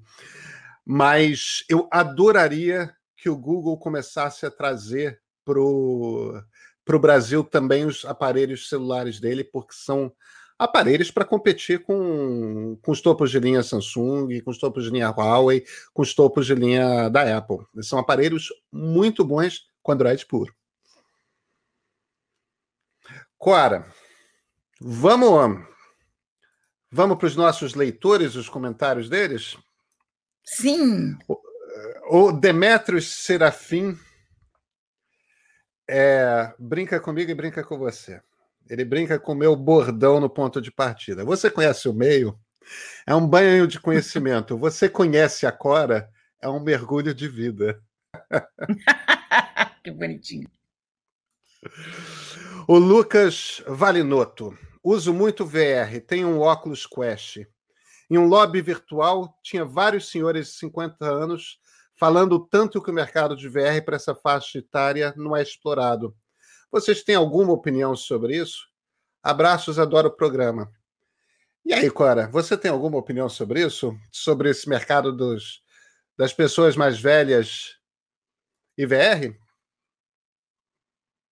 Mas 0.84 1.64
eu 1.68 1.88
adoraria 1.90 2.94
que 3.16 3.30
o 3.30 3.36
Google 3.36 3.78
começasse 3.78 4.44
a 4.44 4.50
trazer 4.50 5.18
para 5.44 5.60
o 5.60 6.42
Brasil 7.00 7.42
também 7.42 7.86
os 7.86 8.04
aparelhos 8.04 8.68
celulares 8.68 9.18
dele, 9.18 9.44
porque 9.44 9.72
são 9.72 10.12
aparelhos 10.59 11.11
para 11.11 11.24
competir 11.24 11.82
com, 11.84 12.76
com 12.82 12.90
os 12.90 13.00
topos 13.00 13.30
de 13.30 13.38
linha 13.38 13.62
Samsung, 13.62 14.40
com 14.40 14.50
os 14.50 14.59
topos 14.59 14.84
de 14.84 14.90
linha 14.90 15.11
Huawei, 15.11 15.64
com 15.94 16.02
os 16.02 16.14
topos 16.14 16.46
de 16.46 16.54
linha 16.54 17.09
da 17.09 17.36
Apple. 17.36 17.59
São 17.82 17.98
aparelhos 17.98 18.48
muito 18.72 19.24
bons 19.24 19.68
com 19.82 19.92
Android 19.92 20.26
puro. 20.26 20.54
Cora, 23.38 23.86
vamos, 24.80 25.64
vamos 26.90 27.18
para 27.18 27.26
os 27.26 27.36
nossos 27.36 27.74
leitores, 27.74 28.34
os 28.34 28.48
comentários 28.48 29.09
deles? 29.09 29.56
Sim. 30.42 31.16
O, 31.28 31.38
o 32.11 32.32
Demetrios 32.32 33.06
Serafim 33.06 33.96
é, 35.88 36.52
brinca 36.59 36.98
comigo 36.98 37.30
e 37.30 37.34
brinca 37.34 37.62
com 37.62 37.78
você. 37.78 38.20
Ele 38.68 38.84
brinca 38.84 39.18
com 39.18 39.32
o 39.32 39.36
meu 39.36 39.56
bordão 39.56 40.20
no 40.20 40.28
ponto 40.28 40.60
de 40.60 40.70
partida. 40.70 41.24
Você 41.24 41.50
conhece 41.50 41.88
o 41.88 41.94
meio? 41.94 42.38
É 43.06 43.14
um 43.14 43.26
banho 43.26 43.66
de 43.66 43.80
conhecimento. 43.80 44.56
Você 44.58 44.88
conhece 44.88 45.46
a 45.46 45.52
Cora? 45.52 46.10
É 46.40 46.48
um 46.48 46.60
mergulho 46.60 47.14
de 47.14 47.28
vida. 47.28 47.82
que 49.82 49.90
bonitinho. 49.90 50.48
O 52.66 52.76
Lucas 52.78 53.62
Valinoto. 53.66 54.56
Uso 54.84 55.12
muito 55.12 55.44
VR, 55.44 56.00
tenho 56.06 56.28
um 56.28 56.40
óculos 56.40 56.86
Quest. 56.86 57.38
Em 58.10 58.16
um 58.16 58.26
lobby 58.26 58.62
virtual, 58.62 59.36
tinha 59.42 59.64
vários 59.64 60.08
senhores 60.10 60.48
de 60.48 60.54
50 60.54 61.04
anos 61.04 61.58
falando 61.98 62.38
tanto 62.38 62.80
que 62.80 62.90
o 62.90 62.94
mercado 62.94 63.36
de 63.36 63.48
VR 63.48 63.82
para 63.84 63.96
essa 63.96 64.14
faixa 64.14 64.58
etária 64.58 65.12
não 65.16 65.36
é 65.36 65.42
explorado. 65.42 66.16
Vocês 66.70 67.02
têm 67.02 67.14
alguma 67.14 67.52
opinião 67.52 67.96
sobre 67.96 68.36
isso? 68.36 68.68
Abraços, 69.22 69.78
adoro 69.78 70.08
o 70.08 70.16
programa. 70.16 70.70
E 71.64 71.72
aí, 71.72 71.90
Cora, 71.90 72.28
você 72.28 72.56
tem 72.56 72.70
alguma 72.70 72.98
opinião 72.98 73.28
sobre 73.28 73.64
isso? 73.64 73.98
Sobre 74.10 74.50
esse 74.50 74.68
mercado 74.68 75.14
dos, 75.14 75.62
das 76.16 76.32
pessoas 76.32 76.76
mais 76.76 76.98
velhas 76.98 77.76
e 78.76 78.86
VR? 78.86 79.34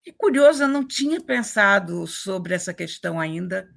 Que 0.03 0.13
curioso, 0.13 0.63
eu 0.63 0.69
não 0.69 0.87
tinha 0.87 1.21
pensado 1.21 2.07
sobre 2.07 2.55
essa 2.55 2.73
questão 2.73 3.19
ainda, 3.19 3.69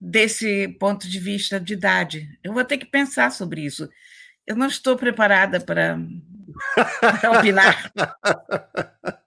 desse 0.00 0.68
ponto 0.78 1.08
de 1.08 1.18
vista 1.18 1.58
de 1.58 1.72
idade. 1.72 2.38
Eu 2.42 2.52
vou 2.52 2.64
ter 2.64 2.78
que 2.78 2.86
pensar 2.86 3.32
sobre 3.32 3.62
isso. 3.62 3.88
Eu 4.46 4.54
não 4.56 4.66
estou 4.66 4.96
preparada 4.96 5.60
para, 5.60 5.98
para 7.20 7.38
opinar. 7.38 7.92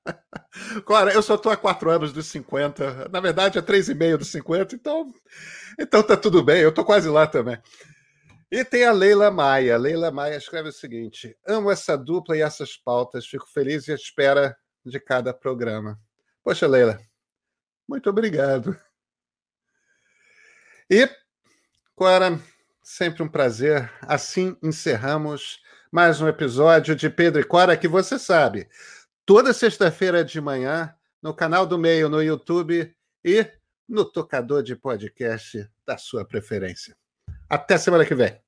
Cora, 0.85 1.13
eu 1.13 1.21
só 1.21 1.35
estou 1.35 1.51
há 1.51 1.57
quatro 1.57 1.89
anos 1.89 2.11
dos 2.11 2.27
50. 2.27 3.09
Na 3.09 3.19
verdade, 3.19 3.57
é 3.57 3.61
três 3.61 3.89
e 3.89 3.95
meio 3.95 4.17
dos 4.17 4.29
50, 4.31 4.75
então, 4.75 5.11
então 5.79 6.03
tá 6.03 6.17
tudo 6.17 6.43
bem. 6.43 6.61
Eu 6.61 6.69
estou 6.69 6.85
quase 6.85 7.09
lá 7.09 7.27
também. 7.27 7.57
E 8.51 8.63
tem 8.63 8.85
a 8.85 8.91
Leila 8.91 9.29
Maia. 9.29 9.77
Leila 9.77 10.09
Maia 10.11 10.37
escreve 10.37 10.69
o 10.69 10.73
seguinte: 10.73 11.37
amo 11.45 11.69
essa 11.69 11.97
dupla 11.97 12.37
e 12.37 12.41
essas 12.41 12.77
pautas. 12.77 13.27
Fico 13.27 13.47
feliz 13.51 13.87
e 13.87 13.91
à 13.91 13.95
espera 13.95 14.57
de 14.85 14.99
cada 14.99 15.33
programa. 15.33 15.99
Poxa, 16.43 16.65
Leila, 16.65 16.99
muito 17.87 18.09
obrigado. 18.09 18.75
E, 20.89 21.09
Cora, 21.93 22.39
sempre 22.81 23.21
um 23.21 23.27
prazer. 23.27 23.91
Assim 24.01 24.57
encerramos 24.63 25.61
mais 25.91 26.21
um 26.21 26.27
episódio 26.27 26.95
de 26.95 27.09
Pedro 27.09 27.41
e 27.41 27.43
Cora, 27.45 27.75
que 27.75 27.87
você 27.87 28.17
sabe, 28.17 28.69
toda 29.27 29.53
sexta-feira 29.53 30.23
de 30.23 30.39
manhã, 30.39 30.95
no 31.21 31.33
canal 31.33 31.67
do 31.67 31.77
Meio 31.77 32.07
no 32.07 32.23
YouTube 32.23 32.95
e 33.25 33.45
no 33.87 34.05
tocador 34.05 34.63
de 34.63 34.73
podcast 34.73 35.69
da 35.85 35.97
sua 35.97 36.23
preferência. 36.23 36.95
Até 37.49 37.77
semana 37.77 38.05
que 38.05 38.15
vem. 38.15 38.39